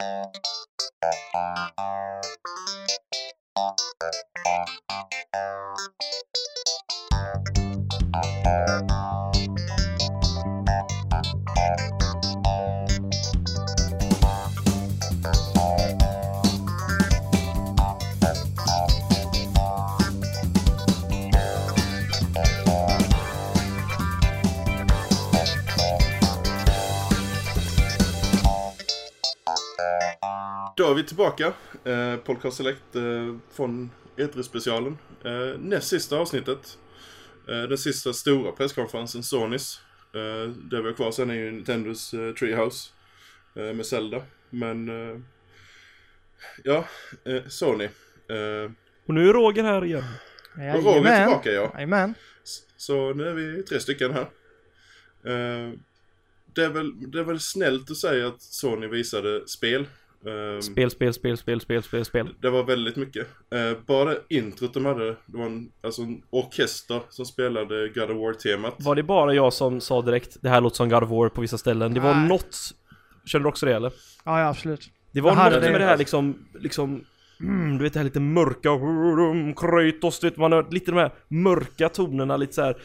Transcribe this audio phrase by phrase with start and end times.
[0.00, 0.36] Thank
[8.90, 8.97] you.
[30.88, 31.52] Då är vi tillbaka.
[31.84, 34.98] Eh, Podcast Select eh, från E3-specialen.
[35.24, 36.78] Eh, näst sista avsnittet.
[37.48, 39.80] Eh, den sista stora presskonferensen, Sonys.
[40.14, 42.90] Eh, det vi har kvar sen är ju Nintendos eh, Treehouse.
[43.54, 44.22] Eh, med Zelda.
[44.50, 44.88] Men...
[44.88, 45.20] Eh,
[46.64, 46.84] ja,
[47.24, 47.84] eh, Sony.
[48.28, 48.70] Eh,
[49.06, 50.04] Och nu är Roger här igen.
[50.54, 51.70] och Roger är tillbaka ja.
[51.74, 52.14] Jajamän.
[52.76, 54.28] Så nu är vi tre stycken här.
[55.24, 55.72] Eh,
[56.54, 59.86] det, är väl, det är väl snällt att säga att Sony visade spel.
[60.26, 62.34] Eh, Spel, spel, spel, spel, spel, spel, spel.
[62.40, 63.26] Det var väldigt mycket.
[63.54, 68.16] Eh, bara introt de hade, det var en, alltså en orkester som spelade God of
[68.16, 68.74] War-temat.
[68.78, 71.40] Var det bara jag som sa direkt det här låter som God of War på
[71.40, 71.94] vissa ställen?
[71.94, 72.28] Det var Nej.
[72.28, 72.56] något...
[73.24, 73.92] Känner du också det eller?
[74.24, 74.90] Ja, ja absolut.
[75.12, 75.70] Det var något det.
[75.70, 77.04] med det här liksom, liksom
[77.40, 80.96] mm, du vet det här lite mörka, mm, Kratos, du vet man hör lite de
[80.96, 82.76] här mörka tonerna lite så här.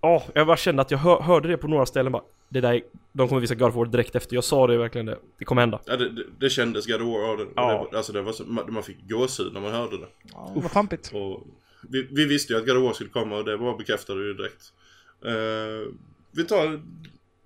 [0.00, 2.72] Ja, jag bara kände att jag hör, hörde det på några ställen bara Det där,
[2.74, 5.44] är- de kommer visa God of War direkt efter, jag sa det verkligen det, det
[5.44, 7.46] kommer hända Ja, det, det, det kändes God of War av det.
[7.56, 7.70] Ja.
[7.72, 10.06] det var, alltså det var så, man, man fick gåshud när man hörde det.
[10.32, 11.10] Ja, det var pampigt.
[11.14, 11.46] Och
[11.88, 14.34] vi, vi visste ju att God of War skulle komma och det var bekräftade ju
[14.34, 14.72] direkt.
[15.24, 15.92] Eh,
[16.32, 16.80] vi tar,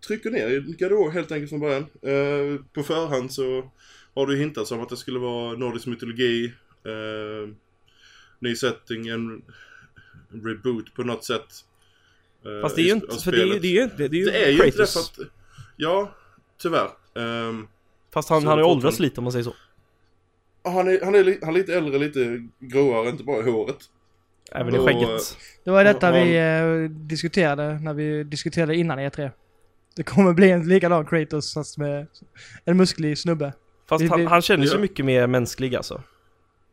[0.07, 1.87] trycker ner God of War helt enkelt från början.
[2.03, 3.71] Eh, på förhand så
[4.15, 6.53] har du hintat om att det skulle vara nordisk mytologi,
[6.85, 7.49] eh,
[8.39, 9.43] ny setting, en
[10.45, 11.65] reboot på något sätt.
[12.45, 14.17] Eh, Fast det är ju inte, för det är ju, det är ju inte, det
[14.17, 15.19] är ju, Det är ju inte det för att,
[15.77, 16.11] ja,
[16.63, 16.89] tyvärr.
[17.19, 17.67] Ehm,
[18.15, 19.55] Fast han, han har ju åldrats lite om man säger så
[20.65, 23.77] han, är, han, är, han är lite äldre, lite gråare, inte bara i håret.
[24.53, 26.37] Även i skägget Det var detta Ja, vi
[26.87, 29.31] eh, diskuterade när vi diskuterade innan E3.
[29.97, 32.07] Det kommer bli en likadan Kratos fast med
[32.65, 33.53] en musklig snubbe.
[33.89, 34.81] Fast vi- han, vi- han kändes ju Ja.
[34.81, 36.03] mycket mer mänsklig alltså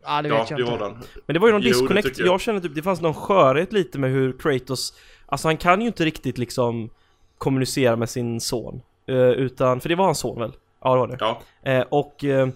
[0.03, 0.71] Ja, det Ja, vet jag det inte.
[0.79, 0.97] var den.
[1.25, 2.27] Men det var ju någon Jo, det disconnect, jag.
[2.27, 2.41] jag.
[2.41, 4.93] kände typ det fanns någon skörhet lite med hur Kratos
[5.25, 6.89] Alltså han kan ju inte riktigt liksom
[7.37, 10.53] kommunicera med sin son eh, Utan, för det var hans son väl?
[10.83, 11.41] Ja det var det Ja,
[11.71, 12.47] eh, Och eh,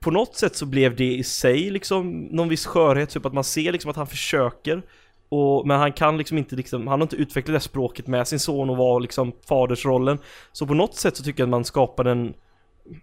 [0.00, 3.44] på något sätt så blev det i sig liksom någon viss skörhet, typ att man
[3.44, 4.82] ser liksom att han försöker
[5.28, 8.38] och, men han kan liksom inte liksom, han har inte utvecklat det språket med sin
[8.38, 10.18] son och var liksom fadersrollen
[10.52, 12.34] Så på något sätt så tycker jag att man skapade en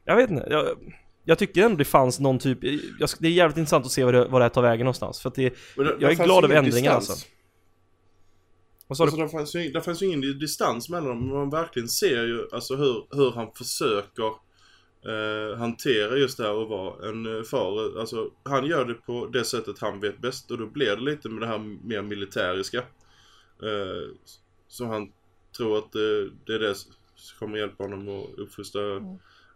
[0.06, 0.66] Jag vet inte, jag,
[1.24, 2.58] jag tycker ändå det fanns någon typ,
[3.00, 5.22] jag, det är jävligt intressant att se vad det, vad det här tar vägen någonstans
[5.22, 7.10] för att det, det, Jag är glad över ingen ändringar, distans.
[7.10, 7.28] alltså.
[8.92, 9.24] Vad sa Alltså, du?
[9.24, 12.48] det, fanns ju, det fanns ju ingen distans mellan dem, men man verkligen ser ju
[12.52, 14.28] alltså hur, hur han försöker
[15.06, 18.00] eh, hantera just det här att vara en eh, far.
[18.00, 21.30] Alltså, han gör det på det sättet han vet bäst och då blir det lite
[21.30, 22.78] med det här mer militäriska.
[23.64, 24.16] Eh,
[24.68, 25.12] så han
[25.58, 26.94] tror att det, det är det som
[27.40, 28.82] kommer hjälpa honom att uppfostra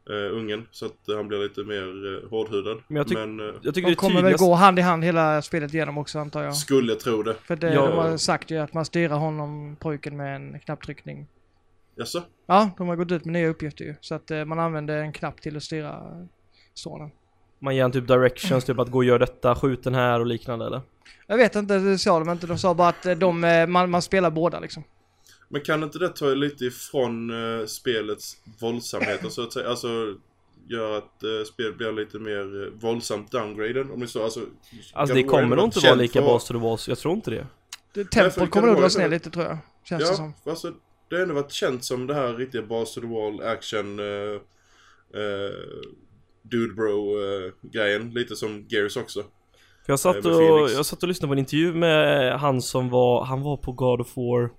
[0.09, 1.83] eh, ungen så att han blir lite mer
[2.23, 2.77] eh, hårdhudad.
[2.87, 4.81] Men jag tyck- men eh, Jag tycker De det kommer väl tydligast gå hand i
[4.81, 6.55] hand hela spelet igenom också antar jag.
[6.55, 7.33] skulle tro det.
[7.43, 7.87] För det, Ja.
[7.87, 11.27] de har sagt ju att man styrar honom, pojken, med en knapptryckning.
[11.97, 12.23] Jaså?
[12.47, 13.95] Ja, de har gått ut med nya uppgifter ju.
[14.01, 16.01] Så att eh, man använder en knapp till att styra
[16.73, 17.09] sonen.
[17.59, 20.25] Man ger en typ directions, typ att gå och göra detta, skjut den här och
[20.25, 20.81] liknande eller?
[21.27, 22.47] Jag vet inte, det sa de inte.
[22.47, 23.39] De sa bara att de,
[23.69, 24.83] man, man spelar båda liksom.
[25.49, 29.69] Men kan inte det ta lite ifrån eh, spelets våldsamheter så att säga?
[29.69, 30.15] Alltså
[30.67, 34.23] gör att eh, spelet blir lite mer eh, våldsamt downgraden om ni så.
[34.23, 34.39] Alltså,
[34.93, 37.47] Alltså det kommer nog inte vara lika bas to the boss, jag tror inte det
[37.93, 39.57] Det, tempot det kommer nog dras ner lite tror jag.
[39.83, 40.33] Känns det som.
[40.43, 40.73] Ja, alltså
[41.09, 44.35] det har ändå varit känt som det här riktiga bas to the wall action eh,
[45.21, 45.51] eh,
[46.41, 48.11] dude bro eh, grejen.
[48.11, 49.23] Lite som Gears också.
[49.85, 50.41] För jag satt, och,
[50.71, 54.01] jag satt och lyssnade på en intervju med han som var, han var på God
[54.01, 54.49] of War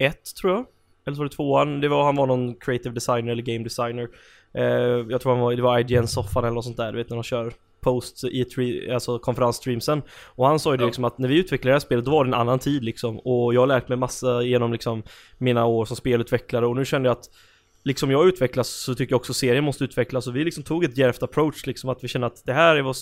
[0.00, 0.66] 1 tror jag.
[1.06, 4.08] Eller så var det tvåan, det var, han var någon creative designer eller game designer.
[4.54, 4.64] Eh,
[5.08, 7.22] Jag tror han var, det var IGN-soffan eller något sånt där, du vet när de
[7.22, 10.02] kör post i tre, alltså konferensstreamsen
[10.34, 10.86] Och han sa ju det Ja.
[10.86, 13.18] liksom att när vi utvecklade det här spelet då var det en annan tid liksom.
[13.18, 15.02] Och jag har lärt mig massa genom liksom
[15.38, 16.66] mina år som spelutvecklare.
[16.66, 17.24] Och nu kände jag att
[17.82, 20.26] liksom jag utvecklas så tycker jag också serien måste utvecklas.
[20.26, 22.82] Och vi liksom tog ett djärvt approach liksom att vi känner att det här är
[22.82, 22.96] vad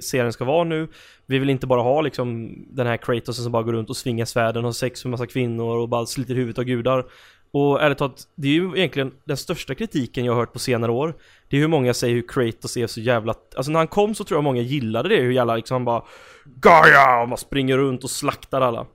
[0.00, 0.88] serien ska vara nu.
[1.26, 4.24] Vi vill inte bara ha liksom den här Kratosen som bara går runt och svingar
[4.24, 7.06] svärden och har sex med massa kvinnor och bara sliter huvudet av gudar.
[7.50, 10.92] Och ärligt talat, det är ju egentligen den största kritiken jag har hört på senare
[10.92, 11.14] år.
[11.48, 13.34] Det är hur många säger hur Kratos är så jävla...
[13.56, 16.02] Alltså när han kom så tror jag många gillade det, hur jävla liksom han bara
[16.44, 17.22] Gaia!
[17.22, 18.86] Och man springer runt och slaktar alla.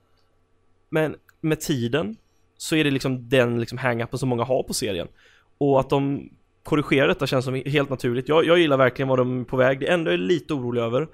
[0.90, 2.16] Men med tiden
[2.60, 5.08] så är det liksom den liksom hang-upen som många har på serien
[5.58, 6.30] Och att de
[6.62, 8.28] Korrigerar detta känns som helt naturligt.
[8.28, 9.80] Jag, jag gillar verkligen vad de är på väg.
[9.80, 11.08] Det enda jag är lite orolig över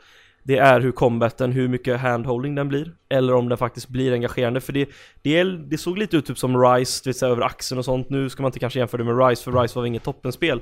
[0.47, 2.93] det är hur combaten, hur mycket handholding den blir.
[3.09, 4.61] Eller om den faktiskt blir engagerande.
[4.61, 4.89] För det,
[5.23, 8.11] det, det såg lite ut typ som Rise, det vill säga över axeln och sånt.
[8.11, 10.61] Nu ska man inte kanske jämföra det med Rise, för Rise var inget toppenspel.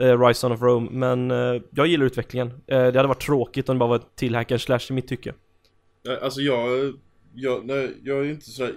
[0.00, 0.88] Eh, Rise Son of Rome.
[0.90, 2.48] Men eh, jag gillar utvecklingen.
[2.48, 4.92] Eh, det hade varit tråkigt om det bara var ett till hack and slash i
[4.92, 5.34] mitt tycke.
[6.08, 6.92] Eh, alltså jag,
[7.34, 8.72] jag, nej, jag är inte sådär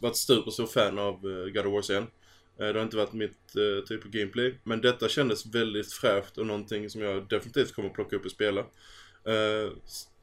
[0.00, 2.02] varit super så fan av uh, God of War sen.
[2.02, 2.08] Uh,
[2.56, 4.54] det har inte varit mitt uh, typ av gameplay.
[4.64, 8.30] Men detta kändes väldigt fräscht och någonting som jag definitivt kommer att plocka upp och
[8.30, 8.60] spela.
[8.60, 9.72] Uh,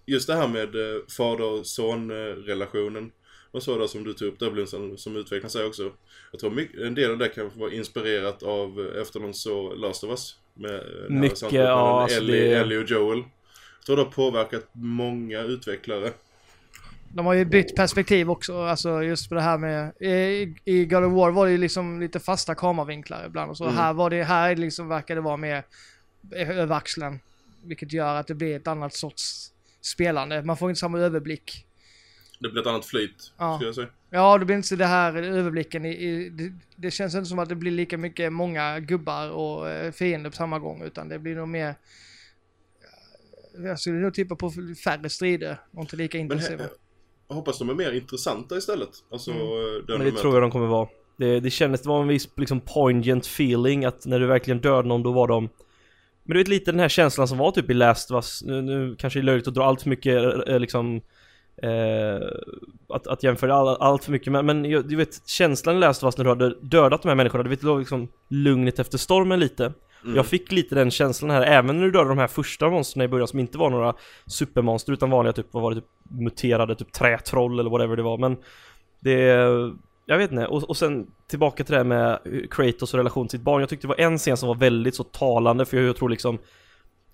[0.06, 3.12] just det här med uh, fader-son-relationen
[3.52, 5.92] och så där som du tog upp där som, som utvecklar sig också.
[6.32, 10.04] Jag tror mycket, en del av det kan vara inspirerat av efter någon så Last
[10.04, 10.36] of Us.
[10.54, 12.08] Med, mycket, ja.
[12.10, 12.56] Ellie, det...
[12.56, 13.18] Ellie och Joel.
[13.18, 16.12] Jag tror det har påverkat många utvecklare.
[17.14, 20.02] De har ju bytt perspektiv också, alltså just för det här med...
[20.02, 23.64] I, i God of War var det ju liksom lite fasta kameravinklar ibland och så.
[23.64, 23.76] Mm.
[23.76, 25.64] Här var det, här liksom verkar det vara mer
[26.32, 27.20] över axeln.
[27.64, 29.52] Vilket gör att det blir ett annat sorts
[29.82, 30.44] spelande.
[30.44, 31.66] Man får inte samma överblick.
[32.40, 33.56] Det blir ett annat flyt, ja.
[33.56, 33.88] skulle jag säga.
[34.10, 37.50] Ja, det blir inte det här överblicken i, i det, det, känns inte som att
[37.50, 41.36] det blir lika mycket många gubbar och eh, fiender på samma gång, utan det blir
[41.36, 41.76] nog mer...
[43.58, 44.52] Jag skulle nog tippa på
[44.84, 46.58] färre strider och inte lika intensiva.
[46.58, 46.70] Men,
[47.28, 48.90] jag hoppas de är mer intressanta istället.
[49.12, 49.84] Alltså, mm.
[49.88, 50.88] Men det tror jag de kommer vara.
[51.18, 54.88] Det, det kändes, det var en viss liksom poignant feeling att när du verkligen dödade
[54.88, 55.50] någon då var de
[56.24, 58.96] Men du vet lite den här känslan som var typ i Last Us, nu, nu
[59.00, 61.02] kanske det är löjligt att dra allt för mycket eh, liksom
[61.64, 62.28] eh,
[62.90, 66.18] att, att jämföra all, allt för mycket men, men du vet känslan i Last Us
[66.18, 69.74] när du hade dödat de här människorna, du vet liksom lugnet efter stormen lite
[70.04, 70.16] Mm.
[70.16, 73.08] Jag fick lite den känslan här, även när du dödade de här första monstren i
[73.08, 73.94] början som inte var några
[74.26, 78.18] supermonster utan vanliga typ, vad var det, typ muterade typ trätroll eller whatever det var
[78.18, 78.38] men
[79.00, 79.20] Det
[80.06, 82.20] Jag vet inte, och, och sen tillbaka till det här med
[82.52, 84.96] Kratos och relation till sitt barn Jag tyckte det var en scen som var väldigt
[84.96, 86.38] så talande för jag tror liksom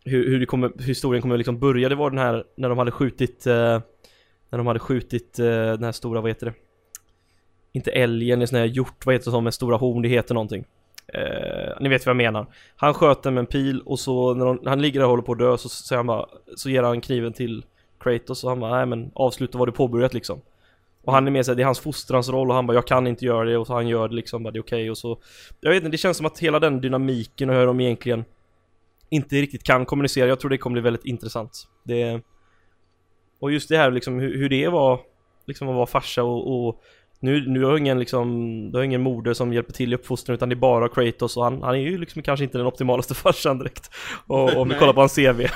[0.06, 2.78] Hur, hur, det kommer, hur historien kommer liksom börja, det var den här när de
[2.78, 3.82] hade skjutit eh,
[4.50, 6.54] När de hade skjutit eh, den här stora, vad heter det?
[7.72, 10.10] Inte älgen, det är sån här hjort, vad heter det som med stora horn, det
[10.10, 10.66] heter någonting
[11.13, 12.45] Eh, ni vet vad jag menar.
[12.75, 15.24] Han sköt den med en pil och så när de, han ligger där och håller
[15.24, 16.25] på att dö så säger han bara,
[16.56, 17.65] så ger han kniven till
[18.00, 20.42] Kratos och han bara, nej men avsluta vad du påbörjat liksom.
[21.04, 23.07] Och han är med sig, det är hans fostrans roll och han bara, jag kan
[23.07, 24.89] inte göra det och så han gör det liksom, bara, det är okej okay.
[24.89, 25.19] och så
[25.62, 28.25] Jag vet inte, det känns som att hela den dynamiken och hur de egentligen
[29.10, 31.68] inte riktigt kan kommunicera, jag tror det kommer bli väldigt intressant.
[31.83, 32.21] Det
[33.39, 35.00] Och just det här liksom hur, hur det var
[35.45, 36.81] liksom att vara farsa och, och
[37.24, 38.28] nu, nu har ingen liksom,
[38.72, 41.44] du har ingen moder som hjälper till i uppfostran utan det är bara Kratos och
[41.44, 43.90] han, han är ju liksom kanske inte den optimalaste farsan direkt.
[44.28, 45.42] Och, om vi kollar på hans CV.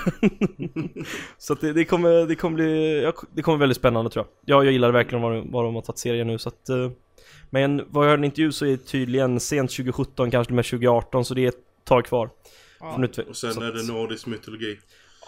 [1.37, 4.55] så att det, det, kommer, det kommer bli, ja, det kommer väldigt spännande tror jag.
[4.55, 6.91] Ja, jag gillar verkligen vad, vad de har tagit serien nu så att uh,
[7.49, 10.65] Men vad jag hörde i en intervju så är det tydligen sent 2017, kanske med
[10.65, 12.29] 2018 så det är ett tag kvar.
[12.79, 13.07] Ja.
[13.29, 14.77] och sen är det nordisk mytologi.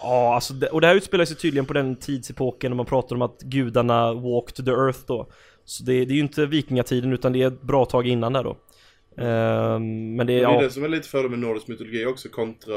[0.01, 3.21] Ja, alltså, och det här utspelar sig tydligen på den tidsepoken när man pratar om
[3.21, 5.27] att gudarna walked the earth då.
[5.69, 8.43] Så det, det är ju inte vikingatiden utan det är ett bra tag innan där
[8.43, 8.49] då.
[8.49, 10.61] Um, men det, är, det är ja.
[10.61, 12.75] det som är lite fördel med nordisk mytologi också kontra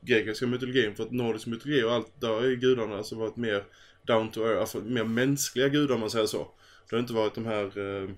[0.00, 0.94] grekiska mytologin.
[0.94, 3.62] För att nordisk mytologi och allt, där är gudarna alltså varit mer
[4.06, 6.46] down to earth, alltså mer mänskliga gudar om man säger så.
[6.90, 7.78] Det har inte varit de här...
[7.78, 8.10] Uh...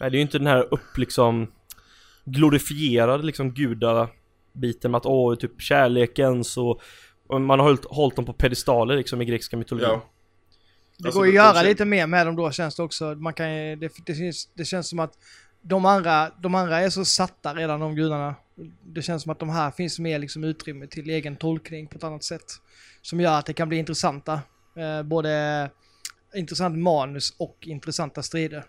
[0.00, 1.52] Nej, det är ju inte den här upp liksom
[2.24, 6.80] glorifierade liksom gudabiten med att åh, typ kärleken så
[7.28, 9.88] och man har hållit, hållit dem på pedestaler liksom i grekiska mytologin.
[9.88, 10.10] Ja.
[10.98, 13.04] Det alltså, går att göra lite mer med dem då känns det också.
[13.14, 15.12] Man kan, det, det, känns, det känns som att
[15.62, 18.34] de andra, de andra är så satta redan de gudarna.
[18.84, 22.04] Det känns som att de här finns mer liksom utrymme till egen tolkning på ett
[22.04, 22.44] annat sätt.
[23.02, 24.40] Som gör att det kan bli intressanta.
[24.76, 25.70] Eh, både
[26.34, 28.64] intressant manus och intressanta strider.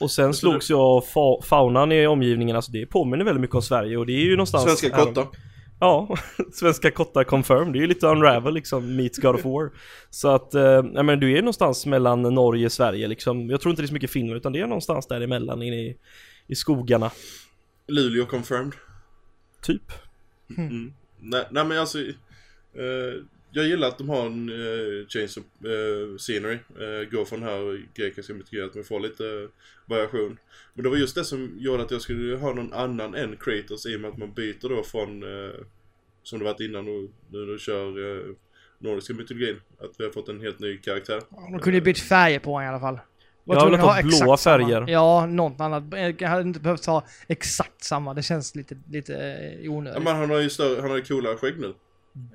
[0.00, 3.62] Och sen slogs jag av fa faunan i omgivningen, alltså det påminner väldigt mycket om
[3.62, 4.64] Sverige och det är ju någonstans...
[4.64, 5.26] Svenska kottar.
[5.80, 6.16] Ja,
[6.52, 7.72] svenska kottar confirmed.
[7.72, 9.70] Det är ju lite Unravel liksom, meets God of War.
[10.10, 13.50] Så att, eh, men du är någonstans mellan Norge och Sverige liksom.
[13.50, 15.96] Jag tror inte det är så mycket Finland utan det är någonstans däremellan inne i,
[16.46, 17.10] i skogarna.
[17.86, 18.72] Luleå confirmed.
[19.62, 19.92] Typ.
[20.58, 20.92] Mm.
[21.18, 26.16] Nej, nej men alltså, eh, jag gillar att de har en uh, change of uh,
[26.16, 26.58] scenery.
[26.80, 29.48] Uh, gå från här grekiska mytologi, att man får lite uh,
[29.86, 30.38] variation.
[30.74, 33.86] Men det var just det som gjorde att jag skulle ha någon annan än Kratos
[33.86, 35.50] i och med att man byter då från, uh,
[36.22, 38.34] som det varit innan och nu när du kör uh,
[38.78, 39.60] nordiska mytologin.
[39.80, 41.20] Att vi har fått en helt ny karaktär.
[41.30, 42.98] Ja, de kunde ju bytt färger på honom i alla fall.
[43.44, 44.76] Jag vill ha blåa färger.
[44.76, 44.90] Samma.
[44.90, 45.84] Ja, något annat.
[46.18, 48.14] Jag hade inte behövt ha exakt samma.
[48.14, 49.12] Det känns lite, lite
[49.64, 49.98] onödigt.
[49.98, 51.74] Ja, men han har ju större, han har ju coolare skägg nu.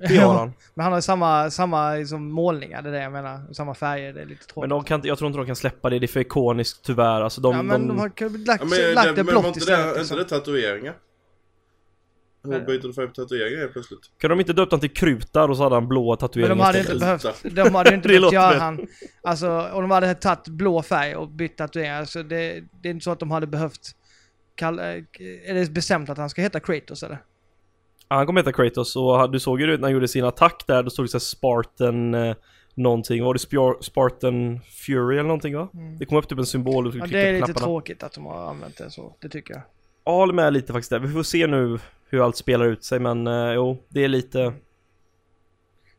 [0.09, 0.53] Det har han.
[0.73, 3.53] Men han har samma, samma liksom, målningar, det är det jag menar.
[3.53, 4.61] Samma färger, det är lite tråkigt.
[4.61, 7.21] Men de kan, jag tror inte de kan släppa det, det är för ikoniskt tyvärr.
[7.21, 9.79] Alltså de, ja men de, de har lagt, ja, men, lagt det, det blått istället.
[9.79, 10.95] Men inte det, inte det tatueringar?
[12.43, 13.99] Hur byter du färg på tatueringen helt plötsligt?
[14.17, 16.79] Kan de inte döpt han till Krutar och så hade han Men tatueringar de hade
[16.79, 18.87] inte behövt, de hade inte behövt göra han,
[19.23, 23.03] alltså om de hade tagit blå färg och bytt tatueringar, alltså det, det är inte
[23.03, 23.91] så att de hade behövt
[24.55, 27.17] kalla, är det bestämt att han ska heta Kratos eller?
[28.07, 30.89] Han kommer heta Kratos och du såg ju när han gjorde sin attack där, då
[30.89, 32.35] stod det såhär Spartan eh,
[32.75, 35.67] någonting, var det Spar- Spartan Fury eller någonting va?
[35.99, 37.65] Det kom upp typ en symbol och Ja, det är lite knapparna.
[37.65, 39.61] tråkigt att de har använt det så, det tycker jag.
[40.05, 40.99] Ja, jag håller med lite faktiskt där.
[40.99, 41.79] Vi får se nu
[42.09, 44.39] hur allt spelar ut sig men eh, jo, det är lite...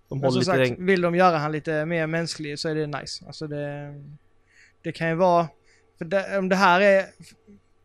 [0.08, 0.66] De Men håller lite...
[0.68, 3.24] sagt, vill de göra han lite mer mänsklig så är det nice.
[3.26, 3.94] Alltså det,
[4.82, 5.48] det kan ju vara,
[5.98, 7.04] för det, om det här är,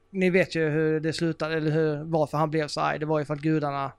[0.10, 3.00] ni vet ju hur det slutade, eller hur, varför han blev så arg.
[3.00, 3.92] Det var ju för att gudarna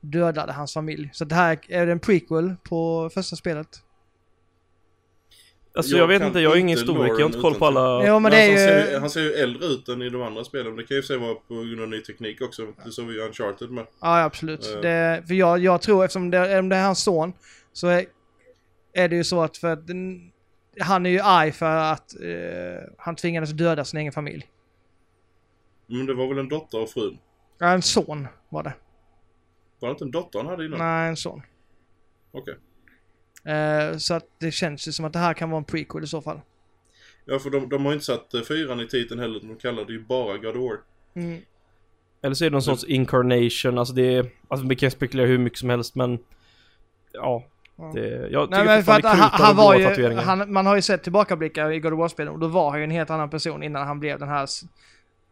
[0.00, 1.10] dödade hans familj.
[1.12, 3.82] Så det här är en prequel på första spelet.
[5.74, 8.06] Alltså Jag jag, vet inte, jag är ingen historiker, jag har inte koll på alla...
[8.06, 10.22] Jo men det han, är ser, ju, han ser ju äldre ut än i de
[10.22, 10.76] andra spelen.
[10.76, 12.66] Det kan ju se vara på grund av ny teknik också.
[12.84, 13.86] Det såg vi ju Uncharted med.
[14.00, 14.74] ja absolut.
[14.74, 14.80] Eh.
[14.80, 17.32] Det, för jag, jag tror eftersom det, om det är hans son
[17.72, 18.04] så är,
[18.92, 20.32] är det ju så att för att den,
[20.80, 24.46] han är ju arg för att eh, han tvingades döda sin egen familj.
[25.86, 27.18] Men det var väl en dotter och frun?
[27.58, 28.72] Ja, en son var det.
[29.80, 30.78] Var det inte en dotter han hade innan?
[30.78, 31.42] Nej, en son.
[32.32, 32.56] Okej.
[33.44, 36.06] Eh, så att det känns ju som att det här kan vara en prequel i
[36.06, 36.40] så fall.
[37.24, 39.40] Ja, för de, de har ju inte satt eh, fyran i titeln heller.
[39.40, 40.80] De kallar det ju bara God of War.
[41.14, 41.40] Mm.
[42.22, 44.30] Eller så är det någon sorts incarnation, alltså det är...
[44.48, 46.18] Alltså vi kan spekulera hur mycket som helst men...
[47.12, 47.44] Ja.
[47.78, 47.90] Ja.
[47.94, 50.66] Det, jag tycker Nej men för att det är han, han var ju, han, man
[50.66, 53.10] har ju sett tillbakablickar i God of War-spelen och då var han ju en helt
[53.10, 54.48] annan person innan han blev den här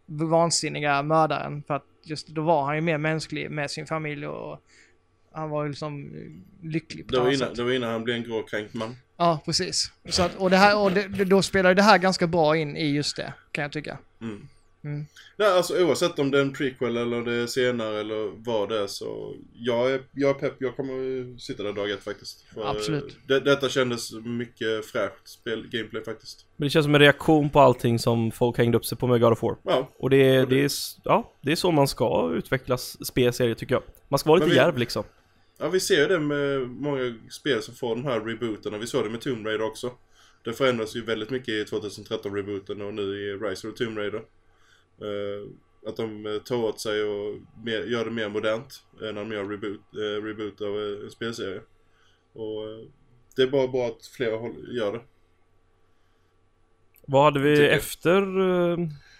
[0.06, 1.62] vansinniga mördaren.
[1.66, 4.60] För att just då var han ju mer mänsklig med sin familj och
[5.32, 7.56] han var ju liksom eh, lycklig på Det var, innan, sätt.
[7.56, 8.96] det var innan han blev en gråkränkt man.
[9.16, 9.92] Ja, precis.
[10.08, 12.76] Så att, och det här, och det, då spelar ju det här ganska bra in
[12.76, 13.98] i just det, kan jag tycka.
[14.20, 14.48] Mm.
[14.84, 15.04] Mm.
[15.36, 18.78] Nej, alltså oavsett om det är en prequel eller det är senare eller vad det
[18.78, 22.44] är så jag är, jag är pepp, jag kommer sitta där dag ett faktiskt.
[22.54, 23.16] För, Absolut.
[23.28, 26.46] Det, detta kändes mycket fräscht spel, gameplay faktiskt.
[26.56, 29.20] Men det känns som en reaktion på allting som folk hängde upp sig på med
[29.20, 29.56] God of War.
[29.62, 30.70] Ja, Och det är, Och det- det är,
[31.04, 33.82] ja, det är så man ska utvecklas spelserier tycker jag.
[34.08, 35.04] Man ska vara lite vi- djärv liksom.
[35.58, 38.78] ja vi ser ju det med många spel som får de här rebooterna.
[38.78, 39.92] Vi såg det med Tomb Raider också.
[40.44, 44.22] Det förändras ju väldigt mycket i 2013-rebooten och nu i Rise of the Tomb Raider.
[45.00, 45.48] Eh,
[45.88, 49.32] att de eh, tar åt sig och mer, gör det mer modernt eh, när de
[49.32, 49.80] gör reboot,
[50.22, 51.60] reboot av en spelserie.
[52.32, 52.64] Och
[53.36, 55.00] det är bara bra att fler håll, gör det.
[57.06, 58.20] Vad hade vi efter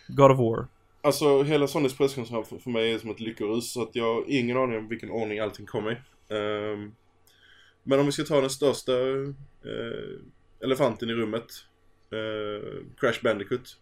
[0.09, 0.67] God of War?
[1.01, 4.25] Alltså hela Sonys presskonferens för, för mig är som ett lyckorus så att jag har
[4.29, 5.97] ingen aning om vilken ordning allting kommer i.
[6.35, 6.95] Ehm,
[7.83, 8.93] men om vi ska ta den största
[10.61, 11.47] elefanten i rummet.
[12.97, 13.77] Crash Bandicoot.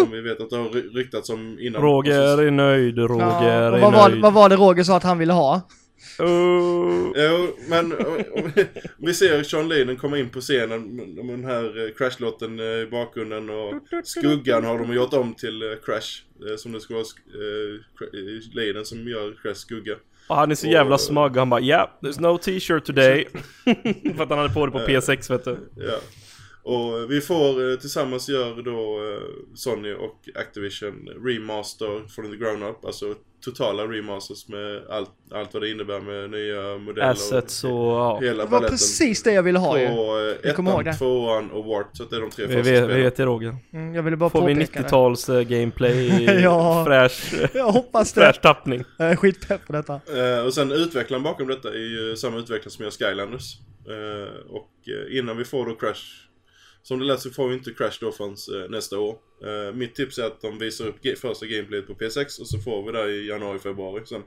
[0.00, 1.82] Som vi vet att det har ry- ryktats om innan.
[1.82, 4.22] Roger är nöjd, Roger Ja, och är vad, var, nöjd.
[4.22, 5.60] vad var det Roger sa att han ville ha?
[6.18, 7.12] Oh.
[7.16, 8.62] Jo, men om om vi,
[8.98, 12.58] om vi ser Sean Lennon komma in på scenen med med den här eh, Crash-låten
[12.60, 16.22] eh, i bakgrunden och skuggan har de gjort om till eh, Crash.
[16.50, 19.94] eh, Som det ska vara eh, Cra- eh, Lennon som gör Crash skugga.
[20.28, 23.28] Och han är så Och- jävla smug han bara yeah, there's no t-shirt today.
[24.16, 25.56] För att han hade på det på P6 vet du.
[25.76, 25.98] Ja.
[26.68, 32.64] Och vi får eh, tillsammans gör då eh, Sony och Activision remaster från the ground
[32.64, 32.84] up.
[32.84, 37.10] Alltså totala remasters med allt, allt vad det innebär med nya modeller.
[37.10, 38.18] Assets och ja.
[38.22, 39.88] Hela Det var precis det jag ville ha ju.
[39.88, 40.92] På eh, ettan, det.
[40.94, 41.90] tvåan och Wart.
[41.92, 43.56] Så att det är de tre Vi första vet, vi vet det Roger.
[43.72, 44.88] Mm, jag ville bara Får vi påpeka det.
[44.88, 46.84] 90-tals eh, gameplay, Ja.
[46.86, 48.20] fräsch, Jag hoppas det.
[48.20, 48.84] fräsch tappning.
[48.98, 49.92] Jag är skitpepp på detta.
[50.16, 53.54] Eh, och sen utvecklaren bakom detta är ju samma utvecklare som gör Skylanders.
[53.88, 54.70] Eh, och
[55.10, 56.02] innan vi får då Crash,
[56.88, 59.18] som det lät så får vi inte Crash förrän eh, nästa år.
[59.44, 62.58] Eh, mitt tips är att de visar upp ge- första gameplayet på P6 och så
[62.58, 64.22] får vi det i januari, februari sen.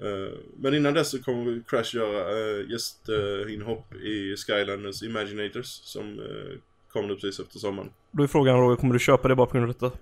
[0.00, 6.18] Eh, men innan dess så kommer vi Crash göra uh, gästinhopp i Skylanders Imaginators som
[6.18, 6.58] uh,
[6.92, 7.90] kommer nu precis efter sommaren.
[8.10, 9.98] Då är frågan Roger, kommer du köpa det bara på grund av detta?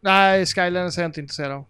[0.00, 1.64] Nej, Skylanders är jag inte intresserad av.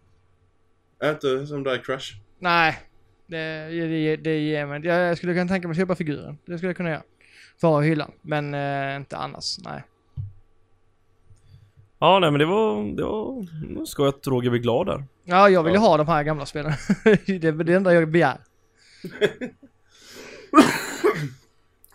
[0.98, 2.14] Är inte som där Crash?
[2.38, 2.78] Nej.
[3.26, 6.38] Det, det, det ger mig jag, jag skulle kunna tänka mig att köpa figuren.
[6.46, 7.02] Det skulle jag kunna göra.
[7.64, 8.10] För att ha i hyllan.
[8.22, 9.58] Men eh, inte annars.
[9.64, 9.84] Nej.
[11.98, 15.04] Ja nej men det var, det var, nu ska jag att Roger blir glad där.
[15.24, 15.86] Ja, jag vill ju Ja.
[15.86, 16.72] ha de här gamla spelen.
[17.26, 18.38] det är det enda jag begär.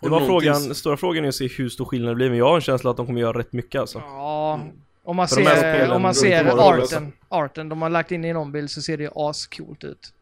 [0.00, 2.48] Det var frågan, stora frågan är att se hur stor skillnad det blir men jag
[2.48, 3.98] har en känsla att de kommer göra rätt mycket alltså.
[3.98, 4.60] Ja.
[5.04, 8.52] Om man För ser, om man ser arten, arten de har lagt in i någon
[8.52, 10.14] bild så ser det ju ascoolt ut.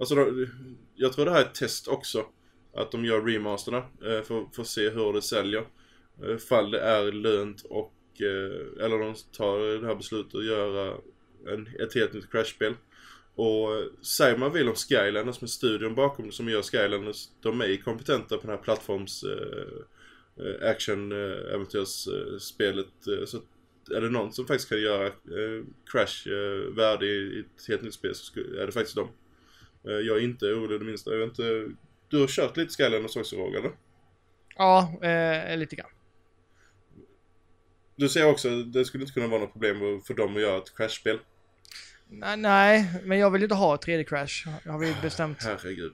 [0.00, 0.26] Alltså, då,
[0.94, 2.24] jag tror det här är ett test också.
[2.76, 5.64] Att de gör remasterna eh, för, för att se hur det säljer.
[6.22, 7.92] Eh, fall det är lönt och...
[8.20, 10.96] Eh, eller de tar det här beslutet att göra
[11.48, 12.74] en, ett helt nytt Crash-spel.
[13.34, 17.76] Och eh, säger man vill om Skylanders med studion bakom som gör Skylanders, de är
[17.76, 19.68] kompetenta på den här plattforms eh,
[20.36, 23.06] eh action-äventyrsspelet.
[23.06, 23.38] Eh, så
[23.90, 25.10] är det någon som faktiskt kan göra
[25.92, 29.08] Crash eh, värdig i ett helt nytt spel så är det faktiskt dem.
[29.82, 31.10] Jag är inte orolig det minsta.
[31.10, 31.70] Jag vet inte,
[32.08, 33.72] du har kört lite Skylanders också Roger eller?
[34.56, 35.90] Ja, eh, lite grann.
[37.96, 40.58] Du säger också att det skulle inte kunna vara något problem för dem att göra
[40.58, 41.18] ett Crash-spel.
[42.08, 44.48] Nej, nej, men jag vill ju inte ha 3D-crash.
[44.70, 45.38] Har vi bestämt.
[45.42, 45.92] Herregud.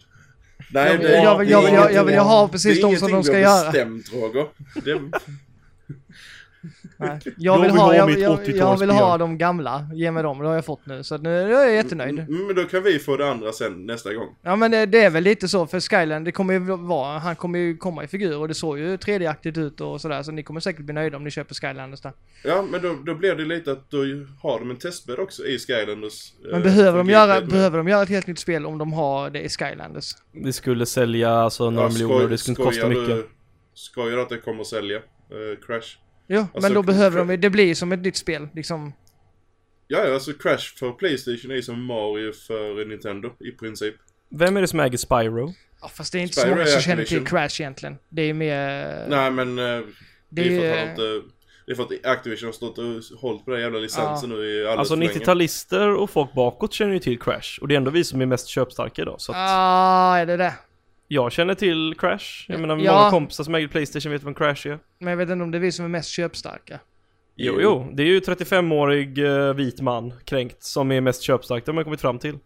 [0.72, 2.48] Jag vill- det- jag vill- det är jag vill- jag- ingenting- jag vill ju ha
[2.48, 3.70] precis det är de som de ingenting ska vi har göra.
[3.72, 4.48] bestämt Roger.
[4.84, 4.92] Det,
[6.96, 7.18] Nej.
[7.24, 8.80] Jag Jag vill ha, ha jag, mitt jag, jag 80-talsspel.
[8.80, 9.86] vill ha de gamla.
[9.94, 11.02] Ge mig dem, det har jag fått nu.
[11.04, 12.18] Så nu är jag jättenöjd.
[12.18, 14.28] Mm, Men då kan vi få det andra sen nästa gång.
[14.42, 17.36] Ja men det, det är väl lite så för Skyland, det kommer ju vara, han
[17.36, 20.42] kommer ju komma i figur och det såg ju 3D-aktigt ut och sådär så ni
[20.42, 22.12] kommer säkert bli nöjda om ni köper Skylanders där.
[22.44, 23.98] Ja, men då, då blir det lite att då
[24.42, 26.32] har de en testbädd också i Skylanders.
[26.42, 28.92] Men eh, behöver, de för göra, behöver de göra ett helt nytt spel om de
[28.92, 30.12] har det i Skylanders?
[30.32, 33.06] Det skulle sälja alltså några Ja, miljoner det skulle inte kosta mycket.
[33.06, 33.26] Du,
[33.74, 34.96] skojar att det kommer att sälja?
[34.96, 35.96] eh, Crash?
[36.32, 38.92] Jo, Alltså, men då behöver de, det blir som ett nytt spel liksom.
[39.88, 43.94] Ja, ja, alltså Crash för Playstation är som Mario för Nintendo i princip.
[44.28, 45.54] Vem är det som äger Spyro?
[45.80, 47.26] Ja, fast det är inte så Spyro många är som känner till.
[47.26, 47.98] Crash egentligen.
[48.08, 49.06] Det är mer...
[49.08, 49.82] Nej, men eh, det,
[50.28, 51.28] det är för att han inte...
[51.66, 52.84] Det är för att Activision har stått och
[53.20, 55.12] hållit på den jävla licensen nu i alldeles Alltså för länge.
[55.12, 57.58] 90-talister och folk bakåt känner ju till Crash.
[57.60, 59.20] Och det är ändå vi som är mest köpstarka idag.
[59.20, 60.54] Så att Ah, är det det?
[61.12, 62.44] Jag känner till Crash.
[62.48, 62.92] Jag menar, Ja.
[62.98, 64.78] många kompisar som äger Playstation vet vem Crash är.
[64.98, 66.80] Men jag vet inte om det är vi som är mest köpstarka.
[67.36, 67.90] Jo, jo.
[67.94, 71.64] Det är ju 35-årig eh, vit man, kränkt, som är mest köpstark.
[71.64, 72.38] Det har man kommit fram till.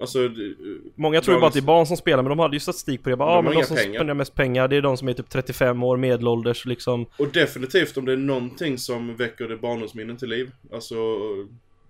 [0.00, 0.54] Alltså, det-
[0.94, 3.02] Många tror ju bara att det är barn som spelar, men de hade ju statistik
[3.02, 3.16] på det.
[3.16, 3.94] Bara, De ah, men de som pengar.
[3.94, 7.06] spenderar mest pengar, det är de som är typ 35 år, medelålders liksom.
[7.18, 10.50] och definitivt om det är någonting som väcker det barndomsminnen till liv.
[10.72, 10.94] Alltså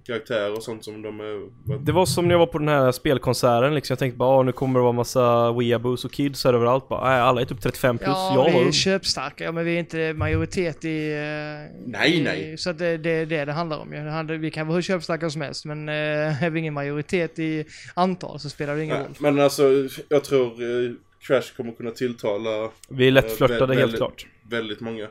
[0.06, 1.50] karaktärer och sånt som de är...
[1.84, 3.94] Det var som när jag var på den här spelkonserten liksom.
[3.94, 6.88] Jag tänkte bara, ah, nu kommer det vara massa weeaboos och kids här överallt.
[6.88, 8.08] Bara, nej, alla är typ 35 plus.
[8.08, 9.44] Ja, jag vi var är köpstarka.
[9.44, 11.12] Ja, men vi är inte majoritet i...
[11.12, 12.58] eh, Nej, i, nej.
[12.58, 14.04] Så att det, det är det det handlar om ju.
[14.04, 15.94] Det handlar- Vi kan vara hur köpstarka som helst, men eh,
[16.44, 17.64] är vi ingen majoritet i
[17.94, 19.14] antal så spelar det ingen Nej, roll.
[19.18, 19.62] men alltså,
[20.08, 20.90] jag tror eh,
[21.26, 24.26] Crash kommer kunna tilltala Vi är lätt Eh, vä- helt väldigt- klart.
[24.50, 25.02] väldigt många.
[25.04, 25.08] Eh,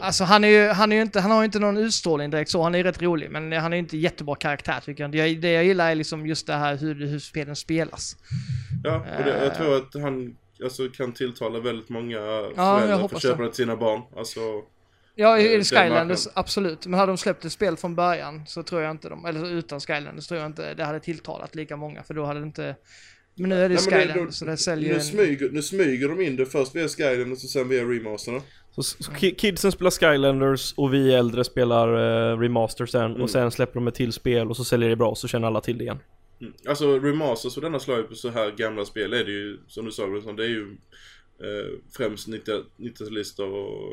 [0.00, 2.50] Alltså han är ju, han är ju inte, han har ju inte någon utstrålning direkt
[2.50, 5.14] så, han är ju rätt rolig, men han är ju inte jättebra karaktär tycker jag.
[5.14, 5.40] jag.
[5.40, 8.16] Det jag gillar är liksom just det här hur, hur spelen spelas.
[8.84, 9.44] ja, och det, Eh.
[9.44, 13.48] jag tror att han alltså, kan tilltala väldigt många jag föräldrar för att köpa det
[13.48, 14.02] till sina barn.
[14.16, 14.40] Alltså,
[15.14, 16.86] Ja, Eh, i Skylanders, absolut.
[16.86, 19.80] Men hade de släppt ett spel från början så tror jag inte de, eller utan
[19.80, 22.76] Skylanders tror jag inte det hade tilltalat lika många, för då hade det inte...
[23.40, 25.00] Men nu är det Nej, men det- så det säljer nu, en...
[25.02, 28.40] smyger, nu smyger de in det först via Skylanders och sen via remasterna.
[28.74, 31.88] Så, så ki- kidsen spelar Skylanders och vi äldre spelar
[32.32, 33.04] eh, Remaster sen.
[33.10, 33.22] Mm.
[33.22, 35.46] Och sen släpper de ett till spel och så säljer det bra och så känner
[35.46, 35.98] alla till det igen.
[36.40, 36.52] Mm.
[36.68, 39.92] Alltså remasters och denna slag på så här gamla spel är det ju, som du
[39.92, 40.62] sa Wilson, det är ju
[41.42, 43.92] eh, främst 90 90-talister och,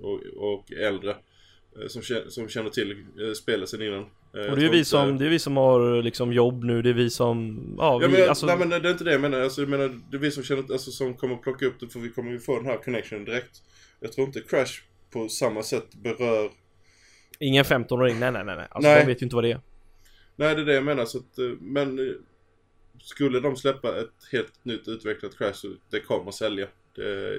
[0.00, 1.10] och, och äldre.
[1.10, 4.06] eh, Som, som känner till eh, spelet sen innan.
[4.36, 6.82] Eh, Och det är ju vi som, det är vi som har liksom jobb nu,
[6.82, 9.04] det är vi som, ja, Ja, vi, men, jag- alltså, nej men det är inte
[9.04, 9.40] det jag menar.
[9.40, 12.00] Alltså, jag menar det är vi som känner, alltså som kommer plocka upp det för
[12.00, 13.62] vi kommer ju få den här connection direkt.
[14.00, 14.72] Jag tror inte Crash
[15.10, 16.50] på samma sätt berör
[17.38, 18.66] ingen 15-åring, nej nej nej nej.
[18.70, 19.00] Alltså Nej.
[19.00, 19.60] de vet ju inte vad det är.
[20.36, 21.04] Nej, det är det jag menar.
[21.04, 22.14] Så att, eh, men eh,
[23.02, 26.66] skulle de släppa ett helt nytt utvecklat Crash så det kommer sälja.
[26.96, 27.38] Det,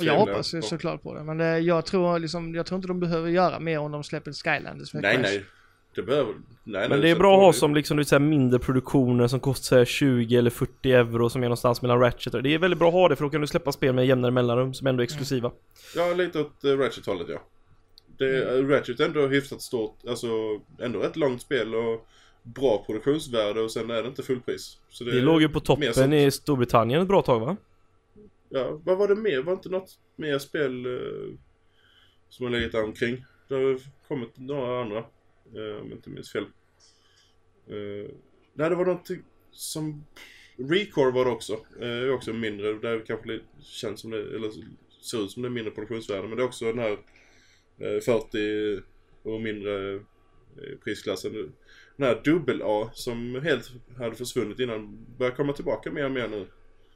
[0.00, 3.00] Jag hoppas ju såklart på det, men det, jag, tror liksom, jag tror inte de
[3.00, 5.22] behöver göra mer om de släpper Skylanders med Nej, Crash.
[5.32, 5.44] nej.
[5.96, 6.34] Det behöver...
[6.64, 9.76] Nej, Men det är bra att ha som liksom, här mindre produktioner som kostar så
[9.76, 12.88] här 20 eller 40 euro som är någonstans mellan Ratchet och det är väldigt bra
[12.88, 15.04] att ha det för då kan du släppa spel med jämnare mellanrum som ändå är
[15.04, 15.52] exklusiva.
[15.96, 17.42] Ja, lite åt uh, Ratchet-hållet, ja.
[18.18, 18.64] Det, Mm.
[18.64, 20.26] eh, Ratchet är ändå hyfsat stort, alltså
[20.80, 22.06] ändå ett långt spel och
[22.42, 24.78] bra produktionsvärde och sen är det inte fullpris.
[24.88, 27.56] Så Det låg ju på toppen i Storbritannien ett bra tag va?
[28.48, 29.42] Ja, vad var det mer?
[29.42, 31.38] Var inte något mer spel eh,
[32.28, 33.24] som har legat omkring?
[33.48, 35.04] Det har kommit några andra,
[35.54, 36.42] eh, om jag inte minns fel.
[37.68, 38.10] Eh,
[38.54, 40.04] nej, det var någonting som...
[40.58, 41.52] Recore var det också.
[41.80, 44.50] Eh, är också mindre, där kanske det känns som det, eller
[45.02, 46.28] ser ut som det är mindre produktionsvärde.
[46.28, 46.92] Men det är också den här
[47.78, 48.80] eh, 40
[49.22, 50.00] och mindre eh,
[50.84, 51.32] prisklassen.
[51.96, 56.46] Den här dubbel-A som helt hade försvunnit innan börjar komma tillbaka mer och mer nu.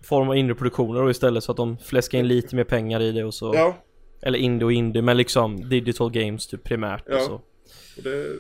[0.03, 3.13] Form av inre produktioner då istället så att de fläskar in lite mer pengar i
[3.13, 3.53] det och så.
[3.55, 3.77] Ja,
[4.23, 7.21] Eller indie och indie men liksom digital games typ primärt och Ja.
[7.21, 7.41] så.
[7.97, 8.37] Och det...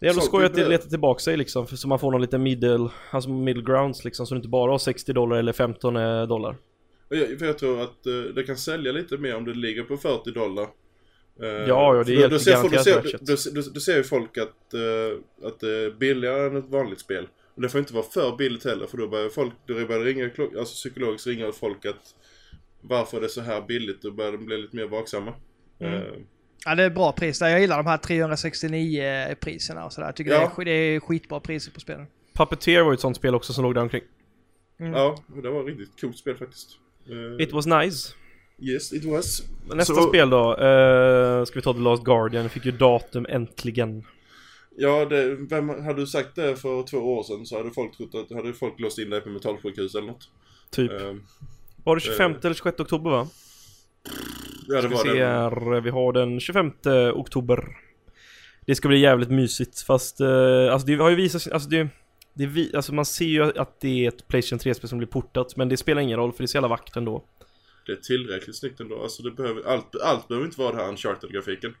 [0.00, 2.20] Det är ändå skoj att det letar tillbaka sig liksom för så man får någon
[2.20, 5.94] liten middle, alltså middle grounds liksom så du inte bara har 60 dollar eller 15
[6.28, 6.56] dollar.
[7.08, 9.82] Och Jag, för jag tror att eh, det kan sälja lite mer om det ligger
[9.82, 10.62] på 40 dollar.
[11.42, 14.38] Eh, Ja, ja, det ser folk, då, garanterat ser, då, då, då ser ju folk
[14.38, 17.28] att, eh, att det är billigare än ett vanligt spel.
[17.54, 20.04] Och det får inte vara för billigt heller för då börjar folk, då börjar det
[20.04, 22.14] ringa, alltså psykologiskt ringa åt folk att
[22.80, 24.02] varför är det så här billigt?
[24.02, 25.34] Då börjar de bli lite mer vaksamma.
[25.80, 25.94] Mm.
[25.94, 26.12] Eh,
[26.64, 27.40] Ja, det är bra pris.
[27.40, 30.08] Jag gillar de här 369 priserna och sådär.
[30.08, 30.52] Jag tycker Ja.
[30.56, 32.06] det, är, det är skitbra priser på spelen.
[32.34, 34.02] Puppeteer var ju ett sånt spel också som låg där omkring.
[34.80, 34.92] Mm.
[34.92, 36.68] Ja, det var ett riktigt coolt spel faktiskt.
[37.10, 38.14] Eh, It was nice.
[38.58, 39.42] Yes, it was.
[39.74, 44.04] Nästa Så- spel då, eh, ska vi ta The Last Guardian, fick ju datum äntligen.
[44.76, 48.14] Ja, det, vem, hade du sagt det för två år sedan så hade folk trott
[48.14, 50.28] att hade folk låst in dig på mentalsjukhus eller något.
[50.70, 50.92] Typ.
[50.92, 51.14] Eh,
[51.84, 53.28] Var det 25 eller 26 oktober va?
[54.68, 55.26] Ja, det Ska var se det.
[55.26, 56.72] här, vi har den 25
[57.14, 57.64] oktober.
[58.66, 61.88] Det ska bli jävligt mysigt fast, eh, alltså det har ju visat sig, alltså det,
[62.34, 65.56] det vi, alltså man ser ju att det är ett Playstation 3-spel som blir portat
[65.56, 67.24] men det spelar ingen roll för det är så jävla vackert ändå.
[67.86, 69.02] Det är tillräckligt snyggt ändå.
[69.02, 71.74] Alltså det behöver, allt, allt behöver inte vara det här Uncharted-grafiken.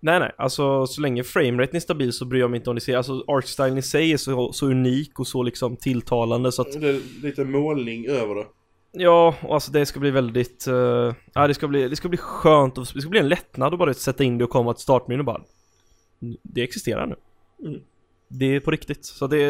[0.00, 2.80] Nej nej, alltså så länge frameraten är stabil så bryr jag mig inte om det
[2.80, 6.80] ser, alltså artstylen i sig är så, så unik och så liksom tilltalande så att
[6.80, 8.46] Det är lite målning över det.
[8.96, 12.18] Ja, och alltså det ska bli väldigt, uh, ja det ska bli, det ska bli
[12.18, 14.82] skönt och det ska bli en lättnad att bara sätta in det och komma till
[14.82, 15.42] startmenyn och bara
[16.42, 17.16] Det existerar nu.
[17.68, 17.80] Mm.
[18.28, 19.04] Det är på riktigt.
[19.04, 19.46] Så det,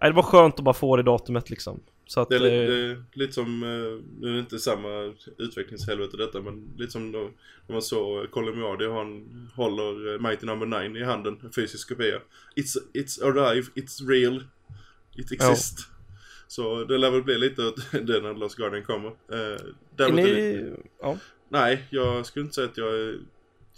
[0.00, 1.80] nej, det var skönt att bara få det datumet liksom.
[2.06, 4.58] Så att, Det är, li, eh, det är lite som, eh, nu är det inte
[4.58, 7.30] samma utvecklingshelvete detta men lite som då,
[7.66, 12.20] när man såg Colin Mioardi han håller Mighty Number 9 i handen, en fysisk kopia.
[12.56, 14.42] It's, it's alive, it's real,
[15.16, 15.88] it exists.
[16.48, 19.08] Så det lär väl bli lite åt det när Lost Guardian kommer.
[19.08, 21.18] Eh, är ni, ja.
[21.48, 23.18] nej, jag skulle inte säga att jag är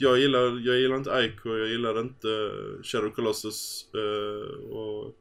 [0.00, 2.28] jag gillar, jag gillar inte Ico, jag gillar inte
[2.82, 5.14] Shadow Colossus eh, och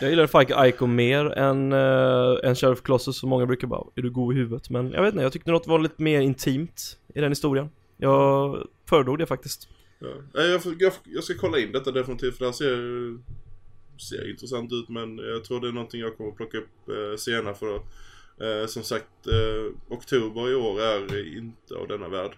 [0.00, 4.02] Jag gillar Fike Ico mer än, uh, än Sheriff Colossus så många brukar bara Är
[4.02, 4.70] du god i huvudet?
[4.70, 7.70] Men jag vet inte, jag tyckte något var lite mer intimt i den historien.
[7.96, 9.68] Jag föredrog det faktiskt.
[9.98, 10.08] Ja.
[10.32, 13.18] Jag, jag, jag ska kolla in detta definitivt för det här ser,
[14.00, 17.54] ser intressant ut men jag tror det är någonting jag kommer plocka upp eh, senare
[17.54, 17.74] för då,
[18.46, 22.30] eh, som sagt eh, oktober i år är inte av denna värld.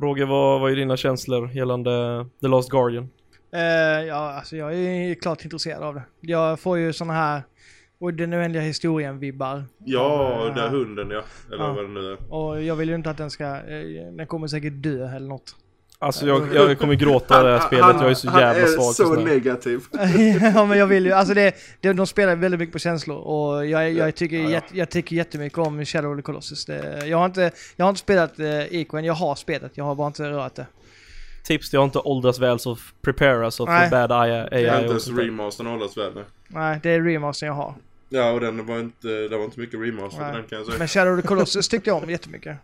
[0.00, 3.08] Roger, vad, vad är dina känslor gällande The Last Guardian?
[3.52, 3.60] Eh,
[4.06, 6.02] ja, alltså jag är klart intresserad av det.
[6.20, 7.42] Jag får ju såna här
[7.98, 9.64] och den oändliga historien-vibbar.
[9.84, 10.54] Ja, Ja.
[10.54, 11.22] där hunden ja.
[11.52, 11.72] Eller Ja.
[11.72, 12.32] vad det nu är.
[12.32, 15.56] Och jag vill ju inte att den ska, eh, den kommer säkert dö eller något.
[15.98, 19.18] Alltså jag, jag kommer gråta det här spelet, jag är så jävla svag för sånt
[19.18, 19.26] här.
[19.26, 19.80] negativ.
[20.54, 23.66] ja men jag vill ju, alltså det, det, de spelar väldigt mycket på känslor och
[23.66, 24.50] jag, jag, tycker, Ja, ja.
[24.50, 26.64] Jätte, jag tycker jättemycket om Shadow of the Colossus.
[26.64, 29.94] Det, jag, har inte, jag har inte spelat eh, än, jag har spelat, jag har
[29.94, 30.66] bara inte rört det.
[31.44, 34.90] Tips, det har inte åldrats väl så prepare alltså för bad AI, har AI inte
[34.90, 36.24] ens remastern hållas väl nu.
[36.48, 37.74] Nej, det är remastern jag har.
[38.08, 40.78] Ja, och den var inte, det var inte mycket remaster den kan jag säga.
[40.78, 42.56] Men Shadow of the Colossus tyckte jag om jättemycket.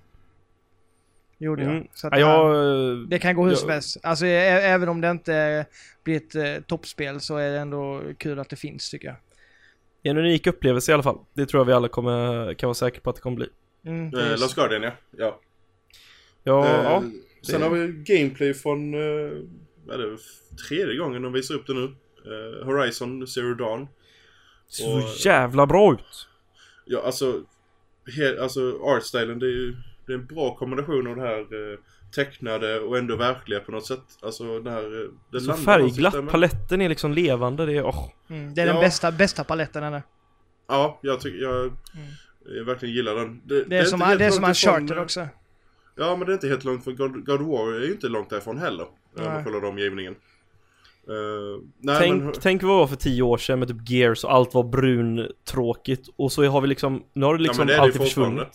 [1.42, 1.72] Gjorde jag.
[1.72, 1.87] Mm.
[1.94, 3.96] Så att Ja, jag, det kan gå hur jag- som helst.
[4.02, 5.66] Alltså även om det inte
[6.05, 9.16] blir ett eh, toppspel så är det ändå kul att det finns tycker jag.
[10.02, 11.18] en unik upplevelse i alla fall.
[11.35, 13.48] Det tror jag vi alla kommer, kan vara säkra på att det kommer bli.
[13.87, 14.92] Mm, Eh, Lost Guardian ja.
[15.16, 15.40] ja.
[16.44, 17.02] Ja, Eh, ja.
[17.42, 19.33] Sen det- har vi gameplay från, eh,
[19.87, 20.16] vad är det,
[20.68, 21.85] tredje gången de visar upp det nu.
[21.85, 23.88] Eh, Horizon Zero Dawn.
[24.68, 26.28] Så och- jävla bra ut!
[26.85, 27.42] Ja, alltså,
[28.16, 29.74] he, alltså artstylen det är ju
[30.07, 31.38] det är en bra kombination av det här
[31.73, 31.79] eh,
[32.15, 34.03] tecknade och ändå verkliga på något sätt.
[34.23, 35.03] Alltså det här...
[35.05, 38.09] eh, Det Så landar färgglatt, paletten är liksom levande, det är åh.
[38.31, 38.73] mm, det är Ja.
[38.73, 40.03] den bästa, bästa paletten eller?
[40.69, 41.73] Ja, jag tycker, jag,
[42.57, 43.41] jag verkligen gillar den.
[43.45, 45.29] Det är, som, helt det är som Uncharted eh, också.
[45.97, 48.31] Ja, men det är inte helt långt för God, God War är ju inte långt
[48.31, 48.85] därifrån heller.
[48.85, 49.29] Om Nej.
[49.29, 50.15] man kollar omgivningen.
[51.09, 51.17] Uh,
[51.79, 54.33] nej, Tänk, men, tänk vad det var för tio år sedan med typ Gears och
[54.35, 57.81] allt var bruntråkigt och så har vi liksom, nu har det liksom men det det
[57.81, 58.49] alltid fortfarande.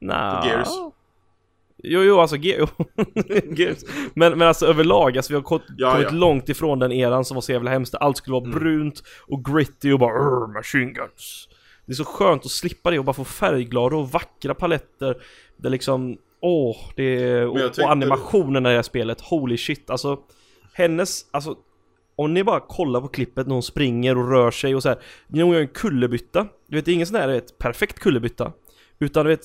[0.00, 0.16] Försvunnit.
[0.16, 0.42] Nja.
[0.46, 0.68] Gears.
[1.82, 2.56] Jo, jo, alltså Ge.
[3.56, 3.78] Gears.
[4.14, 6.16] Men, men alltså överlag, alltså vi har ko- Ja, kommit ja.
[6.16, 7.94] långt ifrån den eran som var så jävla hemskt.
[7.94, 8.58] Allt skulle vara Mm.
[8.58, 11.48] brunt och gritty och bara "Urr, machine guns.
[11.86, 15.16] Det är så skönt att slippa det och bara få färgglada och vackra paletter.
[15.56, 19.90] Det liksom, åh, det är, och, jag och animationen i det här spelet, holy shit.
[19.90, 20.18] Alltså,
[20.74, 21.56] hennes, alltså
[22.16, 24.98] om ni bara kollar på klippet när hon springer och rör sig och så här.
[25.28, 26.46] Hon gör en kullerbytta.
[26.68, 28.52] Du vet, det är ingen sån här vet, perfekt kullerbytta.
[28.98, 29.40] Utan du vet,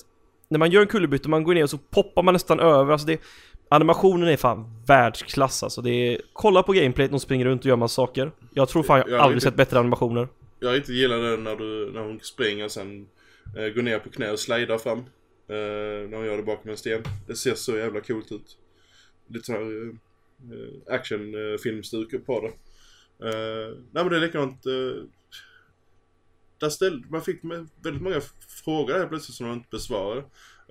[0.53, 2.91] när man gör en kullerbytta, man går ner och så poppar man nästan över.
[2.91, 3.21] Alltså det,
[3.69, 5.81] animationen är fan världsklass alltså.
[5.81, 8.31] Det är, kolla på gameplayet när hon springer runt och gör massa saker.
[8.53, 10.27] Jag tror fan jag Jag har aldrig inte- sett bättre animationer.
[10.59, 13.07] Jag riktigt gillar det när, du, när hon springer och sen
[13.57, 14.97] eh, går ner på knä och slidar fram.
[14.97, 15.05] Eh,
[16.09, 17.03] när hon gör det bakom en sten.
[17.27, 18.57] Det ser så jävla coolt ut.
[19.27, 19.61] Lite sån här
[20.53, 22.47] eh, actionfilmstuk på det.
[23.27, 24.65] Eh, nej men det är likadant.
[24.65, 25.03] Eh,
[26.63, 27.43] där ställde, man fick
[27.83, 30.21] väldigt många frågor här plötsligt som de inte besvarade.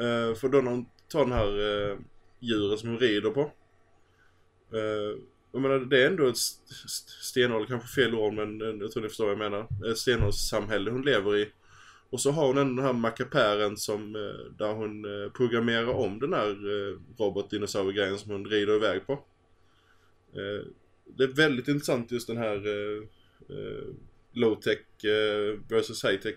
[0.00, 1.98] Uh, för då när hon tar den här, eh, uh,
[2.40, 3.40] djuret som hon rider på.
[4.74, 5.18] Uh,
[5.52, 6.36] jag menar, det är ändå ett
[7.22, 9.90] stenålder, kanske fel ord men eh, jag tror ni förstår vad jag menar.
[9.90, 11.48] Ett stenålderssamhälle hon lever i.
[12.10, 14.12] Och så har hon ändå den här mackapären som,
[14.58, 16.56] där hon programmerar om den här
[17.18, 19.24] robotdinosauriegrejen som hon rider iväg på.
[21.16, 22.62] Det är väldigt intressant just den här
[24.34, 24.78] low-tech
[25.68, 26.36] versus high-tech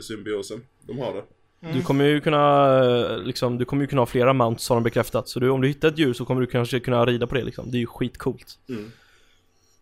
[0.00, 1.24] symbiosen de har det.
[1.62, 1.76] Mm.
[1.76, 5.28] Du kommer ju kunna, liksom, du kommer ju kunna ha flera mounts har de bekräftat.
[5.28, 7.44] Så du, om du hittar ett djur så kommer du kanske kunna rida på det
[7.44, 7.70] liksom.
[7.70, 8.58] Det är ju skitcoolt.
[8.68, 8.90] Mm.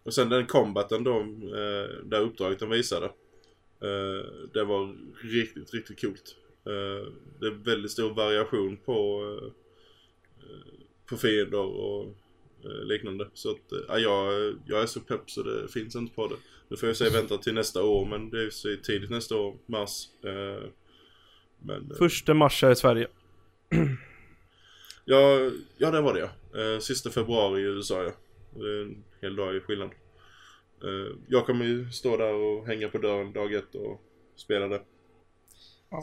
[0.02, 3.06] Och sen den combaten då, eh, det uppdraget de visade.
[3.82, 6.36] Eh, det var riktigt, riktigt coolt.
[6.66, 9.50] Eh, det är väldigt stor variation på, eh,
[11.08, 12.10] på fiender och eh,
[12.64, 13.28] liknande.
[13.34, 16.36] Så att ja, jag, jag är så pepp så det finns inte på det.
[16.68, 19.56] Nu får jag säga vänta till nästa år men det är så tidigt nästa år,
[19.66, 20.08] mars.
[21.62, 23.06] Men, eh, Första mars här i Sverige.
[25.04, 26.60] ja, ja, det var det ja.
[26.60, 28.12] Eh, sista februari i USA ja.
[28.54, 29.90] Det är en hel dag i skillnad.
[30.82, 34.00] Eh, jag kommer ju stå där och hänga på dörren dag ett och
[34.36, 34.82] spela det.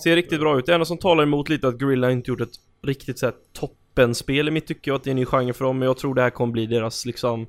[0.03, 0.65] Ser riktigt bra ut.
[0.65, 3.35] Det enda som talar emot lite att Gorilla inte gjort ett riktigt såhär
[3.99, 5.79] toppenspel i mitt tycke och att det är en ny genre för dem.
[5.79, 7.47] Men jag tror det här kommer bli deras liksom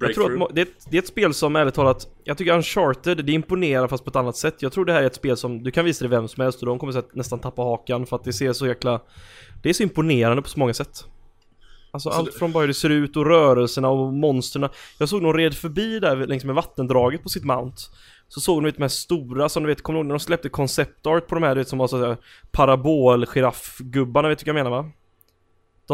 [0.00, 2.54] jag tror att det är, ett, det är ett spel som ärligt talat, jag tycker
[2.54, 4.62] Uncharted, det imponerar fast på ett annat sätt.
[4.62, 6.60] Jag tror det här är ett spel som, du kan visa det vem som helst
[6.60, 9.00] och de kommer att nästan tappa hakan för att det ser så jäkla,
[9.62, 11.04] det är så imponerande på så många sätt.
[11.90, 12.38] Alltså så allt det...
[12.38, 14.70] från bara hur det ser ut och rörelserna och monsterna.
[14.98, 17.76] Jag såg någon red förbi där längs med vattendraget på sitt mount.
[18.28, 20.48] Så såg de de här stora som du vet, kommer du ihåg när de släppte
[20.48, 22.16] concept art på de här du vet som var sådär
[22.50, 24.90] parabol giraffgubbarna vet du vad jag menar va?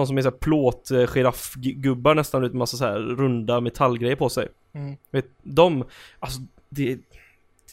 [0.00, 4.28] De som är såhär plåt eh, giraffgubbar nästan med massa så här runda metallgrejer på
[4.28, 4.48] sig.
[4.74, 4.96] Mm.
[5.10, 5.84] Vet, de,
[6.20, 6.98] alltså det,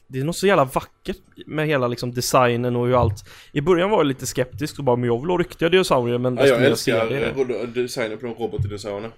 [0.07, 3.89] det är något så jävla vackert med hela liksom designen och hur allt I början
[3.89, 6.65] var jag lite skeptisk och bara men jag vill ha riktiga dinosaurier men ja, Jag
[6.65, 7.81] älskar det.
[7.81, 9.12] designen på de robotdinosaurierna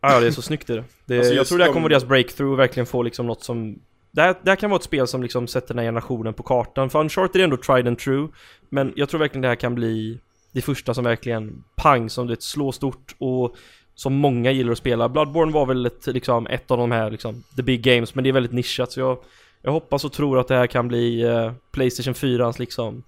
[0.00, 2.04] Ja det är så snyggt det, det alltså, Jag tror det här kommer vara deras
[2.04, 3.78] breakthrough och verkligen få liksom något som
[4.10, 6.42] det här, det här kan vara ett spel som liksom sätter den här generationen på
[6.42, 8.28] kartan För Uncharted är ändå tried and true
[8.68, 10.20] Men jag tror verkligen det här kan bli
[10.54, 13.56] det första som verkligen pang, som det slår stort och
[13.94, 15.08] som många gillar att spela.
[15.08, 18.30] Bloodborne var väl ett, liksom, ett av de här liksom, the big games, men det
[18.30, 19.18] är väldigt nischat så jag,
[19.62, 23.02] jag hoppas och tror att det här kan bli uh, Playstation 4 liksom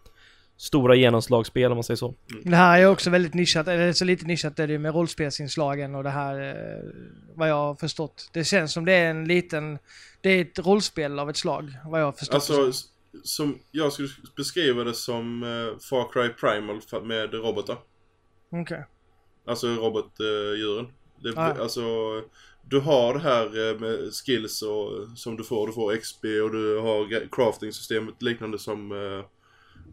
[0.56, 2.14] stora genomslagsspel om man säger så.
[2.30, 2.42] Mm.
[2.50, 6.02] Det här är också väldigt nischat, eller så lite nischat är det med rollspelsinslagen och
[6.02, 6.90] det här, eh,
[7.34, 8.30] vad jag har förstått.
[8.32, 9.78] Det känns som det är en liten,
[10.20, 12.34] det är ett rollspel av ett slag, vad jag har förstått.
[12.34, 12.72] Alltså,
[13.22, 17.78] som jag skulle beskriva det som uh, Far Cry Primal med robotar.
[18.50, 18.62] Okej.
[18.62, 18.82] Okay.
[19.46, 20.86] Alltså robotdjuren.
[21.26, 21.54] Uh, ah.
[21.60, 21.82] Alltså,
[22.64, 25.66] du har det här uh, med skills och, som du får.
[25.66, 29.24] Du får XP och du har crafting-systemet liknande som uh,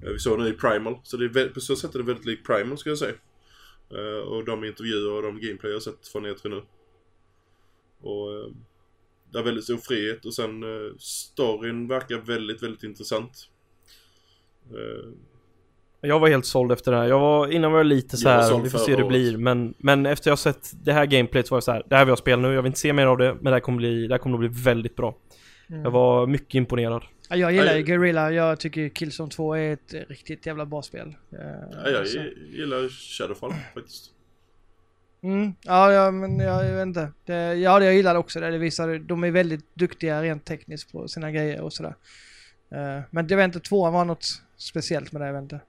[0.01, 0.99] vi såg nu i Primal.
[1.03, 3.15] Så det är, på så sätt är det väldigt likt Primal ska jag säga.
[4.25, 6.61] och de intervjuer och de gameplay jag har sett från E3 nu.
[8.09, 8.51] Och
[9.33, 13.49] det är väldigt stor frihet och sen uh, storyn verkar väldigt, väldigt intressant.
[14.73, 15.13] Uh,
[16.01, 17.05] jag var helt såld efter det här.
[17.05, 19.37] Jag var, innan var jag lite så här, vi får se hur det blir.
[19.37, 22.05] Men, men efter jag sett det här gameplayet så var jag så här, det här
[22.05, 22.53] vill jag spela nu.
[22.53, 24.35] Jag vill inte se mer av det, men det här kommer bli, det här kommer
[24.35, 25.17] att bli väldigt bra.
[25.69, 25.83] Mm.
[25.83, 27.03] Jag var mycket imponerad.
[27.29, 28.31] Ja, jag gillar ju Guerrilla.
[28.31, 31.07] Jag tycker Killzone 2 är ett riktigt jävla bra spel.
[31.33, 31.39] Uh,
[31.85, 32.05] ja, jag
[32.51, 34.12] gillar Shadowfall faktiskt.
[35.23, 37.11] Mm, ja, ja, men jag, jag vet inte.
[37.25, 38.51] Det, ja, det jag gillade också det.
[38.51, 41.95] Det visar, de är väldigt duktiga rent tekniskt på sina grejer och sådär.
[42.71, 44.25] Uh, men jag vet inte, tvåan var något
[44.57, 45.59] speciellt med det, jag vet inte.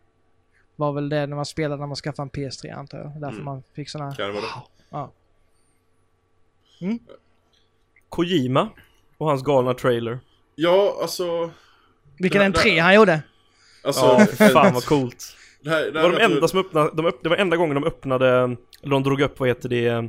[0.76, 3.12] Var väl det när man spelade när man skaffade en PS3 antar jag.
[3.20, 3.44] Därför mm.
[3.44, 4.16] man fick sådana här...
[4.16, 4.48] Kan det vara det?
[4.90, 5.12] Ja.
[6.80, 6.98] Mm.
[8.08, 8.68] Kojima
[9.18, 10.20] och hans galna trailer.
[10.54, 11.50] Ja, alltså...
[12.18, 13.22] Vilken entré han gjorde!
[13.84, 15.36] Alltså, ja, fan vad coolt.
[15.64, 17.74] Det här, det här var de enda som öppnade, de öpp, det var enda gången
[17.74, 18.28] de öppnade,
[18.82, 20.08] eller de drog upp, vad heter det,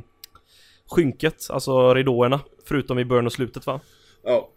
[0.90, 2.40] skynket, alltså ridåerna.
[2.64, 3.80] Förutom i början och slutet va?
[4.24, 4.48] Ja.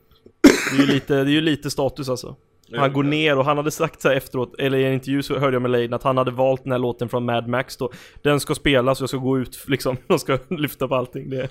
[0.41, 2.35] Det är ju lite, det är ju lite status alltså.
[2.75, 5.55] Han går ner och han hade sagt så efteråt, eller i en intervju så hörde
[5.55, 7.91] jag med Leiden att han hade valt den här låten från Mad Max då.
[8.21, 11.29] Den ska spelas och jag ska gå ut liksom, de ska lyfta på allting.
[11.29, 11.49] Det,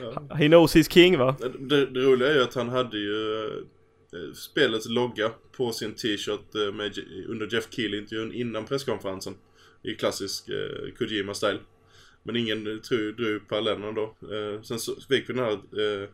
[0.00, 0.34] ja.
[0.34, 1.36] He knows he's king va?
[1.58, 3.77] Det, det roliga är ju att han hade ju Eh,
[4.34, 9.34] spelets logga på sin t-shirt eh, med, under Jeff Keel-intervjun innan presskonferensen.
[9.82, 11.58] I klassisk eh, Kojima-style.
[12.22, 14.16] Men ingen tror, drog parallellen då.
[14.34, 16.08] Eh, sen så fick vi den här eh,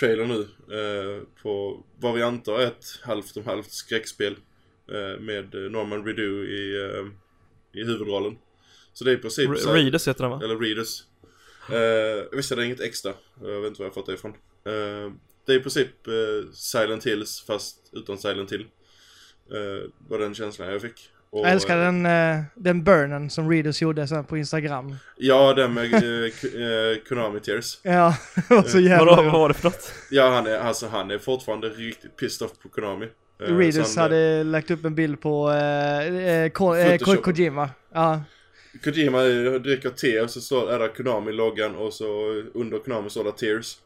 [0.00, 0.40] trailern nu
[0.76, 4.36] eh, på vad vi antar är ett halvt om halvt skräckspel
[4.88, 7.06] eh, med Norman Redu i, eh,
[7.80, 8.38] i huvudrollen.
[8.92, 9.50] Så det är i princip...
[9.50, 10.40] R Readers heter den va?
[10.44, 11.02] Eller Readers.
[11.70, 13.14] Eh, visst är det inget extra.
[13.42, 14.34] Jag vet inte var jag fått det ifrån.
[15.48, 18.66] Eh, det är i princip eh, Silent Hills fast utan Silent Hill.
[19.50, 21.10] Eh, var den känslan jag fick.
[21.30, 24.96] Och, Jag älskar den, eh, den burnen som Readers gjorde sen på Instagram.
[25.16, 26.00] Ja, den med eh,
[26.62, 27.78] eh, Konami Tears.
[27.82, 28.16] Ja,
[28.48, 29.92] det var så jävla Vadå, vad var det för något?
[30.10, 33.06] Ja, han är, alltså, han är fortfarande riktigt pissed off på Konami.
[33.42, 36.98] Eh, Readers han, hade lagt upp en bild på eh, eh, Ko, eh.
[36.98, 37.70] Kojima.
[37.94, 38.22] Ja,
[38.84, 42.04] Kojima eh, dricker te och så står, är det Konami-loggan och så
[42.54, 43.76] under Konami står det Tears.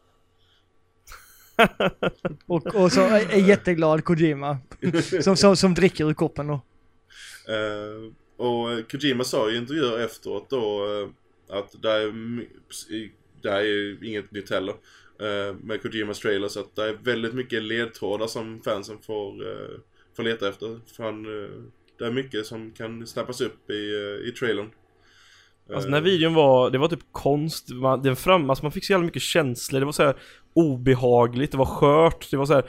[2.45, 4.57] Och, och så är jätteglad Kojima.
[5.21, 6.61] Som, som, som dricker ur koppen då.
[7.47, 11.09] Eh, och Kojima sa i intervjuer efteråt då eh,
[11.57, 12.13] att det är,
[13.41, 14.73] det är inget nytt heller
[15.19, 19.33] eh, med Kojimas trailers att det är väldigt mycket ledtrådar som fansen får,
[20.15, 20.79] får leta efter.
[20.95, 21.23] För han,
[21.99, 23.73] det är mycket som kan snappas upp i,
[24.27, 24.69] i trailern.
[25.69, 28.85] Alltså den här videon var, det var typ konst, man, den fram, alltså man fick
[28.85, 30.15] så jävla mycket känslor, det var så här
[30.55, 32.63] obehagligt, det var skört, det var så här.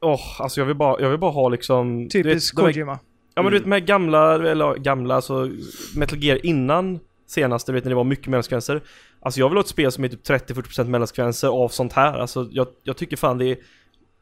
[0.00, 2.98] Åh, alltså jag vill bara, jag vill bara ha liksom Typiskt Kojima.
[3.34, 3.70] Ja men du vet Mm.
[3.70, 5.50] de här gamla, eller gamla alltså
[5.96, 8.80] Metal Gear innan senaste, du vet när det var mycket mellansekvenser
[9.20, 12.48] Alltså jag vill ha ett spel som är typ 30-40% mellansekvenser av sånt här, alltså
[12.50, 13.56] jag, jag tycker fan det är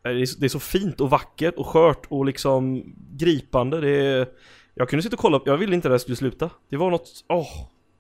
[0.03, 2.83] det är, så- det är så fint och vackert och skört och liksom
[3.19, 4.29] gripande, det är
[4.75, 7.25] Jag kunde sitta och kolla, jag ville inte att det skulle sluta Det var något,
[7.29, 7.47] åh,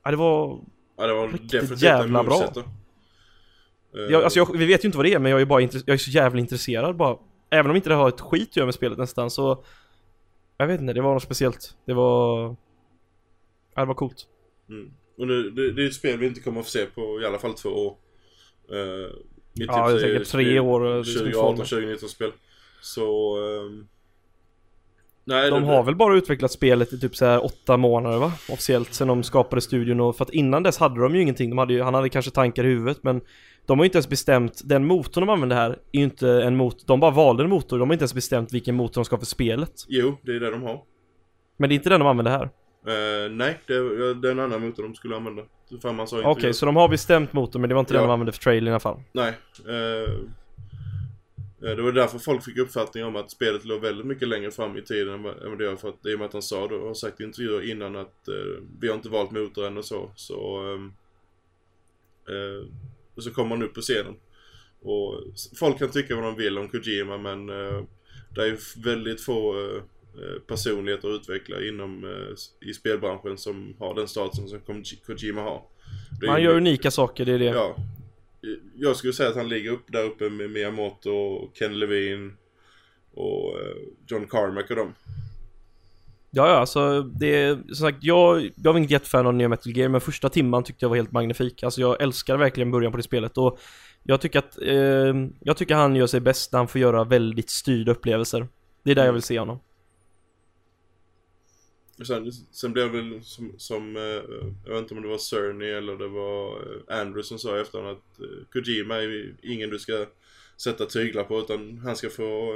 [0.04, 0.60] ja, det var
[0.96, 2.42] Ja, det var riktigt definitivt jävla bra.
[2.42, 5.60] Eh, jag, alltså jag, vi vet ju inte vad det är men jag är bara
[5.60, 7.16] jag är så jävla intresserad bara
[7.50, 9.64] Även om inte det har ett skit att göra med spelet nästan så
[10.56, 12.56] Jag vet inte, det var något speciellt Det var
[13.74, 14.26] Ja det var coolt
[14.68, 14.90] Mm.
[15.18, 17.26] Och nu, det, det är ett spel vi inte kommer att få se på i
[17.26, 17.96] alla fall två år.
[18.72, 19.10] Uh,
[19.52, 21.66] Ja, det är säkert tre år, det är liksom 2018, formen.
[21.66, 22.32] 2019 spel.
[22.80, 23.36] Så...
[23.38, 23.88] ehm,
[25.30, 28.32] nej, De det, har väl bara utvecklat spelet i typ så här åtta månader va?
[28.50, 31.50] Officiellt sen de skapade studion och för att innan dess hade de ju ingenting.
[31.50, 33.20] De hade ju, han hade kanske tankar i huvudet men
[33.66, 36.56] de har ju inte ens bestämt, den motorn de använder här är ju inte en
[36.56, 39.16] motor, de bara valde en motor, de har inte ens bestämt vilken motor de ska
[39.16, 39.72] ha för spelet.
[39.88, 40.80] Jo, det är det de har.
[41.56, 42.44] Men det är inte den de använder här.
[42.86, 45.42] Eh, nej, det, är- det är en annan motor de skulle använda.
[46.24, 46.54] Okej, det.
[46.54, 48.06] så de har bestämt motor men det var inte den Ja.
[48.06, 49.02] de använde för trailern i alla fall.
[49.12, 49.28] Nej.
[49.68, 50.10] eh,
[51.60, 54.82] det var därför folk fick uppfattning om att spelet låg väldigt mycket längre fram i
[54.82, 55.76] tiden än vad det gör.
[55.76, 57.96] För att det är med att han sa då, och har sagt i intervjuer innan
[57.96, 60.10] att eh, vi har inte valt motor än och så.
[60.16, 60.92] Så, ehm,
[62.28, 62.66] eh,
[63.14, 64.14] och så kommer han upp på scenen.
[64.82, 65.14] Och
[65.58, 67.82] folk kan tycka vad de vill om Kojima men eh,
[68.34, 69.76] det är ju väldigt få eh,
[70.22, 75.40] eh, personligheter att utveckla inom eh, i spelbranschen som har den statusen som Koji- Kojima
[75.42, 75.62] har.
[76.38, 77.44] Ju- gör unika saker, det är det.
[77.44, 77.76] Ja.
[78.74, 82.32] Jag skulle säga att han ligger upp där uppe med Miyamoto och Ken Levine
[83.14, 83.76] och eh,
[84.06, 84.94] John Carmack och dem.
[86.30, 89.76] Ja, ja, alltså det är som sagt, jag, jag var inget jättefan av nya Metal
[89.76, 91.62] Gear, men första timman tyckte jag var helt magnifik.
[91.62, 93.58] Alltså jag älskar verkligen början på det spelet och
[94.02, 97.50] jag tycker att, eh, jag tycker han gör sig bäst när han får göra väldigt
[97.50, 98.48] styrda upplevelser.
[98.82, 99.60] Det är där jag vill se honom.
[102.06, 104.02] Sen, sen blev det väl som, som eh,
[104.64, 107.92] jag vet inte om det var Cerny eller det var eh, Andrew som sa efter
[107.92, 110.06] att eh, Kojima är ingen du ska
[110.56, 112.52] sätta tyglar på utan han ska få,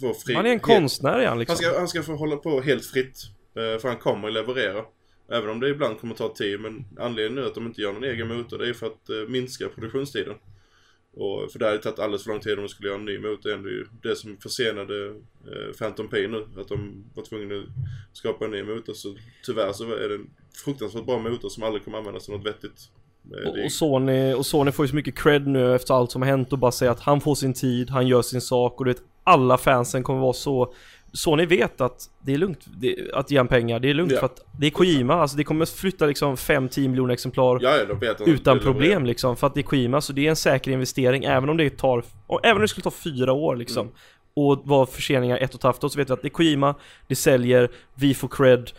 [0.00, 0.34] få fri...
[0.34, 1.56] Han är en konstnär är han Han liksom.
[1.56, 3.18] ska, han ska få hålla på helt fritt.
[3.54, 4.84] För han kommer leverera.
[5.28, 6.60] Även om det ibland kommer ta tid.
[6.60, 9.68] Men anledningen nu att de inte gör någon egen motor det är för att minska
[9.68, 10.34] produktionstiden.
[11.16, 13.18] Och för det hade tagit alldeles för lång tid om de skulle göra en ny
[13.18, 13.50] motor.
[13.50, 16.46] Det är ju det som försenade eh, Phantom Pain nu.
[16.60, 18.92] Att de var tvungna att skapa en ny motor.
[18.92, 20.30] Så tyvärr så är det en
[20.64, 22.80] fruktansvärt bra motor som aldrig kommer användas till något vettigt.
[23.36, 26.22] Eh, Och, och, Sony, och Sony får ju så mycket cred nu efter allt som
[26.22, 28.84] har hänt och bara säga att han får sin tid, han gör sin sak och
[28.84, 30.74] du vet alla fansen kommer vara så
[31.12, 34.18] Sony vet att det är lugnt det, att ge han pengar, det är lugnt Ja.
[34.18, 38.14] för att det är Kojima, alltså det kommer flytta liksom 5-10 miljoner exemplar Ja, ja,
[38.26, 41.48] utan problem liksom för att det är Kojima så det är en säker investering även
[41.48, 43.94] om det tar och även om det skulle ta fyra år liksom Mm.
[44.48, 46.74] och vara förseningar ett och ett halvt år så vet vi att det är Kojima,
[47.08, 48.70] det säljer, vi får cred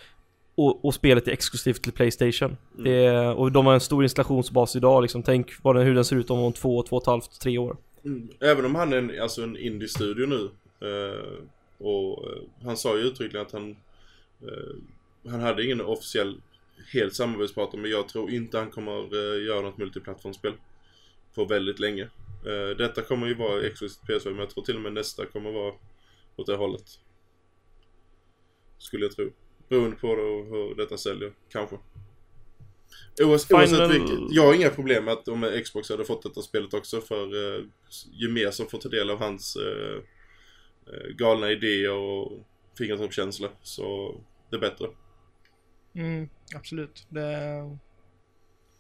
[0.56, 2.58] och, och spelet är exklusivt till Playstation.
[2.78, 2.84] Mm.
[2.84, 6.16] Det och de har en stor installationsbas idag liksom, tänk vad den, hur den ser
[6.16, 7.78] ut om, om två, två och ett halvt, tre år.
[8.06, 8.30] Mm.
[8.40, 10.50] Även om han är en, alltså en indie-studio nu.
[10.88, 11.44] Eh,
[11.82, 13.72] och eh, han sa ju uttryckligen att han
[14.42, 16.42] eh, Han hade ingen officiell
[16.94, 20.54] helt samarbetspartner men jag tror inte han kommer eh, göra något multiplattformsspel.
[21.36, 22.10] På väldigt länge.
[22.78, 25.74] Detta kommer ju vara exklusivt PS5 men jag tror till och med nästa kommer vara
[26.36, 27.00] åt det hållet.
[28.78, 29.32] Skulle jag tro.
[29.70, 31.78] Beroende på hur detta säljer, kanske.
[33.22, 36.42] Oavsett, Final- oavsett vilket, jag har inga problem med att om Xbox hade fått detta
[36.42, 37.28] spelet också för
[38.12, 40.02] ju mer som får ta del av hans eh,
[41.16, 42.32] galna idéer och
[42.78, 44.16] fingertoppskänsla så
[44.50, 44.88] det är bättre.
[45.94, 47.06] Mm, absolut.
[47.10, 47.32] Det,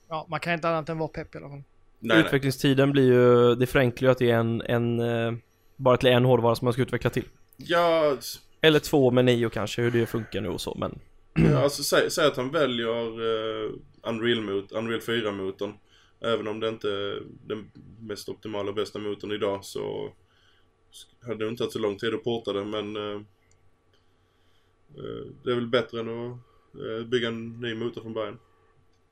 [0.09, 1.63] ja, man kan inte annat än vara pepp i alla fall.
[1.99, 2.25] Nej, nej.
[2.25, 5.33] Utvecklingstiden blir ju, det förenklar ju att det är en, en eh,
[5.75, 7.25] bara till en hårdvara som man ska utveckla till.
[7.57, 8.17] Ja,
[8.61, 10.99] Eller två med nio kanske, hur det funkar nu och så men
[11.33, 13.71] Ja, alltså säg, säg att han väljer uh,
[14.03, 15.73] Unreal, mot, Unreal 4-motorn.
[16.21, 20.13] Även om det inte är den mest optimala och bästa motorn idag så
[21.25, 23.21] hade det inte tagit så lång tid att porta det men uh,
[24.97, 26.37] uh, det är väl bättre än att
[26.81, 28.39] uh, bygga en ny motor från början.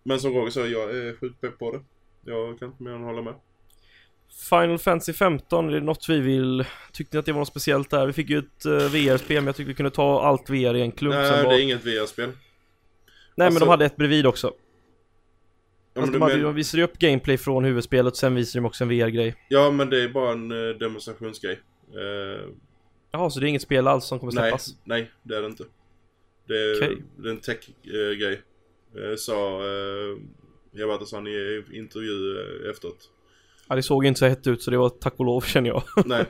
[0.04, 1.84] Men som Roger sa, jag är sjukt pepp på det.
[2.32, 3.34] Jag kan inte mer än hålla med.
[4.50, 6.66] Final Fantasy 15, är det något vi vill...
[6.94, 8.08] Tyckte ni att det var något speciellt där?
[8.08, 10.82] Vi fick ju ett uh, VR-spel men jag tyckte vi kunde ta allt VR i
[10.82, 11.54] en klump Nej, det var...
[11.54, 12.30] är inget VR-spel.
[12.30, 12.36] Nej
[13.36, 14.54] men alltså- de hade ett bredvid också.
[15.94, 18.66] Ja, Alltså, men de, men- de visade ju upp gameplay från huvudspelet, sen visade de
[18.66, 19.36] också en VR-grej.
[19.50, 21.60] ja, men det är bara en uh, demonstrationsgrej.
[21.94, 22.50] Eh,
[23.12, 24.76] Jaha, så det är inget spel alls som kommer nej, släppas?
[24.84, 25.64] nej, det är det inte.
[26.48, 26.98] Det är, Okej.
[27.18, 28.42] det är en tech-grej.
[28.98, 30.18] Uh, sa uh,
[30.72, 33.10] Jabata-san i intervju eh, efteråt.
[33.70, 35.84] Ja, det såg inte så hett ut så det var tack och lov känner jag.
[36.06, 36.26] Nej,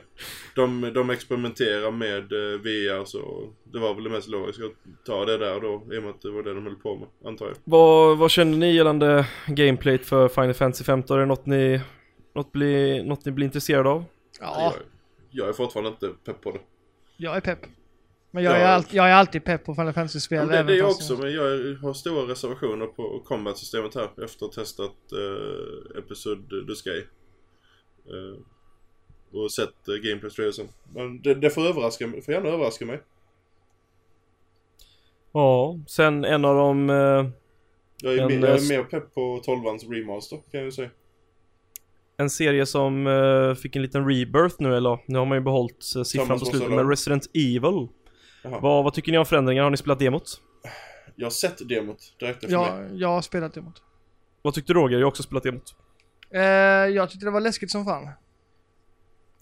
[0.54, 5.24] de, de experimenterar med uh, VR så det var väl det mest logiska att ta
[5.24, 7.46] det där då i och med att det var det de höll på med, antar
[7.46, 7.54] jag.
[7.64, 11.16] vad, vad känner ni gällande gameplayt för Final Fantasy 15?
[11.16, 11.80] Är det något ni,
[12.34, 14.04] något, bli, något ni blir intresserade av?
[14.40, 14.72] Ja, Jag,
[15.30, 16.58] jag är fortfarande inte pepp på det.
[17.16, 17.58] jag är pepp.
[18.32, 18.56] Men jag, Ja.
[18.56, 20.38] är, all, jag är alltid pepp på Final Fantasy-spel.
[20.38, 21.42] Ja, men det, är jag också, men jag
[21.82, 26.98] har stora reservationer på combat-systemet här efter att ha testat uh, Episode The Sky.
[26.98, 27.04] Eh,
[29.32, 30.68] och sett uh, gameplay-trailern.
[30.94, 33.00] Men det, det får överraska mig, får gärna överraska mig.
[35.32, 36.90] Ja, sen en av de...
[36.90, 36.96] eh,
[38.02, 40.72] Jag är, En, mer, jag eh, är mer pepp på 12ans remaster kan jag ju
[40.72, 40.90] säga.
[42.16, 45.92] En serie som eh, fick en liten rebirth nu eller nu har man ju behållit
[45.96, 47.88] uh, siffran Samma på slutet med Resident Evil.
[48.44, 49.62] Vad, vad tycker ni om förändringar?
[49.62, 50.40] Har ni spelat demot?
[51.16, 52.66] Jag har sett demot, det räckte för mig.
[52.66, 53.82] Ja, jag har spelat det mot.
[54.42, 54.98] Vad tyckte Roger?
[54.98, 55.74] Jag har också spelat demot.
[56.34, 56.40] Eh,
[56.94, 58.08] jag tyckte det var läskigt som fan.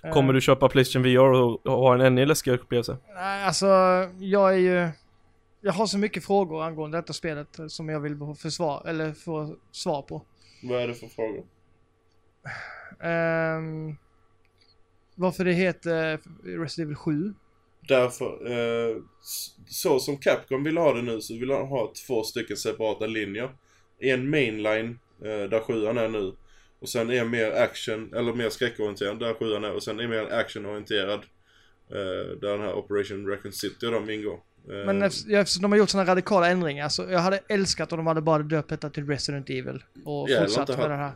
[0.05, 2.97] Eh, Kommer du köpa Playstation VR och ha en ännu läskigare upplevelse?
[3.15, 3.67] Nej, alltså
[4.19, 4.89] jag är ju...
[5.61, 9.57] Jag har så mycket frågor angående detta spelet som jag vill få försvar, eller få
[9.73, 10.23] svar på.
[10.63, 11.45] Vad är det för frågor?
[13.03, 13.97] Ehm,
[15.15, 16.19] varför det heter
[16.59, 17.35] Resident Evil 7?
[17.89, 18.27] Därför,
[19.21, 23.07] s- så som Capcom vill ha det nu så vill han ha två stycken separata
[23.07, 23.51] linjer.
[23.99, 26.33] En mainline, eh, där sjuan är nu.
[26.81, 29.73] Och sen en mer action, eller mer skräckorienterad, där sjuan är.
[29.73, 31.21] Och sen en mer actionorienterad,
[31.91, 34.35] eh, där den här Operation Raccoon City och de ingår.
[34.71, 37.93] Eh, Men efter, ja, eftersom de har gjort sådana radikala ändringar så jag hade älskat
[37.93, 40.97] om de hade bara döpt detta till Resident Evil och Ja, eller fortsatt med det
[40.97, 41.13] här.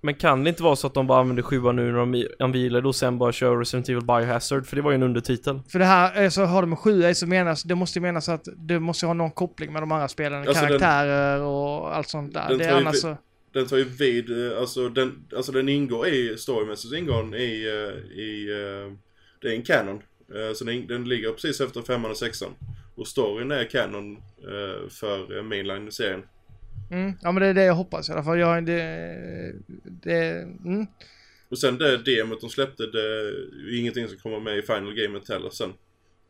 [0.00, 2.88] Men kan det inte vara så att de bara använder sjuan nu när de anvilade
[2.88, 4.66] och sen bara kör Resident Evil Biohazard?
[4.66, 5.60] För det var ju en undertitel.
[5.68, 8.28] För det här, eh, så har de med 7 så menas, det måste ju menas
[8.28, 12.08] att det måste ha någon koppling med de andra spelen, Alltså den- karaktärer och allt
[12.08, 12.48] sånt där.
[12.48, 13.16] den Det är annars så...
[13.54, 17.64] Den tar ju vid, eh, alltså den, alltså den ingår i, storymässigt ingår den i,
[17.64, 18.92] eh, i eh,
[19.40, 20.02] det är en canon.
[20.34, 22.54] Eh, Så den, den ligger precis efter femman och sexan.
[22.94, 26.22] Och storyn är canon eh, för mainline-serien.
[26.90, 28.38] Mm, ja men det är det jag hoppas i alla fall.
[28.38, 28.82] Jag, det,
[29.82, 30.18] det,
[30.64, 30.86] mm.
[31.48, 35.28] Och sen det demot de släppte, det är ingenting som kommer med i final gamet
[35.28, 35.72] heller sen.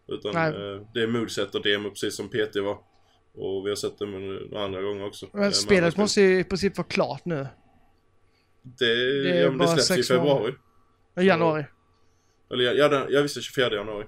[0.09, 0.81] Utan Nej.
[0.95, 2.79] det är moodset och demo precis som PT var.
[3.35, 5.26] Och vi har sett det några andra gånger också.
[5.26, 7.47] Eh, Men med spelet måste ju i princip vara klart nu.
[8.62, 10.55] Det, det är ja, det släpps i februari.
[11.16, 11.64] I januari.
[12.53, 14.07] Eller ja, den, jag visste 24 januari.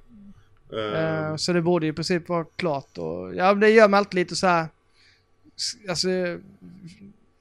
[0.72, 4.14] Eh, Eh, så det borde i princip vara klart och, ja det gör mig alltid
[4.14, 4.68] lite så här.
[5.88, 6.08] Alltså,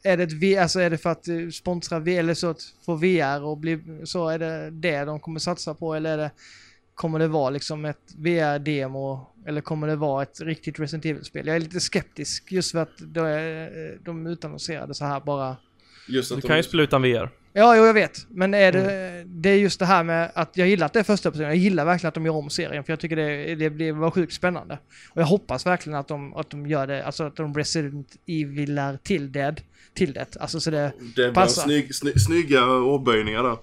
[0.03, 2.95] är det ett alltså är det för att eh, sponsra V, eller så att få
[2.95, 6.31] VR och bli, så är det det de kommer satsa på eller är det,
[6.95, 11.47] kommer det vara liksom ett VR-demo eller kommer det vara ett riktigt Resident Evil-spel?
[11.47, 15.57] Jag är lite skeptisk just för att de, är- de utannonserade så här bara.
[16.07, 17.29] just att Du de, kan ju spela ut en VR.
[17.53, 18.25] Ja, jo, jag vet.
[18.29, 19.41] Men är det, Mm.
[19.41, 21.47] det är just det här med att jag gillar att det är första personen.
[21.49, 24.11] Jag gillar verkligen att de gör om serien för jag tycker det, det blir var
[24.11, 24.77] sjukt spännande.
[25.11, 28.97] Och jag hoppas verkligen att de, att de gör det, alltså att de Resident Evilar
[29.03, 29.55] till det.
[29.93, 30.37] Till det.
[30.39, 31.61] Alltså så det, det var Passa.
[31.61, 33.57] snygg, snygg, snygga ordböjningar där.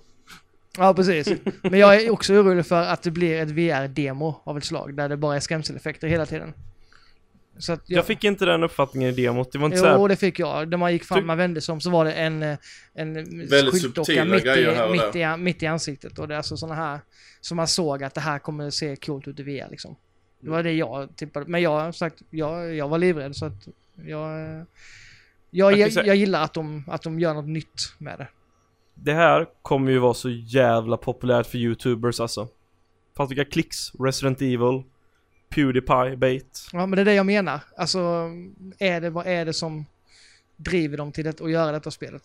[0.78, 1.28] Ja precis.
[1.62, 5.08] Men jag är också orolig för att det blir ett VR-demo av ett slag där
[5.08, 6.54] det bara är skrämseleffekter hela tiden.
[7.58, 9.52] Så att Jag fick inte den uppfattningen i demot.
[9.52, 10.08] Det var inte Jo, såhär...
[10.08, 10.68] det fick jag.
[10.68, 12.58] När man gick fram, man vände sig om så var det en, eh,
[12.94, 13.14] en
[13.72, 16.18] skyltdocka mitt, här i, mitt, i, mitt i ansiktet.
[16.18, 17.00] Och det är alltså sådana här,
[17.40, 19.96] som man såg att det här kommer se coolt ut i VR liksom.
[20.40, 21.46] Det var det jag tippade.
[21.46, 23.68] Men jag har sagt, jag, jag var livrädd så att
[24.06, 24.40] jag...
[24.40, 24.62] eh,
[25.50, 28.28] Jag, Jag jag, jag gillar att de, att de gör något nytt med det.
[29.04, 32.48] Det här kommer ju vara så jävla populärt för youtubers alltså.
[33.16, 33.94] Fast vilka klicks?
[33.98, 34.82] Resident Evil,
[35.48, 36.68] Pewdiepie, Bait.
[36.72, 37.60] Ja, men det är det jag menar.
[37.76, 37.98] Alltså,
[38.78, 39.86] är det, vad är det som
[40.56, 42.22] driver dem till att göra detta spelet?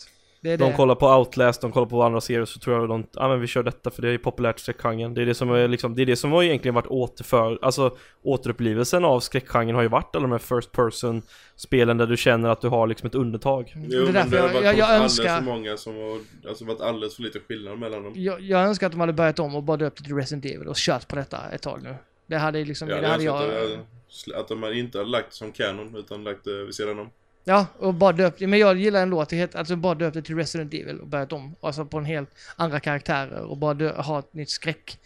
[0.48, 0.78] Det Det är De det.
[0.78, 3.42] kollar på Outlast, de kollar på andra serier så tror jag de, ja ah, men
[3.42, 5.14] vi kör detta för det är populärt i skräckgenren.
[5.14, 7.98] Det är det som är liksom, det är det som har egentligen varit återför, alltså
[8.24, 11.22] återupplevelsen av skräckgenren har ju varit alla de här first person
[11.56, 13.74] spelen där du känner att du har liksom ett undertag.
[13.76, 13.88] Mm.
[13.92, 15.38] Jo, det är men därför det har jag, varit jag, jag alldeles önskar...
[15.38, 16.20] för många som har,
[16.50, 18.14] alltså varit alldeles för lite skillnad mellan dem.
[18.16, 20.68] Jag, jag önskar att de hade börjat om och bara döpt det till Resident Evil
[20.68, 21.96] och kört på detta ett tag nu.
[22.28, 23.44] Det hade liksom, Ja, det hade jag...
[23.44, 24.40] jag...
[24.40, 27.10] Att de inte har lagt som canon utan lagt det vid sidan om.
[27.50, 30.22] Ja, och bara döpt, men jag gillar ändå att det heter, alltså bara döpt det
[30.22, 31.56] till Resident Evil och börjat om.
[31.62, 35.00] Alltså på en helt andra karaktärer och bara dö, ha ett nytt skräck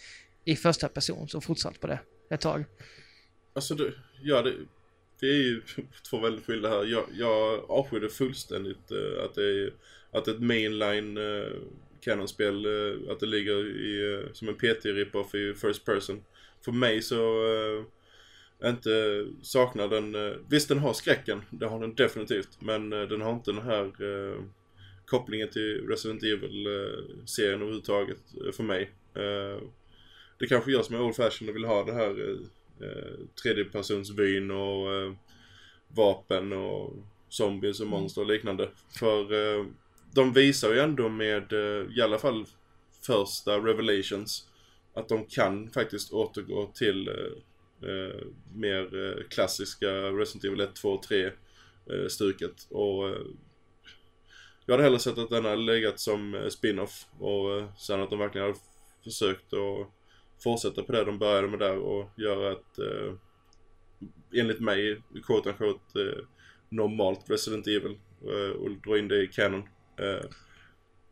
[0.46, 2.66] i första person, så fortsatt på det ett tag.
[3.54, 4.54] Alltså du, ja det,
[5.20, 5.62] det är ju
[6.10, 6.86] två väldigt skilda här.
[6.86, 9.74] Jag, jag avskyr det fullständigt eh, att det är
[10.12, 11.62] att ett mainline eh, uh,
[12.02, 16.24] Canon-spel, eh, att det ligger i, eh, som en PT-rip-off i First Person.
[16.66, 17.46] För mig så
[18.70, 23.22] inte saknar den, eh, visst den har skräcken, det har den definitivt, men eh, den
[23.22, 24.44] har inte den här eh,
[25.06, 28.18] kopplingen till Resident Evil-serien överhuvudtaget
[28.54, 28.92] för mig.
[30.40, 32.38] Det kanske jag som är old fashion och vill ha det här
[33.44, 35.16] tredjepersonsvyn och
[35.88, 36.94] vapen och
[37.30, 38.70] zombies och monster och liknande.
[39.00, 39.26] För
[40.16, 41.54] de visar ju ändå med,
[41.98, 42.46] i alla fall
[43.06, 44.48] första Revelations,
[44.94, 47.10] att de kan faktiskt återgå till
[47.84, 51.32] eh, mer eh, klassiska Resident Evil 1, 2, 3 eh,
[52.10, 52.68] stuket.
[52.70, 53.16] Och eh,
[54.66, 58.20] jag hade hellre sett att den hade legat som spin-off och eh, sen att de
[58.20, 58.60] verkligen hade
[59.04, 59.88] försökt att
[60.44, 63.14] fortsätta på det de började med där och göra ett, eh,
[64.40, 66.26] enligt mig, quote unquote, eh,
[66.70, 67.98] normalt Resident Evil
[68.60, 69.64] och dra in det i canon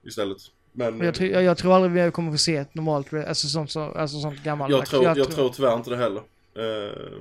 [0.06, 0.38] istället.
[0.72, 3.72] Men jag, tror- jag, jag tror aldrig vi kommer få se ett normalt, alltså sånt,
[3.72, 4.72] så, alltså sånt gammalt.
[4.72, 6.24] jag, tror, jag, tror tyvärr inte det heller.
[6.56, 7.18] Eh,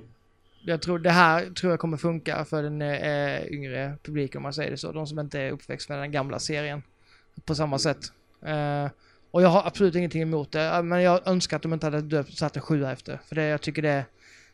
[0.64, 4.52] jag tror det här tror jag kommer funka för den eh, yngre publiken om man
[4.54, 4.92] säger det så.
[4.92, 6.82] De som inte är uppväxt med den gamla serien.
[7.44, 7.98] På samma sätt.
[8.42, 8.90] Eh,
[9.30, 10.62] och jag har absolut ingenting emot det.
[10.62, 13.20] eh, Men jag önskar att de inte hade döpt, satt en sjua efter.
[13.28, 14.04] För det, jag tycker det,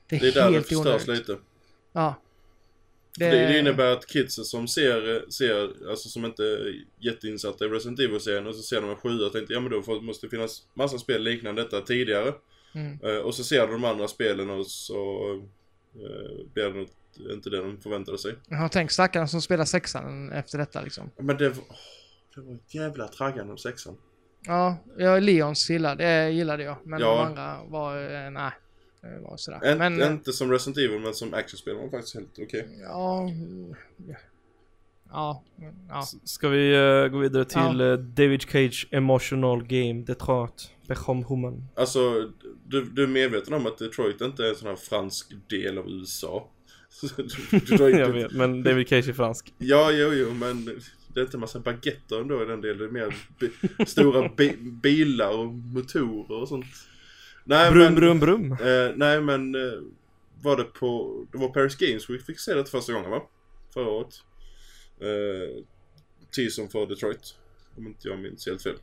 [0.08, 1.28] det är, det är där det helt förstörs onödigt.
[1.28, 1.40] lite.
[1.92, 2.14] Ja.
[3.18, 3.30] Det...
[3.30, 8.00] Det, det innebär att kidsen som ser, ser, alltså som inte är jätteinsatta i Resident
[8.00, 10.62] Evil-serien och så ser de en sjua och tänkte ja men då måste det finnas
[10.74, 12.32] massa spel liknande detta tidigare.
[12.74, 12.98] Mm.
[13.02, 15.30] Eh, och så ser de de andra spelen och så
[15.94, 16.92] eh, blir det något,
[17.34, 18.34] inte det de förväntade sig.
[18.48, 21.10] Jag har tänkt stackarna som spelar sexan efter detta liksom.
[21.16, 21.64] Men det var,
[22.34, 23.96] det var ett jävla traggande om sexan.
[24.46, 26.76] Ja, jag Leons gillade, det gillade jag.
[26.84, 27.06] Men Ja.
[27.16, 28.50] de andra var, eh, nej.
[29.02, 29.60] Det var sådär.
[29.64, 32.68] En, men, Inte som Resident Evil men som actionspel var faktiskt helt okej.
[32.82, 33.20] Ja.
[33.20, 33.74] mm,
[35.10, 35.42] Ja.
[35.88, 36.02] Ja.
[36.24, 37.92] Ska vi eh, gå vidare till Ja.
[37.92, 42.30] eh, David Cage Emotional Game Detroit Beckham Human Alltså,
[42.66, 45.88] du, du är medveten om att Detroit inte är en sån här fransk del av
[45.90, 46.50] USA?
[47.50, 50.64] Detroit, Jag vet, men David Cage är fransk Ja, jo, jo, men
[51.14, 52.78] det är inte en massa baguetter ändå i den delen.
[52.78, 56.66] Det är mer bi- stora bi- bilar och motorer och sånt.
[57.44, 59.78] Nej, Brum men, brum brum Eh, nej, men eh,
[60.42, 61.20] var det på...
[61.32, 63.22] Det var Paris Games vi fick se det första gången, va?
[63.74, 64.14] Förra året.
[65.00, 65.64] Eh,
[66.36, 67.34] teasern för Detroit.
[67.76, 68.76] Om inte jag minns helt fel.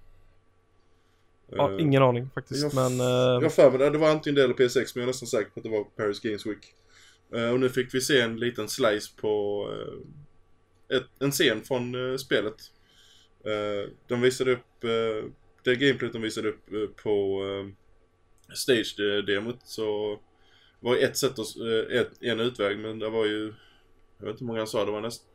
[1.52, 3.00] Ja, Eh, ingen aning faktiskt jag- men...
[3.00, 3.90] eh, jag har för mig det.
[3.90, 5.84] Det var antingen det eller PS6 men jag är nästan säker på att det var
[5.84, 6.74] Paris Games Week.
[7.36, 9.68] Eh, och nu fick vi se en liten slice på
[10.94, 12.56] ett, en scen från spelet.
[14.08, 14.82] De visade upp,
[15.64, 16.66] det gameplayet de visade upp
[17.04, 17.42] på
[18.54, 20.20] stage-demot så
[20.80, 21.56] var ett sätt att,
[21.92, 23.54] ett, en utväg men det var ju,
[24.20, 25.28] jag vet inte hur många han sa, det var nästan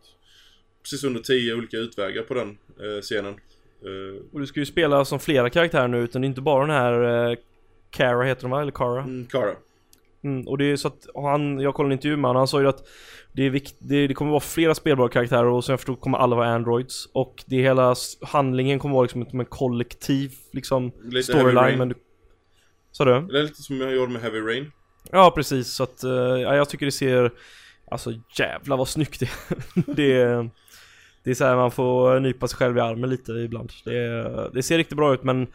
[0.83, 2.59] precis under tio olika utvägar på den
[3.03, 3.41] scenen.
[3.83, 6.67] Eh, Och du ska ju spela som flera karaktärer nu utan det är inte bara
[6.67, 7.37] den här eh,
[7.91, 8.63] Cara heter de va?
[8.63, 9.03] Eller Cara?
[9.03, 9.57] mm, Kara.
[10.25, 12.61] Mm, och det är så att han, jag kollade en intervju med honom, han sa
[12.61, 12.89] ju att
[13.33, 16.19] det, är vikt, det, det kommer vara flera spelbara karaktärer och som jag förstod kommer
[16.19, 21.33] alla vara androids Och det hela handlingen kommer vara liksom som en kollektiv liksom Lite
[21.33, 21.95] storyline men du...
[22.93, 23.27] Sa du?
[23.33, 24.73] Det är lite som jag gjorde med Heavy Rain.
[25.11, 27.31] Ja precis, så att eh, ja, jag tycker det ser
[27.91, 29.95] Alltså jävlar vad snyggt det är.
[29.97, 30.51] det är
[31.27, 34.63] Det är så här man får nypa sig själv i armen lite ibland Det, det
[34.63, 35.47] ser riktigt bra ut men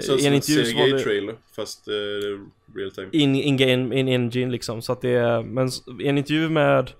[0.00, 1.92] Så i en intervju så var det CGI-trailer fast eh,
[2.76, 3.08] real time.
[3.12, 5.68] in, in game, in engine liksom så att det är, men
[6.00, 6.90] i en intervju med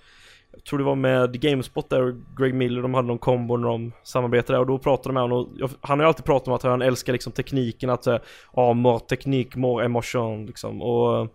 [0.52, 3.68] Jag tror det var med Gamespot där och Greg Miller, de hade någon kombo när
[3.68, 6.48] de samarbetade och då pratade de med honom och jag, Han har ju alltid pratat
[6.48, 8.20] om att han älskar liksom tekniken att säga
[8.56, 11.28] Ja, more teknik, more emotion liksom och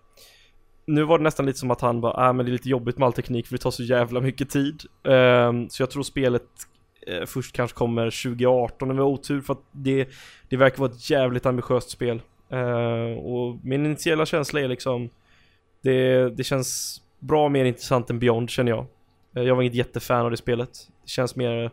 [0.86, 2.98] Nu var det nästan lite som att han bara, äh, men det är lite jobbigt
[2.98, 6.44] med all teknik för det tar så jävla mycket tid Ehm, Så jag tror spelet
[7.08, 10.10] eh, först kanske kommer 2018 om vi har otur för att det,
[10.50, 12.22] det verkar vara ett jävligt ambitiöst spel
[12.54, 15.10] Eh, och min initiala känsla är liksom
[15.82, 18.86] det, det känns bra mer intressant än Beyond känner jag.
[19.36, 20.70] Eh, jag var inget jättefan av det spelet.
[21.04, 21.72] Det känns mer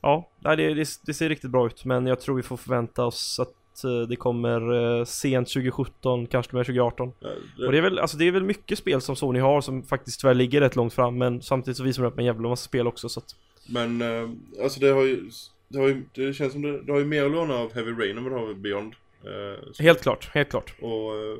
[0.00, 3.40] Ja, det, det, det ser riktigt bra ut men jag tror vi får förvänta oss
[3.40, 7.12] att eh, det kommer eh, sent 2017, kanske med 2018.
[7.20, 7.28] Ja,
[7.66, 10.20] Och det är, väl, alltså det är väl mycket spel som Sony har som faktiskt
[10.20, 12.86] tyvärr ligger rätt långt fram men samtidigt så visar de upp en jävla massa spel
[12.86, 13.34] också så att
[13.68, 14.30] Men eh,
[14.62, 15.30] alltså det har ju,
[15.68, 17.92] det, har ju, det känns som det, det har ju mer att låna av Heavy
[17.92, 18.94] Rain än vad det har av Beyond.
[19.24, 20.74] Eh, Helt klart, helt klart.
[20.80, 21.38] och eh,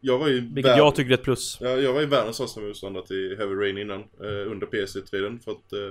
[0.00, 1.58] jag var ju Vilket jag tycker är ett plus.
[1.60, 5.40] Ja, jag var ju världens största motståndare till Heavy Rain innan, eh, under PS3-tiden.
[5.40, 5.88] För att eh,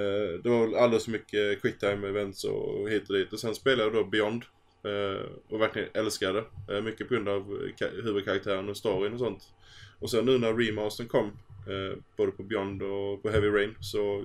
[0.00, 3.32] eh, det var väl alldeles för mycket quicktime events och hit och dit.
[3.32, 4.42] Och sen spelade jag då Beyond.
[5.48, 6.82] Och verkligen älskade det.
[6.82, 7.42] Mycket på grund av
[7.80, 9.42] ka- huvudkaraktären och storyn och sånt.
[9.98, 11.30] Och sen nu när remastern kom,
[12.16, 14.24] både på Beyond och på Heavy Rain, så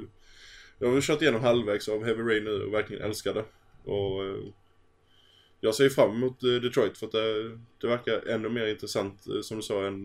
[0.81, 3.43] jag har väl kört igenom halvvägs av Heavy Rain nu och verkligen älskar det.
[3.83, 4.35] Och eh,
[5.59, 9.41] jag ser fram emot eh, Detroit för att det, det verkar ännu mer intressant eh,
[9.41, 10.03] som du sa än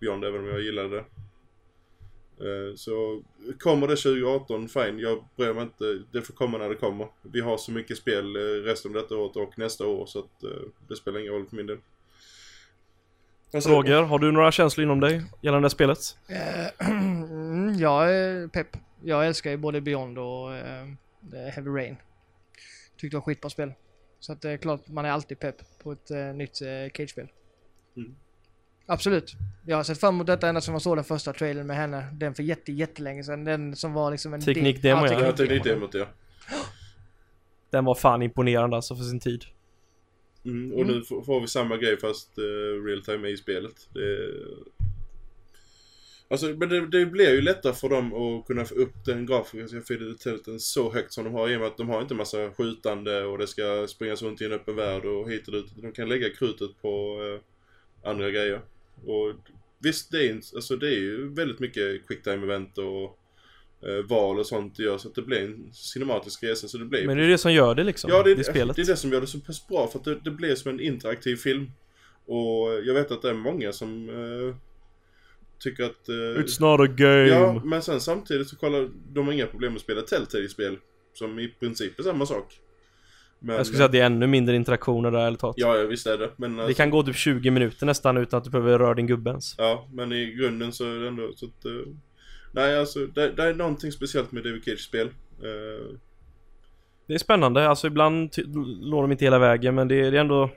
[0.00, 1.04] Beyond även om jag gillade det.
[2.76, 3.22] Så
[3.58, 4.98] kommer det 2018, fine.
[4.98, 6.02] Jag bryr mig inte.
[6.12, 7.08] Det får komma när det kommer.
[7.22, 10.44] Vi har så mycket spel resten av detta året och nästa år så att
[10.88, 11.78] det spelar ingen roll för min del.
[13.54, 15.98] Alltså, Roger, har du några känslor inom dig gällande spelet?
[16.80, 18.76] Mm, jag är pepp.
[19.04, 20.86] Jag älskar ju både Beyond och eh,
[21.32, 21.96] Heavy Rain.
[22.96, 23.72] Tyckte det var skitbra spel.
[24.20, 27.28] Så att det är klart, man är alltid pepp på ett eh, nytt eh, Cage-spel.
[27.96, 28.14] Mm.
[28.86, 29.32] Absolut.
[29.66, 32.06] Jag har sett fram emot detta ända sedan jag såg den första trailern med henne.
[32.12, 33.44] Den för jätte, jättelänge sedan.
[33.44, 34.40] Den som var liksom en...
[34.40, 35.12] Teknikdemo, ja.
[35.12, 36.08] Jag tänkte inte emot det.
[37.70, 39.44] Den var fan imponerande alltså för sin tid.
[40.44, 43.88] Mm, och nu får vi samma grej fast uh, real time i spelet.
[43.94, 44.30] Det,
[46.32, 49.80] alltså, men det, det blir ju lättare för dem att kunna få upp den grafiska
[49.80, 53.24] fideliteten så högt som de har i och med att de har inte massa skjutande
[53.24, 55.66] och det ska springas runt i en öppen värld och hit och dit.
[55.76, 58.60] De kan lägga krutet på eh, andra grejer.
[59.06, 59.34] Och
[59.78, 63.18] visst, det är, alltså, det är ju väldigt mycket quicktime event och
[63.88, 66.84] eh, val och sånt det gör så att det blir en cinematisk resa så det
[66.84, 68.76] blir Men det är det som gör det liksom, Ja, det, i spelet.
[68.76, 70.70] det är det som gör det så pass bra för att det, det blir som
[70.70, 71.70] en interaktiv film.
[72.26, 74.56] Och jag vet att det är många som eh,
[75.62, 76.08] tycker att...
[76.08, 77.26] Eh, It's not a game.
[77.28, 80.78] ja, men sen samtidigt så kollar de har inga problem med att spela Telltale-spel.
[81.14, 82.58] Som i princip är samma sak.
[83.38, 85.54] Men, Jag skulle säga att det är ännu mindre interaktioner där ärligt talat.
[85.58, 86.30] Ja, ja, visst är det.
[86.36, 89.06] Men, Det alltså, kan gå typ 20 minuter nästan utan att du behöver röra din
[89.06, 89.54] gubbe ens.
[89.58, 91.64] Ja, men i grunden så är det ändå så att...
[91.64, 91.70] Eh,
[92.52, 95.06] nej, alltså det, det är någonting speciellt med David Cage-spel.
[95.42, 95.96] Eh,
[97.06, 98.30] Det är spännande, alltså ibland
[98.90, 100.50] når de inte hela vägen men det är, det är ändå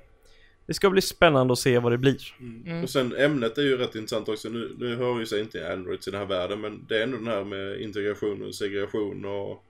[0.68, 2.36] Det ska bli spännande att se vad det blir.
[2.40, 2.84] Mm.
[2.84, 4.50] Och sen ämnet är ju rätt intressant också.
[4.50, 7.18] Nu, nu hör ju sig inte Androids i den här världen men det är ändå
[7.18, 9.64] den här med integration och segregation och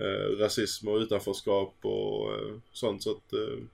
[0.00, 3.64] eh, rasism och utanförskap och eh, sånt så att eh,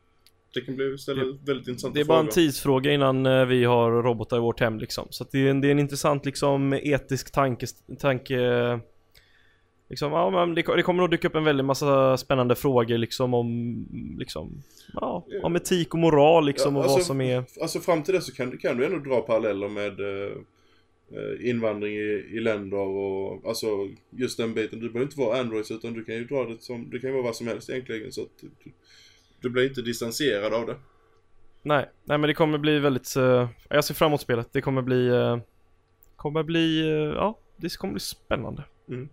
[0.55, 4.02] det kan bli ställa väldigt intressanta Det är bara en tidsfråga innan eh, vi har
[4.02, 5.07] robotar i vårt hem liksom.
[5.11, 7.66] Så att det är en, det är en intressant liksom etisk tanke,
[7.98, 8.38] tanke
[9.95, 13.34] Liksom, ja men det, det kommer nog dyka upp en väldig massa spännande frågor liksom
[13.34, 13.86] om
[14.18, 18.03] Liksom Ja, om etik och moral liksom Ja, och alltså- vad som är Alltså fram
[18.03, 20.32] till det så kan, kan du ändå dra paralleller med eh,
[21.11, 23.66] eh, invandring i, i länder och alltså
[24.11, 24.80] just den biten.
[24.80, 27.14] Du behöver inte vara Androids utan du kan ju dra det som, det kan ju
[27.14, 28.51] vara vad som helst egentligen så att du,
[29.40, 30.76] du blir inte distanserad av det.
[31.62, 34.82] Nej, nej men det kommer bli väldigt eh, Jag ser fram emot spelet, det kommer
[34.82, 35.38] bli eh,
[36.16, 39.09] Kommer bli, eh, ja det kommer bli spännande Mm.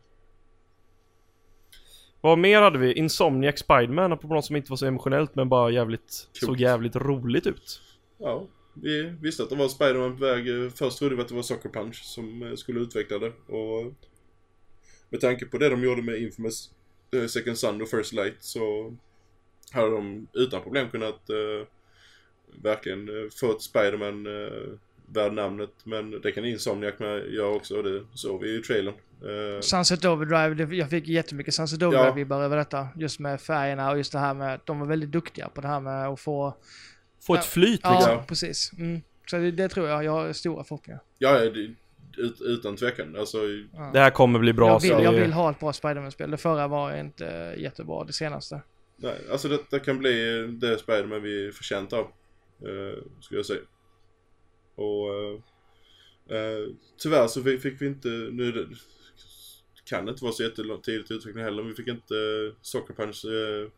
[2.21, 2.93] Vad mer hade vi?
[2.93, 6.59] Insomniac Spiderman på något som inte var så emotionellt men bara jävligt Såg Coolt.
[6.59, 7.81] jävligt roligt ut
[8.17, 10.71] Ja, vi visste att det var Spiderman på väg.
[10.75, 13.33] Först trodde vi att det var Sucker Punch som eh, skulle utveckla det.
[13.47, 13.93] Och
[15.09, 16.69] med tanke på det de gjorde med Infamous
[17.15, 18.93] eh, Second Sun och First Light så
[19.71, 21.67] hade de utan problem kunnat eh,
[22.63, 23.09] verkligen
[23.39, 24.77] få ett Spiderman eh,
[25.13, 25.69] värd namnet.
[25.83, 28.93] Men det kan Insomniac med göra också och det såg vi i trailern.
[29.21, 32.87] Eh, Sunset Overdrive, jag fick jättemycket Sunset Overdrive-vibbar över detta.
[32.95, 35.67] Just med färgerna och just det här med att de var väldigt duktiga på det
[35.67, 36.57] här med att få...
[37.21, 38.23] Få ett Ja, flyt Ja, liksom Ja.
[38.27, 38.71] precis.
[38.77, 39.01] Mm.
[39.25, 41.01] Så det, det tror jag, jag har stora förhoppningar.
[41.17, 41.75] ja, det,
[42.17, 43.15] ut, utan tvekan.
[43.19, 43.37] Alltså,
[43.73, 43.89] Ja.
[43.93, 46.31] Det här kommer bli bra jag, vill, så jag vill ha ett bra Spiderman-spel.
[46.31, 48.61] Det förra var inte jättebra, det senaste.
[48.97, 51.99] Nej, alltså detta kan bli det Spiderman vi förtjänt av.
[51.99, 53.59] Eh, skulle jag säga.
[54.81, 56.67] Och eh, eh,
[56.97, 58.67] tyvärr så fick, vi inte, nu det,
[59.85, 63.25] kan det inte vara så jättetidigt utveckling heller, men vi fick inte uh, Soccer Punch.
[63.25, 63.69] eh,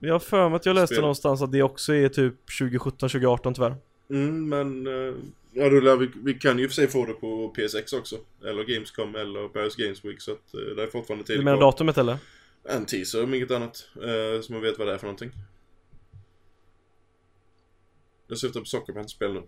[0.00, 1.00] Jag har för mig att jag läste Spel.
[1.00, 3.74] någonstans att det också är typ 2017-2018 tyvärr
[4.10, 5.14] mm, men eh,
[5.52, 8.16] ja, då lär vi, vi kan ju i för sig få det på PSX också.
[8.44, 11.58] Eller Gamescom eller Paris Games Week så att eh, det är fortfarande tid Du menar
[11.58, 11.66] kvar.
[11.72, 12.16] datumet eller?
[12.68, 13.88] En teaser om inget annat.
[14.02, 15.30] Eh, så man vet vad det är för någonting.
[18.28, 19.42] Jag syftar på Soccer Punch-spel nu.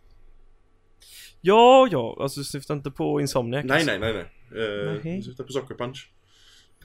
[1.48, 3.98] Ja, ja, alltså syftar inte på Insomniac Nej, alltså.
[3.98, 4.62] nej, nej, nej.
[4.66, 5.22] Uh, Nej.
[5.22, 6.10] syftar på Soccer Punch.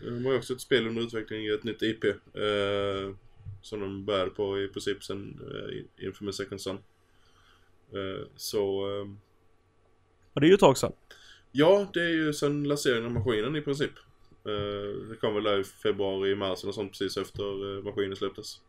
[0.02, 2.04] De har ju också ett spel under utveckling, ett nytt IP.
[2.04, 3.16] Eh,
[3.62, 5.40] som de började på i princip sen
[6.00, 6.76] eh, inför med Second Son.
[7.92, 8.86] Eh, så...
[9.02, 9.08] Eh,
[10.34, 10.94] Ja, det är ju ett tag sedan.
[11.52, 13.92] ja, det är ju sen lanseringen av maskinen i princip.
[14.46, 18.62] Eh, det kom väl där i februari, mars eller sånt precis efter eh, maskinen släpptes.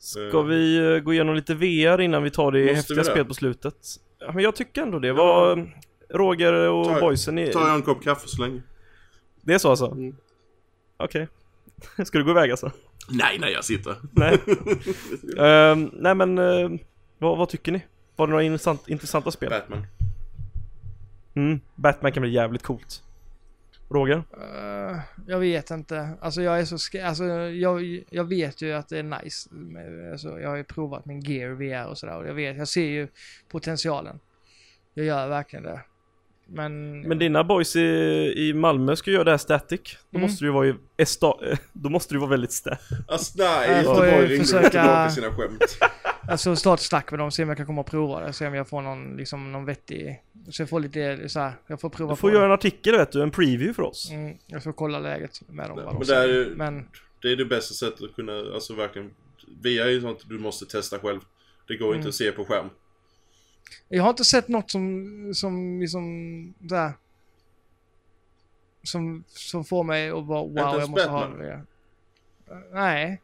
[0.00, 3.34] Ska vi eh, gå igenom lite VR innan vi tar det Måste häftiga spelet på
[3.34, 3.74] slutet?
[4.18, 5.12] Ja, men jag tycker ändå det.
[5.12, 5.70] Var
[6.10, 7.52] Roger och Ta- boysen i...
[7.52, 8.62] Tar jag en kopp kaffe så länge.
[9.42, 9.86] Det är så alltså?
[9.86, 10.16] Mm.
[10.96, 11.28] Okej.
[12.04, 12.72] Ska du gå iväg alltså?
[13.08, 13.96] Nej, nej jag sitter.
[14.12, 14.38] Nej.
[15.38, 16.70] Ehm, nej men, eh,
[17.18, 17.82] vad, vad tycker ni?
[18.16, 19.50] Var det några intressant, intressanta spel?
[19.50, 19.86] Batman.
[21.34, 23.02] Mm, Batman kan bli jävligt coolt.
[23.90, 24.22] Roger?
[24.40, 26.08] Eh, jag vet inte.
[26.20, 29.48] Alltså jag är så sk- alltså jag, jag vet ju att det är nice.
[29.54, 32.68] med- Alltså, jag har ju provat min Gear VR och sådär och jag vet, jag
[32.68, 33.08] ser ju
[33.48, 34.20] potentialen.
[34.94, 35.80] Jag gör verkligen det.
[36.46, 37.00] Men...
[37.00, 37.80] Men dina boys i,
[38.36, 39.80] i Malmö ska göra det här static.
[40.10, 40.30] Då Mm.
[40.30, 41.34] måste du vara ju esta,
[41.72, 42.76] då måste du vara väldigt sta.
[43.08, 45.78] Alltså nej, Göteborg ju ringde försöka- tillbaka sina skämt.
[46.28, 48.32] Alltså starta snack med dem, se om jag kan komma och prova det.
[48.32, 50.20] Se om jag får någon, liksom, någon vettig...
[50.50, 52.96] Så jag får lite så här, jag får prova Du får på göra en artikel
[52.96, 54.10] vet du, en preview för oss.
[54.10, 55.76] Mm, jag får kolla läget med dem.
[55.76, 56.88] De men det är ju- Men
[57.22, 59.10] Det är det bästa sättet att kunna, alltså verkligen.
[59.62, 61.20] VR är ju sånt du måste testa själv.
[61.68, 61.96] Det går Mm.
[61.98, 62.70] inte att se på skärm.
[63.88, 66.92] jag har inte sett något som, som liksom där.
[68.82, 71.38] Som, som får mig att vara wow, ens jag måste ha Batman?
[71.38, 71.52] det.
[71.54, 73.20] Uh, Nej.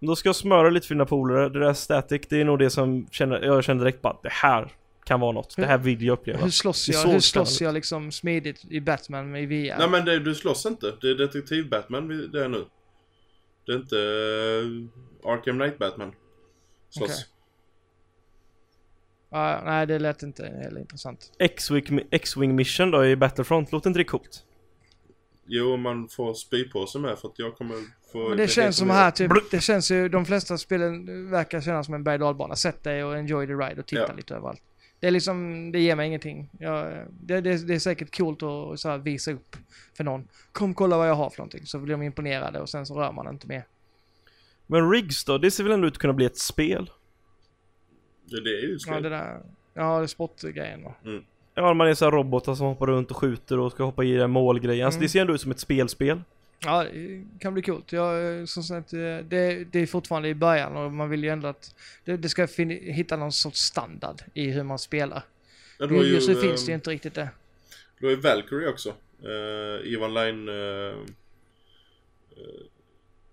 [0.00, 1.48] Då ska jag smöra lite för dina polare.
[1.48, 4.72] Det där static, det är nog det som känner, jag känner direkt bara det här
[5.06, 5.56] kan vara något.
[5.56, 6.38] Det här vill jag uppleva.
[6.38, 6.96] Hur slåss jag?
[6.98, 9.78] så Hur slåss jag liksom smidigt i Batman i VR?
[9.78, 10.94] Nej men det, du slåss inte.
[11.00, 12.64] Det är detektiv-Batman det är nu.
[13.66, 16.12] Det är inte uh, Arkham Knight-Batman.
[16.90, 17.10] Slåss.
[17.10, 17.24] Okej.
[19.30, 21.32] Ja, nej, det lät inte heller intressant.
[21.38, 24.42] X-Wing, X-Wing mission då i Battlefront, låter inte det coolt?
[25.46, 27.76] Jo, man får spypåse med för att jag kommer
[28.12, 28.28] få...
[28.28, 31.94] Men det känns som här typ, det känns ju, de flesta spelen verkar kännas som
[31.94, 34.14] en berg och Sätt dig och enjoy the ride och titta Ja.
[34.16, 34.62] lite överallt.
[35.00, 36.50] Det är liksom, det ger mig ingenting.
[36.58, 39.56] Jag, det, det, det är säkert coolt att så här, visa upp
[39.96, 40.28] för någon.
[40.52, 41.66] Kom kolla vad jag har för någonting.
[41.66, 43.66] Så blir de imponerade och sen så rör man inte mer.
[44.66, 46.90] Men Riggs då, det ser väl ändå ut att kunna bli ett spel?
[48.26, 49.02] Ja, det är ju ett Ja, spel.
[49.02, 49.40] det där,
[49.74, 50.94] ja, det är sportgrejen va.
[51.54, 54.12] Ja, man är så här robotar som hoppar runt och skjuter och ska hoppa i
[54.12, 54.86] den målgrejen.
[54.86, 55.02] Alltså Mm.
[55.04, 56.22] det ser ändå ut som ett spelspel.
[56.60, 57.92] Ja, det kan bli coolt.
[57.92, 61.30] Jag, eh, som sagt, eh, det, det är fortfarande i början och man vill ju
[61.30, 65.22] ändå att det, det ska hitta någon sorts standard i hur man spelar.
[65.78, 67.28] Ja, ju, Just nu finns det ju inte riktigt det.
[67.98, 68.94] Du har ju Valkyrie också.
[69.24, 70.94] Uh, EVE Online uh,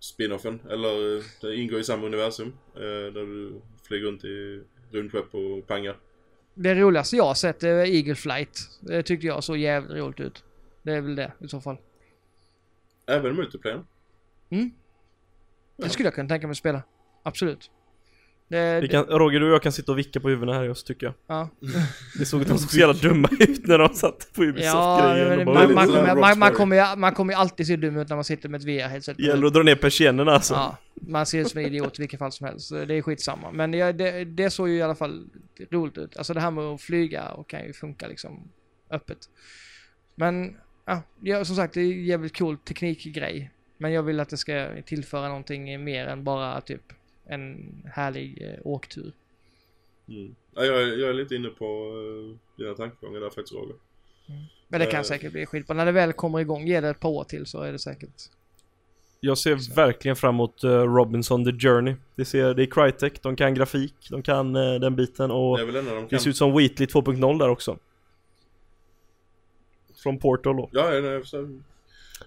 [0.04, 0.60] spinoffen.
[0.70, 2.54] Eller eh, det ingår i samma universum.
[2.76, 4.62] eh, där du flyger runt i
[4.92, 5.98] rymdskepp och pangar.
[6.54, 8.60] Det roligaste jag har sett är Eagle Flight.
[8.80, 10.44] Det tyckte jag såg jävligt roligt ut.
[10.82, 11.78] Det är väl det i så fall.
[13.08, 13.84] Även multiplayer.
[14.49, 14.70] Mm.
[15.78, 15.89] Det Ja.
[15.89, 16.82] skulle jag kunna tänka mig att spela.
[17.24, 17.72] Absolut.
[18.47, 20.88] Det, Vi kan, Roger, du och jag kan sitta och vicka på huvudena här just
[20.88, 21.14] tycker jag.
[21.28, 21.49] ja.
[22.20, 25.45] Det såg de såg så jävla dumma ut när de satt på Ja, Ubisoft-grejen det,
[25.45, 28.16] bara, man, man, kommer, man, man, kommer, man kommer ju alltid se dum ut när
[28.16, 29.14] man sitter med ett VR-headset.
[29.18, 30.54] Det gäller att dra ner persiennerna alltså.
[30.54, 32.70] Ja, man ser ut som en idiot i vilket fall som helst.
[32.70, 33.51] Det är skitsamma.
[33.51, 35.28] Men ja, det, det såg ju i alla fall
[35.72, 36.18] roligt ut.
[36.18, 38.47] Alltså det här med att flyga och kan ju funka liksom
[38.91, 39.18] öppet.
[40.16, 40.56] Men
[40.86, 43.52] ja, ja som sagt det är en jävligt cool teknikgrej.
[43.78, 46.82] Men jag vill att det ska tillföra någonting mer än bara typ
[47.26, 49.12] en härlig eh, åktur.
[50.08, 50.36] Mm.
[50.56, 53.76] Ja, jag, är- jag är lite inne på uh, dina tankegångar där faktiskt Roger.
[54.68, 55.04] Men det kan Eh.
[55.04, 55.76] säkert bli skitbra.
[55.76, 58.14] När det väl kommer igång, ge det ett par år till så är det säkert.
[59.20, 61.96] Jag ser verkligen fram emot eh, Robinson The Journey.
[62.16, 65.72] Det, ser, det är Crytek, de kan grafik, de kan eh, den biten och Det
[65.82, 67.78] de det ser ut som Wheatley 2.0 där också.
[70.04, 70.70] Från Portal då.
[70.72, 71.60] Ja, nej, så,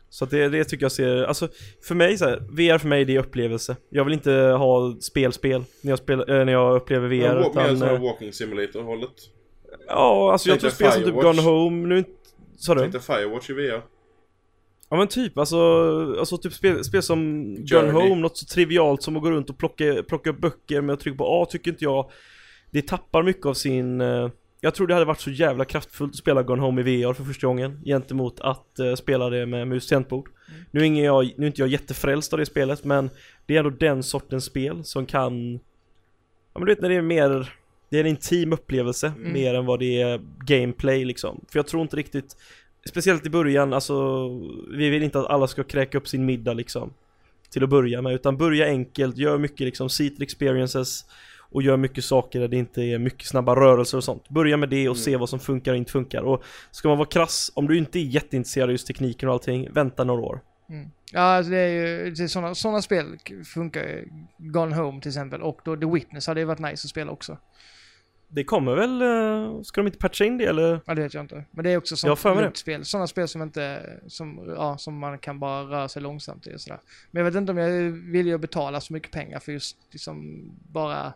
[0.09, 1.49] Så att det, det tycker jag ser, alltså
[1.83, 3.77] för mig så här, VR för mig det är upplevelse.
[3.89, 7.51] Jag vill inte ha spelspel när jag, spel, äh, när jag upplever VR ja, mer
[7.51, 7.79] utan...
[7.79, 9.15] sån här eh, walking simulator hållet.
[9.87, 11.15] Ja, alltså jag tror spel som typ.
[11.15, 12.11] Gone Home, nu inte...
[12.57, 12.81] Sa du?
[12.81, 13.83] Tänkte Firewatch i VR.
[14.89, 15.59] Ja men typ, alltså,
[16.19, 17.93] alltså typ spel, spel som Gone Journey.
[17.93, 21.01] Home, något så trivialt som att gå runt och plocka, plocka upp böcker med att
[21.01, 22.11] trycka på A tycker inte jag
[22.71, 24.29] Det tappar mycket av sin eh,
[24.67, 27.25] Jag tror det hade varit så jävla kraftfullt att spela Gone Home i VR för
[27.25, 30.29] första gången Gentemot att eh, spela det med mus tangentbord
[30.71, 33.11] nu, är jag, nu är inte jag jättefrälst av det spelet men
[33.47, 35.53] Det är ändå den sortens spel som kan
[36.53, 37.55] Ja men du vet när det är mer
[37.89, 39.33] Det är en intim upplevelse Mm.
[39.33, 41.45] mer än vad det är gameplay liksom.
[41.49, 42.37] För jag tror inte riktigt
[42.89, 44.29] Speciellt i början, alltså
[44.71, 46.93] Vi vill inte att alla ska kräka upp sin middag liksom
[47.51, 51.05] Till att börja med, utan börja enkelt, gör mycket liksom seated experiences
[51.51, 54.69] Och gör mycket saker där det inte är mycket snabba rörelser och sånt Börja med
[54.69, 55.05] det och Mm.
[55.05, 57.99] se vad som funkar och inte funkar och Ska man vara krass, om du inte
[57.99, 60.91] är jätteintresserad av just tekniken och allting, vänta några år Mm.
[61.13, 63.07] Ja, alltså det är ju det är såna, såna spel
[63.45, 64.09] funkar ju.
[64.39, 67.39] Gone Home till exempel och då The Witness hade ju varit nice att spela också.
[68.29, 70.81] Det kommer väl, eh, ska de inte patcha in det eller?
[70.87, 71.45] Ja, det vet jag inte.
[71.51, 72.85] Men det är också sånt spel.
[72.85, 76.61] Sådana spel som inte, som, ja, som man kan bara röra sig långsamt i och
[76.61, 76.81] sådär.
[77.11, 80.45] Men jag vet inte om jag vill ju betala så mycket pengar för just liksom
[80.73, 81.13] bara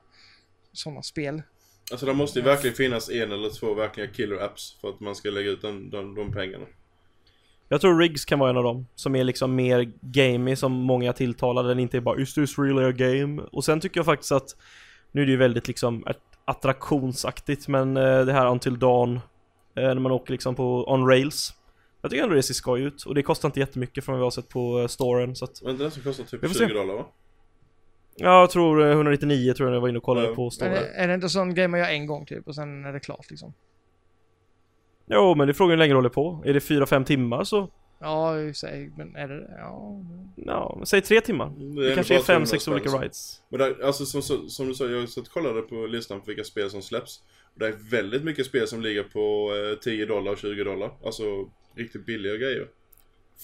[0.73, 1.43] sådana spel.
[1.91, 5.15] Alltså det måste ju verkligen finnas en eller två verkliga killer apps för att man
[5.15, 6.65] ska lägga ut den, de, de pengarna.
[7.69, 11.13] Jag tror Riggs kan vara en av dem, som är liksom mer gamey som många
[11.13, 14.33] tilltalar, den inte är bara 'Is this really a game?' Och sen tycker jag faktiskt
[14.33, 14.57] att,
[15.13, 19.21] nu är det ju väldigt liksom att- attraktionsaktigt men eh, det här Until Dawn, eh,
[19.75, 21.55] när man åker liksom på on rails
[22.03, 24.25] Jag tycker ändå det ser skoj ut och det kostar inte jättemycket från vad vi
[24.25, 26.67] har sett på eh, storen så att Men den som kostar typ Vi får se.
[26.69, 27.07] 20 dollar va?
[28.21, 30.35] Ja, jag tror eh, 199 tror jag jag var inne och kollade Ja.
[30.35, 32.55] på Är storen det, är det inte sån grej man gör en gång typ och
[32.55, 33.55] sen är det klart liksom?
[35.07, 37.71] Jo men det är frågan hur länge det håller på, är det 4-5 timmar så,
[38.03, 40.01] Ja, i och sig, men är det, ja.
[40.37, 42.99] ja, säg 3 timmar Det, Det är kanske är bara 200 5-6 spänn, olika så.
[43.01, 45.75] rides Men där, alltså som, som, som du sa, jag har suttit och kollade på
[45.87, 47.21] listan på vilka spel som släpps.
[47.55, 50.91] Och det är väldigt mycket spel som ligger på eh, 10 dollar, 20 dollar.
[51.05, 51.23] Alltså
[51.77, 52.67] riktigt billiga grejer.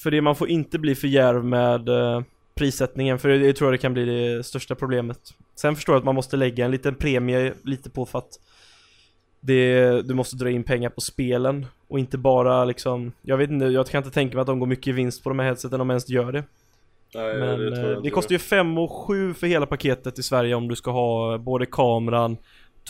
[0.02, 2.22] För det man får inte bli för djärv med eh,
[2.56, 5.18] prissättningen för det, det tror jag det kan bli det största problemet.
[5.54, 8.40] Sen förstår jag att man måste lägga en liten premie lite på för att
[9.40, 13.64] det, du måste dra in pengar på spelen och inte bara liksom Jag vet inte,
[13.64, 15.80] jag kan inte tänka mig att de går mycket i vinst på de här headseten
[15.80, 16.44] om de ens gör det.
[17.14, 18.10] Nej, Men det eh, det, inte.
[18.10, 21.66] kostar ju 5 och 7 för hela paketet i Sverige om du ska ha både
[21.66, 22.36] kameran,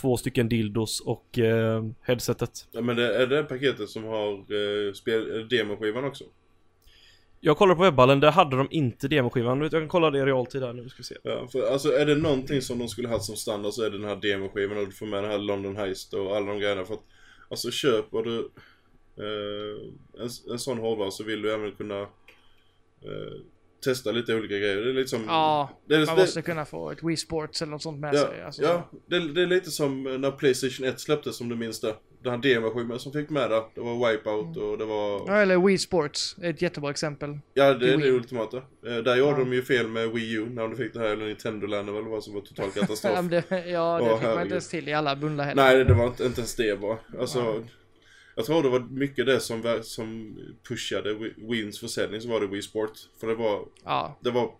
[0.00, 2.50] två stycken dildos och eh, headsetet.
[2.72, 6.24] Ja, men det är det paketet som har eh, spel, eh, demoskivan också?
[7.40, 9.60] Jag kollar på webballen, där hade de inte demoskivan.
[9.60, 11.14] Jag kan kolla det i realtid här nu, ska vi se.
[11.22, 13.98] Ja, för alltså är det någonting som de skulle haft som standard så är det
[13.98, 16.84] den här demoskivan och du får med den här London Heist och alla de grejerna
[16.84, 17.04] för att
[17.48, 18.38] Alltså köper du
[19.16, 23.40] eh, en, en sån hårdvara så vill du även kunna eh,
[23.84, 24.76] testa lite olika grejer.
[24.76, 25.24] Det är lite som...
[25.24, 28.14] Ja, det är, man det, måste kunna få ett Wii Sports eller något sånt med
[28.14, 28.42] ja, sig.
[28.42, 31.94] Alltså, ja det, det är lite som när Playstation 1 släpptes som du minns det.
[32.22, 33.62] Den här demoskivan som fick med där.
[33.74, 35.24] Det var Wipeout och det var...
[35.26, 37.38] Ja, eller Wii Sports är ett jättebra exempel.
[37.54, 38.56] Ja, det är det ultimata.
[38.56, 39.38] Eh, där gjorde Ja.
[39.38, 42.00] de ju fel med Wii U när de fick det här, eller Nintendo Land eller
[42.02, 43.12] vad som var total katastrof.
[43.14, 44.42] Ja, det, ja, det fick man herregud.
[44.42, 45.62] inte ens till i alla bundlar heller.
[45.62, 46.98] Nej, det var inte, inte ens det bara.
[47.20, 47.54] Alltså, Ja.
[48.36, 50.38] jag tror det var mycket det som, som
[50.68, 52.92] pushade Wi- Wins försäljning, så var det Wii Sport.
[53.20, 54.50] För det var, Ja, det var,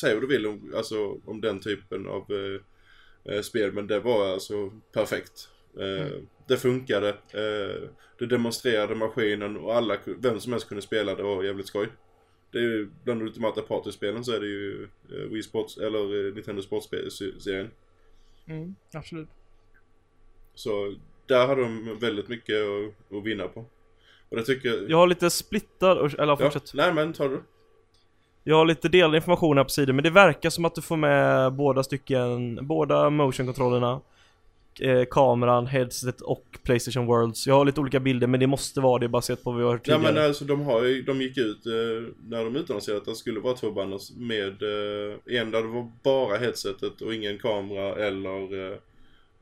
[0.00, 4.00] säg vad du vill om, alltså, om den typen av eh, eh, spel, men det
[4.00, 5.48] var alltså perfekt.
[5.80, 6.26] Eh, Mm.
[6.48, 7.88] Det funkade, eh,
[8.18, 11.88] det demonstrerade maskinen och alla, vem som helst kunde spela, det var jävligt skoj.
[12.52, 16.28] Det är ju bland de ultimata partyspelen så är det ju eh, Wii Sports, eller
[16.28, 17.70] eh, Nintendo Sports-serien.
[18.46, 19.28] mm, absolut.
[20.54, 20.94] Så
[21.26, 23.64] där har de väldigt mycket att, att vinna på.
[24.28, 24.90] Och det tycker jag...
[24.90, 26.74] Jag har lite splittad, eller ja, fortsätt.
[26.74, 27.42] nej men tar du.
[28.44, 30.96] Jag har lite delad information här på sidan men det verkar som att du får
[30.96, 34.00] med båda stycken, båda motion-kontrollerna
[34.80, 38.98] eh, Kameran, headset och Playstation Worlds Jag har lite olika bilder men det måste vara
[38.98, 41.22] det baserat på vad vi har hört Ja tidigare men alltså de har ju, de
[41.22, 41.72] gick ut eh,
[42.28, 45.92] när de utannonserade att det skulle vara två banners med eh, en där det var
[46.04, 48.66] bara headsetet och ingen kamera eller...
[48.66, 48.72] Eh,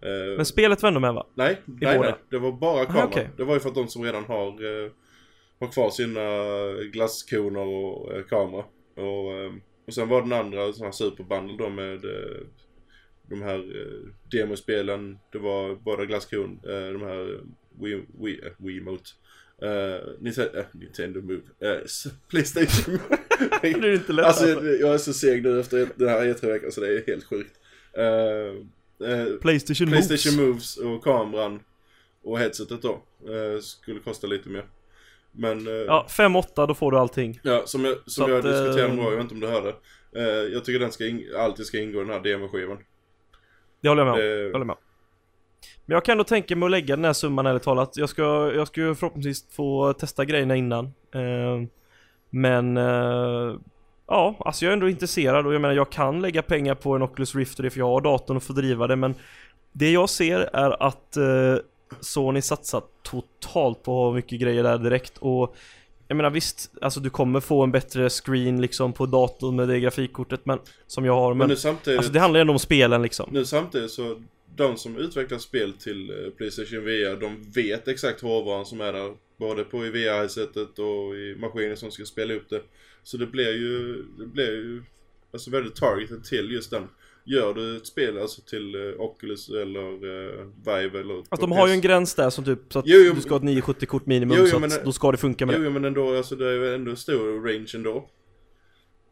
[0.02, 1.26] eh, Men spelet var ändå med va?
[1.34, 2.10] nej, nej, båda?
[2.10, 3.04] nej, det var bara kamera.
[3.04, 3.28] okej.
[3.36, 4.90] Det var ju för att de som redan har, eh,
[5.60, 6.20] har kvar sina
[6.92, 8.64] glasskoner och eh, kamera.
[8.96, 9.52] Och,
[9.86, 12.04] och sen var den andra sån här superbundle då med
[13.30, 15.18] de här eh, demospelen.
[15.32, 17.40] Det var bara glasskon, eh, de här
[17.82, 19.10] Wii, Wii, äh, Wiimote.
[19.62, 21.42] Uh, Nintendo, äh, Nintendo Move.
[21.84, 22.98] S- Playstation
[23.62, 26.72] Det är inte lätt Alltså alltså, jag är så seg nu efter den här E3-veckan
[26.72, 27.56] så det är helt sjukt.
[27.92, 30.76] Eh, Playstation, Playstation Moves.
[30.76, 31.60] Moves och kameran
[32.22, 33.02] och headsetet då
[33.60, 34.64] skulle kosta lite mer.
[35.32, 35.72] Men ja.
[35.72, 39.10] Ja, 5-8 då får du allting som jag, som Så jag att, diskuterade med jag
[39.10, 39.74] vet inte om du hörde.
[40.52, 41.04] Jag tycker den ska
[41.38, 42.78] alltid ska ingå i den här demoskivan.
[43.84, 44.76] Det håller jag med om, Det- jag håller med
[45.86, 47.96] Men jag kan då tänka mig att lägga den här summan ärligt talat.
[47.96, 50.84] Jag ska, jag ska ju förhoppningsvis få testa grejerna innan.
[51.14, 51.62] Eh,
[52.30, 53.54] Men eh,
[54.06, 57.02] Ja, alltså jag är ändå intresserad och jag menar jag kan lägga pengar på en
[57.02, 59.14] Oculus Rift och det för jag har datorn och får driva det men
[59.72, 61.56] Det jag ser är att eh,
[62.00, 65.56] Sony satsar totalt på att ha mycket grejer där direkt och
[66.14, 69.80] Jag menar visst, alltså du kommer få en bättre screen liksom på datorn med det
[69.80, 72.58] grafikkortet men Som jag har Men, men, nu samtidigt, Alltså det handlar ju ändå om
[72.58, 74.22] spelen liksom nu samtidigt så
[74.56, 79.14] de som utvecklar spel till eh, Playstation VR, de vet exakt hårdvaran som är där.
[79.36, 82.62] Både på i VR-headsetet och i maskinen som ska spela upp det.
[83.02, 84.82] Så det blir ju, det blir ju
[85.32, 86.88] alltså väldigt targeted till just den.
[87.24, 91.22] Gör du ett spel alltså till uh, Oculus eller uh, Vive eller...
[91.28, 93.30] Att de har ju en gräns där som typ så att Jo, jo, du ska
[93.30, 95.64] ha ett 970-kort minimum Jo, så men då ska det funka med Jo, det.
[95.66, 97.96] jo, men ändå, alltså det är ju ändå stor range ändå.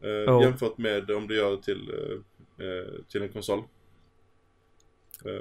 [0.04, 0.42] Uh, Ja.
[0.42, 3.58] Jämfört med om du gör det till, eh, eh, till en konsol.
[3.58, 3.64] Eh,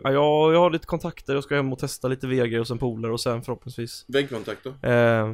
[0.04, 2.78] Ja, jag, jag har lite kontakter, jag ska hem och testa lite VG och sen
[2.78, 4.70] polare och sen förhoppningsvis Väggkontakter.
[4.82, 5.34] eh,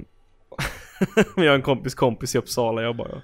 [1.35, 3.21] Jag har en kompis kompis i Uppsala, jag bara "Ja,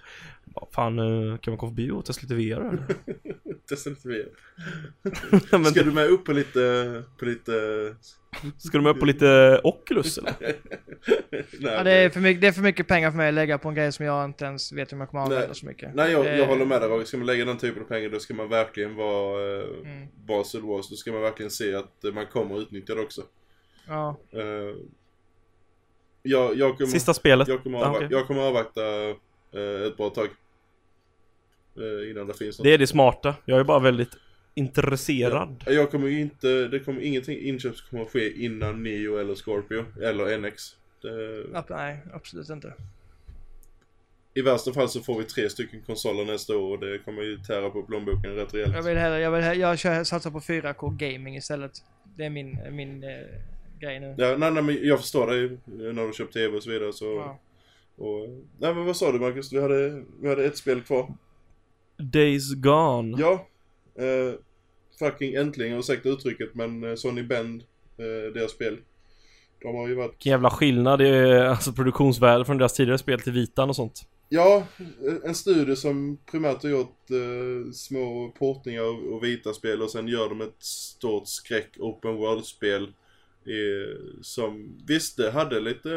[0.71, 2.85] Fan, eh, kan man komma förbi och testa lite VR eller?"
[3.69, 4.29] Testa lite.
[5.51, 7.51] Men Ska du med upp på lite, på lite...
[8.57, 10.33] Ska du med upp på lite Oculus eller?
[11.31, 13.57] Nej, Ja, det, är för mycket, det är för mycket pengar för mig att lägga
[13.57, 15.55] på en grej som jag inte ens vet om jag kommer att använda Nej.
[15.55, 15.95] så mycket.
[15.95, 17.05] Nej, jag, jag Eh, håller med dig.
[17.05, 20.07] Ska man lägga den typen av pengar då ska man verkligen vara eh, Mm.
[20.25, 20.89] Basel Wars.
[20.89, 23.21] Då ska man verkligen se att eh, man kommer utnyttja det också.
[23.87, 24.17] Ja.
[24.31, 24.75] Eh,
[26.23, 26.87] jag, jag kommer...
[26.91, 27.47] Sista spelet?
[27.47, 28.17] Jag kommer, Ah, avvakta, okej.
[28.17, 28.81] jag kommer avvakta
[29.51, 30.27] eh, ett bra tag.
[31.77, 32.63] Eh, innan det finns något.
[32.65, 34.17] Det är det smarta, jag är bara väldigt
[34.55, 35.63] intresserad.
[35.67, 39.35] Jag kommer ju inte, det kommer ingenting inköp som kommer att ske innan Neo eller
[39.35, 40.75] Scorpio eller NX.
[41.01, 42.73] Det, nej, absolut inte.
[44.33, 47.37] I värsta fall så får vi tre stycken konsoler nästa år och det kommer ju
[47.37, 48.75] tära på plånboken rätt rejält.
[48.75, 51.71] Jag vill hellre, jag vill, he- jag kör, satsar på 4K gaming istället.
[52.17, 53.09] Det är min, min eh,
[53.79, 54.15] grej nu.
[54.17, 57.05] Ja, nej, nej, men jag förstår dig när du köpt TV och så vidare så...
[57.05, 57.39] Ja.
[57.95, 59.53] Och, nej men vad sa du Marcus?
[59.53, 61.13] Vi hade, vi hade ett spel kvar.
[61.97, 63.17] Days Gone.
[63.19, 63.47] Ja.
[64.03, 64.33] Eh,
[64.99, 67.63] fucking äntligen, ursäkta uttrycket men eh, Sony Bend,
[67.97, 68.77] eh, deras spel.
[69.61, 70.11] De har ju varit...
[70.11, 74.01] Vilken jävla skillnad det är, alltså produktionsvärde från deras tidigare spel till Vitan och sånt.
[74.29, 74.67] Ja,
[75.23, 80.07] en studio som primärt har gjort eh, små portningar och, och vita spel och sen
[80.07, 82.83] gör de ett stort skräck open world-spel.
[83.45, 85.89] Eh, som visst, det hade lite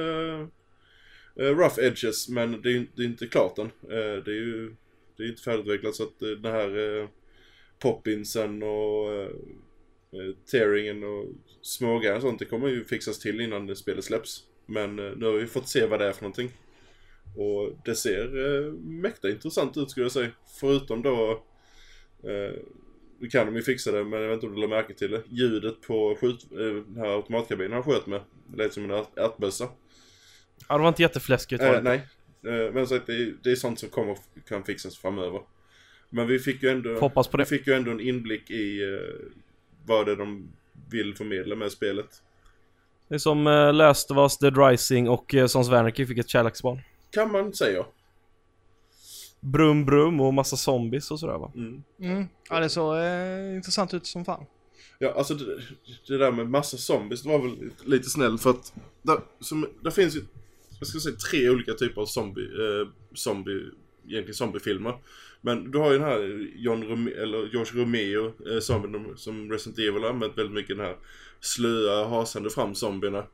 [1.41, 3.67] eh, rough edges men det är, ju- det är inte klart än.
[3.67, 4.75] Eh, det är ju
[5.17, 7.09] det är inte färdigutvecklat så att eh, den här eh,
[7.79, 9.29] poppinsen och eh,
[10.13, 11.27] eh, tearingen och
[11.63, 14.41] smågrejer och sånt det kommer ju fixas till innan det spelet släpps.
[14.67, 16.51] Men eh, nu har vi fått se vad det är för någonting.
[17.37, 18.25] Och det ser
[18.67, 20.31] eh, mäkta intressant ut skulle jag säga.
[20.61, 21.31] Förutom då,
[22.23, 22.55] eh,
[23.19, 25.11] nu kan de ju fixa det men jag vet inte om du lade märke till
[25.11, 25.23] det.
[25.29, 28.21] Ljudet på skjut, eh, den här automatkabinen han sköt med.
[28.47, 29.69] Det lät som en ärt- ärtbössa.
[30.69, 31.81] Ja, det var inte jättefläskigt det.
[31.83, 32.01] nej,
[32.53, 34.19] men så att det, är- det är sånt som kommer,
[34.49, 35.41] kan fixas framöver.
[36.11, 37.45] Men vi fick ju ändå, på vi det.
[37.47, 39.31] fick ju ändå en inblick i eh,
[39.87, 40.49] vad det är de
[40.91, 42.23] vill förmedla med spelet.
[43.09, 46.29] Det är som uh, Last of Us, Dead Rising och uh, Sons Anarchy fick ett
[46.29, 46.81] kärleksbarn.
[47.11, 47.85] Kan man säga.
[49.41, 51.53] Brum brum och massa zombies och sådär va.
[51.55, 51.83] Mm.
[52.01, 52.25] Mm.
[52.51, 54.45] Ja, det såg eh, intressant ut som fan.
[54.99, 55.45] Ja, alltså det,
[56.09, 59.91] det där med massa zombies, det var väl lite snällt för att där, som, där
[59.91, 60.21] finns ju,
[60.79, 63.71] jag ska säga tre olika typer av zombie, eh, zombie,
[64.09, 64.95] egentligen zombiefilmer.
[65.41, 69.79] Men du har ju den här John Rome, eller George Romeo, eh, zombien som Resident
[69.79, 70.97] Evil har använt väldigt mycket den här
[71.41, 73.25] slöa, hasande fram zombierna.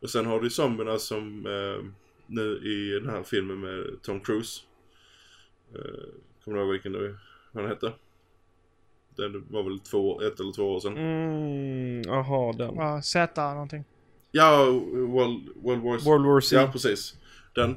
[0.00, 1.84] Och sen har du zombierna som eh,
[2.26, 4.60] nu i den här filmen med Tom Cruise.
[5.74, 5.80] Eh,
[6.44, 7.16] kommer du ihåg vilken det,
[7.52, 7.92] den hette?
[9.16, 10.96] Den var väl två, ett eller två år sedan.
[10.96, 12.74] Mm, jaha den.
[12.76, 13.84] Ja, Z någonting.
[14.36, 16.06] Ja, World, World Wars.
[16.06, 16.56] World War C.
[16.56, 17.14] Ja, precis.
[17.54, 17.70] Den.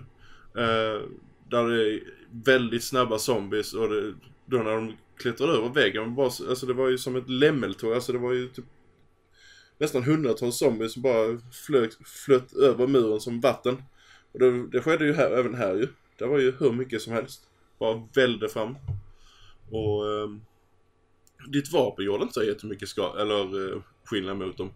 [0.56, 1.02] Eh,
[1.50, 2.02] där det är
[2.32, 4.14] väldigt snabba zombies och det,
[4.46, 7.94] då när de klättrade över väggen, bara, alltså det var ju som ett lämmeltåg.
[7.94, 8.66] Alltså det var ju typ
[9.78, 13.84] nästan hundratals zombies som bara flög, flöt över muren som vatten.
[14.32, 15.88] Och det, det skedde ju här, även här ju.
[16.18, 17.42] Det var ju hur mycket som helst.
[17.80, 18.76] Bara välde fram.
[19.72, 20.42] Och ehm,
[21.48, 24.72] ditt vapen gjorde inte så jättemycket ska eller eh, skillnad mot dem.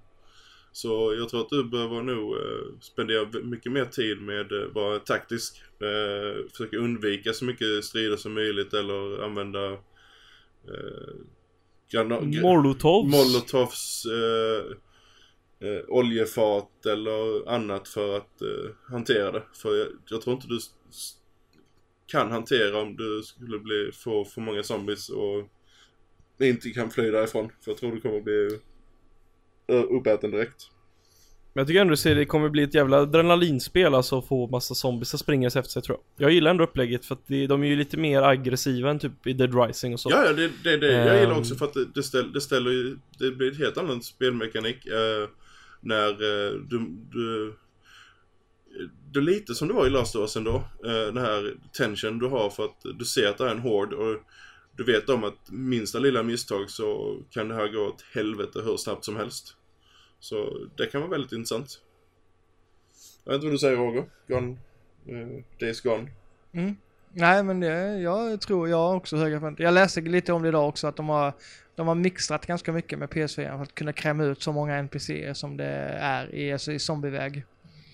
[0.76, 4.74] Så jag tror att du behöver nog eh, spendera mycket mer tid med att eh,
[4.74, 5.61] vara taktisk.
[5.82, 9.78] Eh, försöka undvika så mycket strider som möjligt eller använda
[11.91, 13.11] grana- gra- Molotovs.
[13.11, 14.65] Molotovs eh,
[15.69, 19.43] eh, oljefat eller annat för att eh, hantera det.
[19.53, 20.59] För jag, jag tror inte du
[22.07, 25.49] kan hantera om du skulle bli, få för många zombies och
[26.39, 27.49] inte kan fly därifrån.
[27.63, 28.59] För jag tror du kommer bli
[29.68, 30.70] uppäten direkt.
[31.53, 34.76] Men jag tycker ändå att det kommer bli ett jävla adrenalinspel alltså att få massa
[34.76, 36.26] zombies att springa efter sig tror jag.
[36.26, 39.28] Jag gillar ändå upplägget för att det, de är ju lite mer aggressiva än typ
[39.28, 40.09] i Dead Rising och så.
[40.09, 41.39] Ja, ja, det, det, det jag gillar Ehm.
[41.39, 44.86] också för att det, det, ställ, det ställer ju, det blir ett helt annan spelmekanik
[44.86, 45.30] eh,
[45.82, 47.53] när eh, du, du
[49.14, 50.55] det är lite som det var i Last of Us ändå.
[50.86, 53.93] Eh, den här tension du har för att du ser att det är en hård
[53.93, 54.16] och
[54.78, 58.78] du vet om att minsta lilla misstag så kan det här gå åt helvete hur
[58.78, 59.55] snabbt som helst.
[60.19, 61.82] Så det kan vara väldigt intressant.
[63.24, 64.05] Jag vet inte vad du säger Roger?
[64.28, 64.57] Gone,
[65.07, 66.11] eh, Days Gone.
[66.53, 66.76] Mm.
[67.15, 69.67] Nej, men det, jag tror jag har också höga förväntningar.
[69.67, 71.34] Jag läste lite om det idag också, att de har,
[71.76, 75.34] de har mixtrat ganska mycket med PS4 för att kunna kräma ut så många NPCer
[75.34, 75.65] som det
[75.99, 77.43] är i, alltså i zombieväg.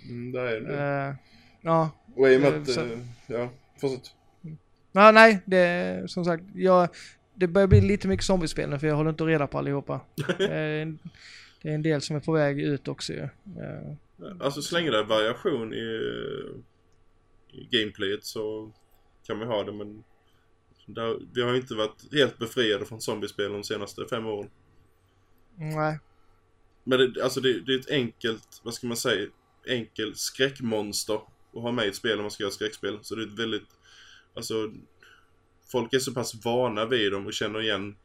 [0.10, 1.08] Mm, där är det.
[1.10, 1.16] Uh,
[1.62, 1.90] ja.
[2.16, 3.50] Och i och med eh, att, så- eh, ja,
[3.82, 4.12] fortsätt.
[4.92, 6.90] Ja, nej, det som sagt, jag,
[7.36, 10.02] det börjar bli lite mycket zombiespel nu för jag håller inte reda på allihopa.
[10.38, 11.00] det, är en,
[11.62, 13.24] det är en del som är på väg ut också ju.
[13.24, 13.96] Eh,
[14.40, 16.02] Alltså så länge det är variation i,
[17.52, 18.72] i gameplayet så
[19.28, 20.04] kan man ha det men
[20.86, 24.50] där, vi har inte varit helt befriade från zombiespel de senaste fem åren.
[25.56, 26.00] nej.
[26.84, 29.28] Men det, alltså det, det är ett enkelt, vad ska man säga,
[29.68, 31.16] enkel skräckmonster
[31.56, 33.00] att ha med i ett spel om man ska göra skräckspel.
[33.02, 33.68] Så det är ett väldigt,
[34.40, 34.72] alltså
[35.72, 37.96] folk är så pass vana vid dem och känner igen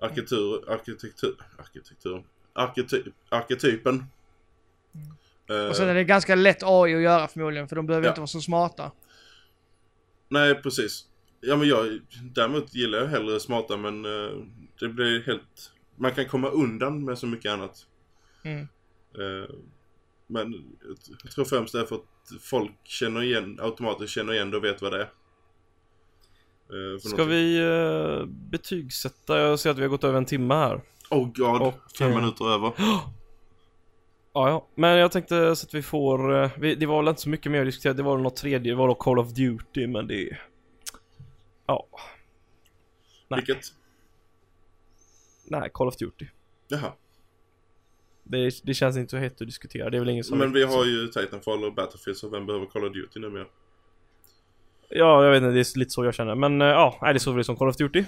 [0.00, 4.04] arkitektur, arkitektur, arkitektur, arkety, arketypen.
[5.50, 8.10] Eh, Och sen är det ganska lätt AI att göra förmodligen för de behöver Ja.
[8.10, 8.92] inte vara så smarta.
[10.28, 11.06] Nej, precis.
[11.40, 14.30] Ja, men jag, däremot gillar jag hellre smarta, men eh,
[14.80, 15.72] det blir helt...
[15.96, 17.86] Man kan komma undan med så mycket annat.
[18.42, 18.60] Mm.
[19.18, 19.50] Eh,
[20.26, 24.50] men jag, jag tror främst det är för att folk känner igen, automatiskt känner igen
[24.50, 25.08] det och vet vad det är.
[26.70, 27.36] Eh, för Ska någonting.
[27.36, 29.40] vi uh, betygsätta?
[29.40, 30.80] Jag ser att vi har gått över en timme här.
[31.10, 32.72] Oh god, Och, fem eh, minuter över.
[34.32, 34.68] Ja, ja.
[34.74, 36.42] Men jag tänkte så att vi får...
[36.42, 37.92] eh, vi, det var väl inte så mycket mer att diskutera.
[37.92, 38.72] Det var något tredje.
[38.72, 40.36] Det var då Call of Duty, men det...
[41.66, 41.86] Ja.
[43.28, 43.40] nej.
[43.40, 43.64] Vilket?
[45.44, 46.26] Nej, Call of Duty.
[46.68, 46.92] Jaha.
[48.24, 49.90] Det, det känns inte så hett att diskutera.
[49.90, 50.38] Det är väl ingen som...
[50.38, 53.46] Men vi har ju Titanfall och Battlefield, så vem behöver Call of Duty numera?
[54.90, 55.52] Ja, jag vet inte.
[55.52, 56.34] Det är lite så jag känner.
[56.34, 58.04] Men eh, ja, det såg väl ut som Call of Duty.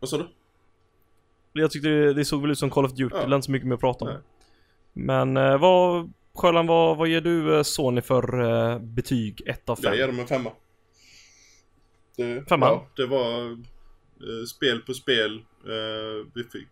[0.00, 0.28] Vad sa du?
[1.52, 3.16] Jag tyckte det, det såg väl ut som Call of Duty.
[3.16, 3.26] Ja.
[3.26, 4.10] Det är inte så mycket mer att prata om.
[4.10, 4.20] Nej.
[4.92, 6.12] Men eh, vad...
[6.34, 9.84] Sjöland, vad, vad ger du eh, Sony för betyg 1 av 5?
[9.84, 10.52] Jag ger dem en femma.
[12.16, 12.66] Det, Femma?
[12.66, 13.58] Ja, det var
[14.46, 15.42] spel på spel.
[16.34, 16.68] Vi fick,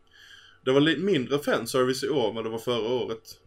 [0.65, 3.41] det var lite mindre fanservice i år än vad det var förra året.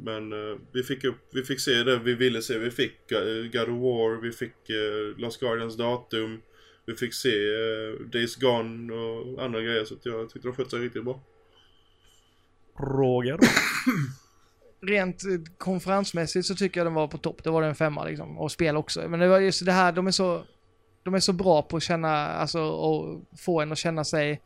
[0.00, 2.58] Men eh, vi, fick upp, vi fick se det vi ville se.
[2.58, 6.42] Vi fick eh, God of War, vi fick eh, Last Guardians datum.
[6.86, 7.30] Vi fick se
[8.12, 9.84] Days Gone och andra grejer.
[9.84, 11.20] Så att jag tyckte de skötte sig riktigt bra.
[12.78, 13.38] Roger?
[14.80, 15.22] Rent
[15.58, 17.44] konferensmässigt så tycker jag den var på topp.
[17.44, 18.38] Det var den femma liksom.
[18.38, 19.08] Och spel också.
[19.08, 20.44] Men det var just det här, de är så...
[21.02, 24.42] De är så bra på att känna, alltså och få en att känna sig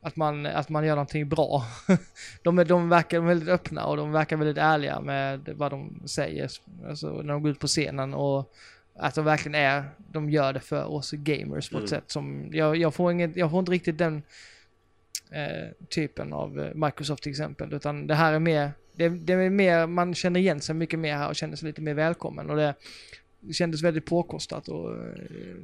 [0.00, 1.64] att man, att man gör någonting bra.
[2.42, 6.50] de, är, de verkar väldigt öppna och de verkar väldigt ärliga med vad de säger.
[6.88, 8.52] Alltså när de går ut på scenen och
[8.98, 11.88] att de verkligen är, de gör det för oss gamers på ett Mm.
[11.88, 14.22] sätt som, jag, jag, får inget, jag får inte riktigt den
[15.30, 17.72] eh, typen av eh, Microsoft till exempel.
[17.74, 21.16] Utan det här är mer, det, det är mer, man känner igen sig mycket mer
[21.16, 22.50] här och känner sig lite mer välkommen.
[22.50, 22.74] Och det
[23.52, 24.98] kändes väldigt påkostat och eh,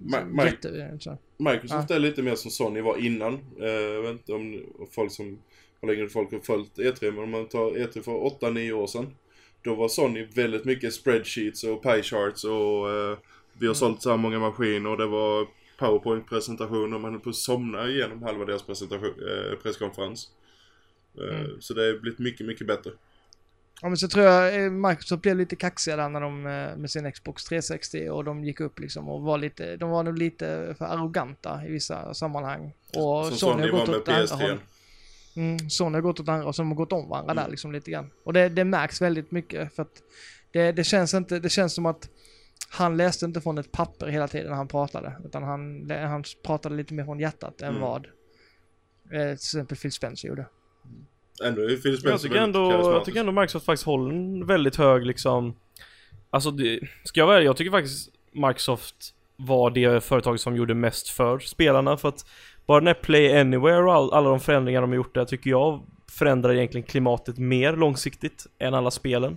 [0.06, 0.96] Ma- jätte...
[1.00, 1.18] Så.
[1.36, 3.34] Microsoft är lite mer som Sony var innan.
[3.60, 4.60] Eh, jag vet inte om
[4.90, 5.38] folk som
[5.80, 9.14] har längre folk har följt E3, men om man tar E3 för 8-9 år sedan.
[9.62, 13.18] Då var Sony väldigt mycket spreadsheets och pie charts och eh,
[13.58, 15.46] vi har sålt så här många maskiner och det var
[15.78, 16.98] powerpoint-presentationer.
[16.98, 20.28] Man höll på att somna igenom halva deras presentation, eh, presskonferens.
[21.18, 21.60] Eh, Mm.
[21.60, 22.90] Så det har blivit mycket, mycket bättre.
[23.82, 26.90] Ja men så tror jag eh, Microsoft blev lite kaxiga där när de eh, med
[26.90, 30.74] sin Xbox 360 och de gick upp liksom och var lite, de var nog lite
[30.78, 32.72] för arroganta i vissa sammanhang.
[32.96, 34.32] Och Som Sony har gått åt andra PS3.
[34.42, 34.60] hållet.
[35.36, 37.44] Mm, Sony har gått åt andra och så har gått om varandra Mm.
[37.44, 38.10] där liksom lite grann.
[38.24, 40.02] Och det, det märks väldigt mycket för att
[40.52, 42.08] det, det känns inte, det känns som att
[42.68, 45.12] han läste inte från ett papper hela tiden när han pratade.
[45.24, 47.80] Utan han, han pratade lite mer från hjärtat än Mm.
[47.82, 48.06] vad
[49.12, 50.46] eh, till exempel Phil Spencer gjorde.
[51.44, 55.06] Ändå Phil Spencer Jag tycker, ändå, jag tycker ändå Microsoft faktiskt håller en väldigt hög
[55.06, 55.54] liksom
[56.30, 61.08] Alltså det, ska jag vara jag tycker faktiskt Microsoft var det företag som gjorde mest
[61.08, 62.26] för spelarna för att
[62.66, 65.50] bara den här Play Anywhere och all, alla de förändringar de har gjort där tycker
[65.50, 69.36] jag förändrar egentligen klimatet mer långsiktigt än alla spelen.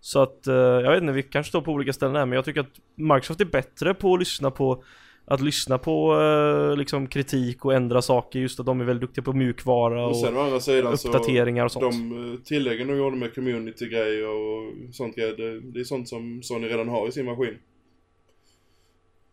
[0.00, 2.44] Så att, eh, jag vet inte, vi kanske står på olika ställen här men jag
[2.44, 4.84] tycker att Microsoft är bättre på att lyssna på
[5.30, 9.24] att lyssna på eh, liksom kritik och ändra saker just att de är väldigt duktiga
[9.24, 11.92] på mjukvara Och och sen å andra sidan så uppdateringar och sånt.
[11.92, 16.42] De eh, tilläggen de gjorde med community-grejer och sånt grejer, det, det är sånt som
[16.42, 17.58] Sony redan har i sin maskin.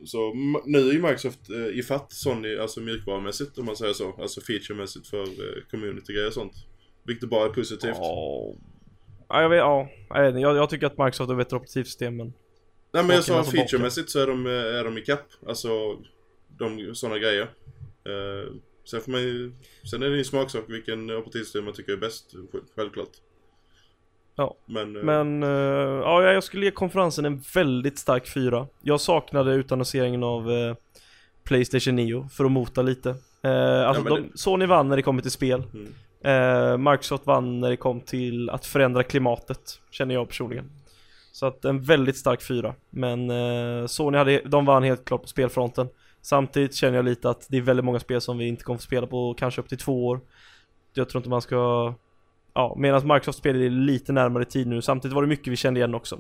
[0.06, 0.34] Så
[0.66, 4.14] nu är ju Microsoft eh, ifatt Sony, alltså mjukvarumässigt om man säger så.
[4.22, 6.54] Alltså featuremässigt för eh, community-grejer och sånt.
[7.04, 7.96] Vilket bara är positivt.
[7.98, 8.54] Ja,
[9.28, 12.34] Ja, jag vet, ja, jag, vet, jag, jag tycker att Microsoft har bättre operativsystem men
[12.96, 15.28] Nej men jag sa featuremässigt så är de, eh, är de ikapp.
[15.48, 15.70] Alltså,
[16.48, 17.42] de, sådana grejer.
[18.06, 18.54] Eh,
[18.86, 19.52] sen får man ju,
[19.92, 23.10] sen är det ju smaksak vilken operativsystem man tycker är bäst, sj- självklart.
[24.36, 24.56] Ja.
[24.66, 25.50] Men, eh, Men uh,
[26.00, 28.68] ja, jag skulle ge konferensen en väldigt stark fyra.
[28.82, 30.76] Jag saknade utannonseringen av uh,
[31.44, 33.10] Playstation 9 för att mota lite.
[33.10, 35.64] Uh, alltså men de, Sony vann när det kommer till spel.
[35.74, 35.94] Mm.
[36.26, 40.72] Uh, Microsoft vann när det kom till att förändra klimatet, känner jag personligen.
[41.36, 42.76] Så att en väldigt stark fyra.
[42.90, 45.88] Men uh, Sony hade, de vann helt klart på spelfronten.
[46.22, 48.84] Samtidigt känner jag lite att det är väldigt många spel som vi inte kommer få
[48.84, 50.20] spela på kanske upp till två år.
[50.94, 51.94] Jag tror inte man ska
[52.54, 54.82] Ja, medan Microsoft spelade lite närmare tid nu.
[54.82, 56.20] Samtidigt var det mycket vi kände igen också.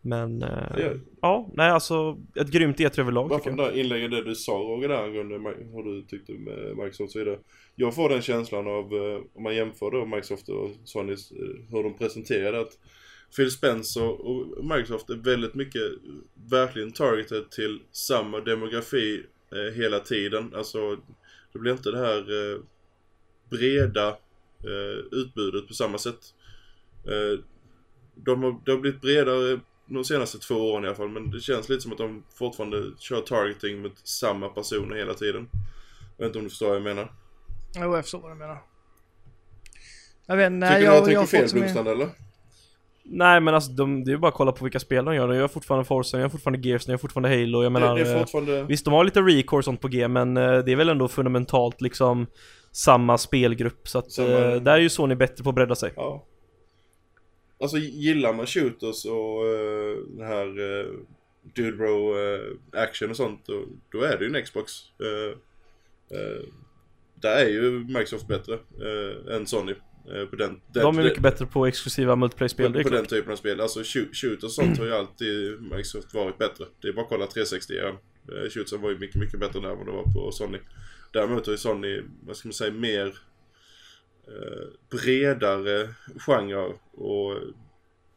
[0.00, 0.48] Men, eh,
[0.78, 0.90] Ja.
[1.20, 3.56] ja, nej alltså ett grymt E3 överlag Bara jag.
[3.56, 5.34] den där inlägget det du sa Roger där angående
[5.72, 7.38] hur du tyckte med Microsoft så vidare.
[7.74, 11.38] Jag får den känslan av, eh, om man jämför då Microsoft och Sonys, eh,
[11.70, 12.78] hur de presenterade att
[13.36, 15.82] Phil Spencer och Microsoft är väldigt mycket
[16.50, 20.54] verkligen targeted till samma demografi eh, hela tiden.
[20.54, 20.96] Alltså
[21.52, 22.60] det blir inte det här eh,
[23.50, 24.08] breda
[24.64, 26.34] eh, utbudet på samma sätt.
[27.06, 27.40] Eh,
[28.14, 31.08] de, har, det har blivit bredare de senaste två åren i alla fall.
[31.08, 35.48] Men det känns lite som att de fortfarande kör targeting mot samma personer hela tiden.
[36.16, 37.12] Jag vet inte om du förstår vad jag menar.
[37.74, 38.62] Jo, jag förstår vad du menar.
[40.26, 42.08] Jag vet inte, Tycker jag, du jag, att jag har tänker fel Blomstrand eller?
[43.10, 45.28] Nej men alltså de, det är ju bara att kolla på vilka spel de gör.
[45.28, 47.62] De gör fortfarande Forza, de gör fortfarande Gears, de gör fortfarande Halo.
[47.62, 48.62] Jag menar, det, det eh, fortfarande...
[48.62, 51.08] visst de har lite recore och sånt på G men eh, det är väl ändå
[51.08, 52.26] fundamentalt liksom
[52.72, 53.88] samma spelgrupp.
[53.88, 55.92] Så att Samma- eh, där är ju Sony bättre på att bredda sig.
[55.96, 56.24] Ja.
[57.60, 60.86] Alltså gillar man shooters och uh, den här uh,
[61.54, 64.72] Dude Bro eh, action och sånt då, då är det ju en Xbox.
[65.00, 65.38] Eh,
[67.14, 68.58] där är ju Microsoft bättre
[69.36, 69.74] än Sony.
[70.14, 73.32] Eh, på den, den, De är mycket bättre på exklusiva multiplayer-spel, på, på den typen
[73.32, 73.60] av spel.
[73.60, 73.82] Alltså
[74.12, 76.64] shoot, och sånt har ju alltid Microsoft varit bättre.
[76.80, 77.98] Det är bara att kolla 360 eran
[78.32, 80.58] uh, Shooters var ju mycket, mycket bättre där än vad det var på Sony.
[81.12, 83.06] Däremot har ju Sony, vad ska man säga, mer
[84.26, 87.34] eh, bredare genre och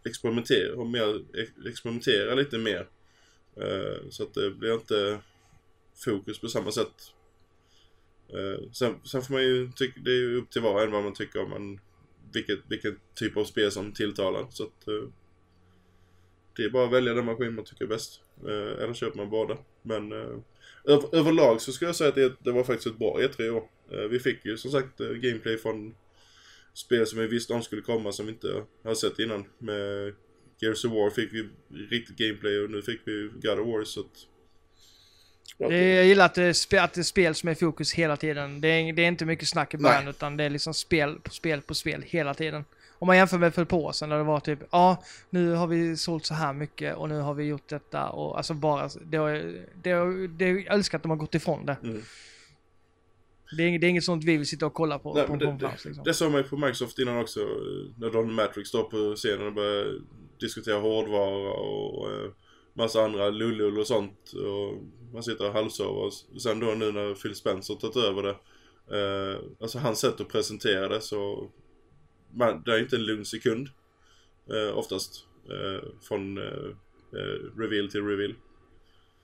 [0.03, 2.87] experimentera, och mer, ex- experimentera lite mer.
[3.57, 5.19] Eh, så att det blir inte
[6.05, 7.13] fokus på samma sätt.
[8.33, 10.91] Eh, sen, sen får man ju tycka, det är ju upp till var och en
[10.91, 11.79] vad man tycker om man,
[12.33, 14.47] vilket, vilket typ av spel som tilltalar.
[14.49, 15.09] Så att eh,
[16.55, 18.21] det är bara att välja den maskin man tycker är bäst.
[18.47, 19.57] Eh, eller köper man båda.
[19.81, 20.37] Men eh,
[20.83, 23.63] över, överlag så skulle jag säga att det, det var faktiskt ett bra E3 år.
[24.09, 25.95] Vi fick ju som sagt gameplay från
[26.73, 29.45] spel som vi visste om skulle komma som vi inte har sett innan.
[29.57, 30.13] Med
[30.61, 31.49] Gears of War fick vi
[31.89, 34.27] riktigt gameplay och nu fick vi God of War så att...
[35.69, 38.61] Det, jag gillar att det, att det är spel som är fokus hela tiden.
[38.61, 40.09] Det är, det är inte mycket snack i början Nej.
[40.09, 42.65] utan det är liksom spel på spel på spel hela tiden.
[42.99, 45.51] Om man jämför med för ett par år sedan där det var typ, ja, nu
[45.51, 48.89] har vi sålt så här mycket och nu har vi gjort detta och alltså bara,
[49.05, 51.77] det, har- det, det, jag älskar att de har gått ifrån det.
[51.83, 52.01] Mm.
[53.57, 55.39] Det är, det är inget sånt vi vill sitta och kolla på Nej, på en
[55.39, 56.03] det, konferens det, liksom.
[56.05, 57.39] det såg man ju på Microsoft innan också.
[57.97, 59.99] När Don Matrix står på scenen och börjar
[60.39, 62.31] diskutera hårdvara och eh,
[62.73, 64.31] massa andra lullull och sånt.
[64.33, 64.77] Och
[65.13, 66.01] man sitter och halvsover.
[66.01, 68.35] Och sen då nu när Phil Spencer tagit över det.
[68.97, 71.49] Eh, alltså hans sätt att presentera det så...
[72.33, 73.69] Man, det är inte en lugn sekund.
[74.49, 75.27] Eh, oftast.
[75.49, 76.69] Eh, från eh,
[77.13, 78.33] eh, reveal till reveal.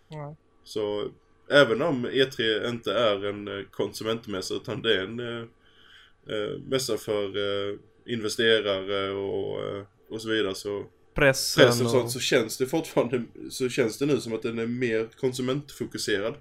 [0.08, 0.36] Ja.
[0.64, 1.12] Så
[1.50, 5.50] även om E3 inte är en eh, konsumentmässa utan det är en
[6.70, 7.32] mässa för
[8.06, 9.60] investerare och,
[10.10, 10.86] och så vidare så
[11.18, 11.91] Pressen, press och och...
[11.91, 16.34] sånt så känns det fortfarande så känns det nu som att den är mer konsumentfokuserad.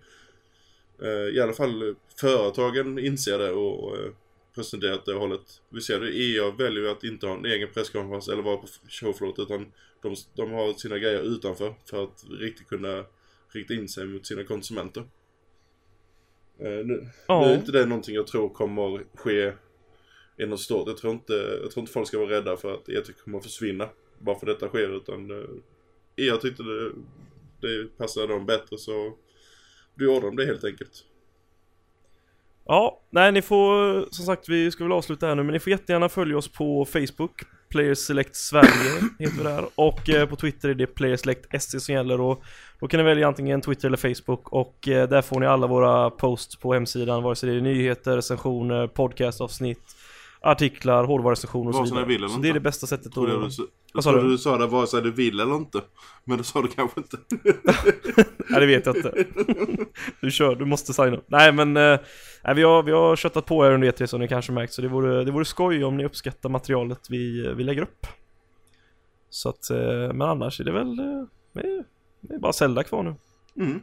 [1.02, 4.12] Eh, I alla fall företagen inser det och eh,
[4.54, 5.60] presenterat det hållet.
[5.68, 8.66] Vi ser det, EA väljer ju att inte ha en egen presskonferens eller vara på
[8.88, 9.72] showfloat utan
[10.02, 13.04] de, de har sina grejer utanför för att riktigt kunna
[13.48, 15.00] rikta in sig mot sina konsumenter.
[16.58, 17.46] Eh, nu, nu Ja.
[17.46, 19.52] är inte det någonting jag tror kommer ske
[20.38, 20.88] i något stort.
[20.88, 21.32] Jag tror inte,
[21.62, 23.88] jag tror inte folk ska vara rädda för att E3 kommer att försvinna
[24.18, 25.46] bara för detta sker utan eh,
[26.14, 26.92] jag tyckte det,
[27.60, 29.16] det passade dem bättre så
[29.94, 31.04] då gjorde de det helt enkelt.
[32.64, 35.70] Ja, nej ni får, som sagt vi ska väl avsluta här nu men ni får
[35.70, 40.68] jättegärna följa oss på Facebook Players Select Sverige heter vi där och eh, på Twitter
[40.68, 42.42] är det Players Select SC som gäller och
[42.80, 46.10] då kan ni välja antingen Twitter eller Facebook och eh, där får ni alla våra
[46.10, 49.96] posts på hemsidan vare sig det är nyheter, recensioner, podcastavsnitt
[50.50, 52.04] artiklar, hårdvarurecensioner och så vidare.
[52.04, 53.52] vill eller Så det är det bästa sättet du, att...
[53.52, 53.62] sa-
[53.94, 54.28] Vad sa du?
[54.28, 55.80] du sa det vare sig du vill eller inte.
[56.24, 57.16] Men det sa du kanske inte.
[58.48, 59.24] Nej det vet jag inte.
[60.20, 61.20] du kör, du måste signa.
[61.26, 61.98] Nej men, eh,
[62.44, 64.82] nej, vi, har, vi har köttat på er under E3 som ni kanske märkt så
[64.82, 68.06] det vore, det vore skoj om ni uppskattar materialet vi, vi lägger upp.
[69.30, 69.78] Så att, eh,
[70.12, 71.04] men annars är det väl, eh,
[71.52, 71.60] det
[72.34, 73.14] är, bara Zelda kvar nu.
[73.64, 73.80] Mm.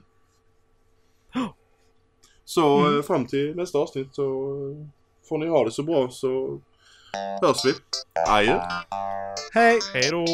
[2.45, 3.03] Så Mm.
[3.03, 4.53] fram till nästa avsnitt så
[5.29, 6.59] får ni ha det så bra så
[7.41, 7.73] hörs vi.
[8.27, 8.61] Adjö.
[9.53, 9.79] Hej.
[9.93, 10.25] Hej då.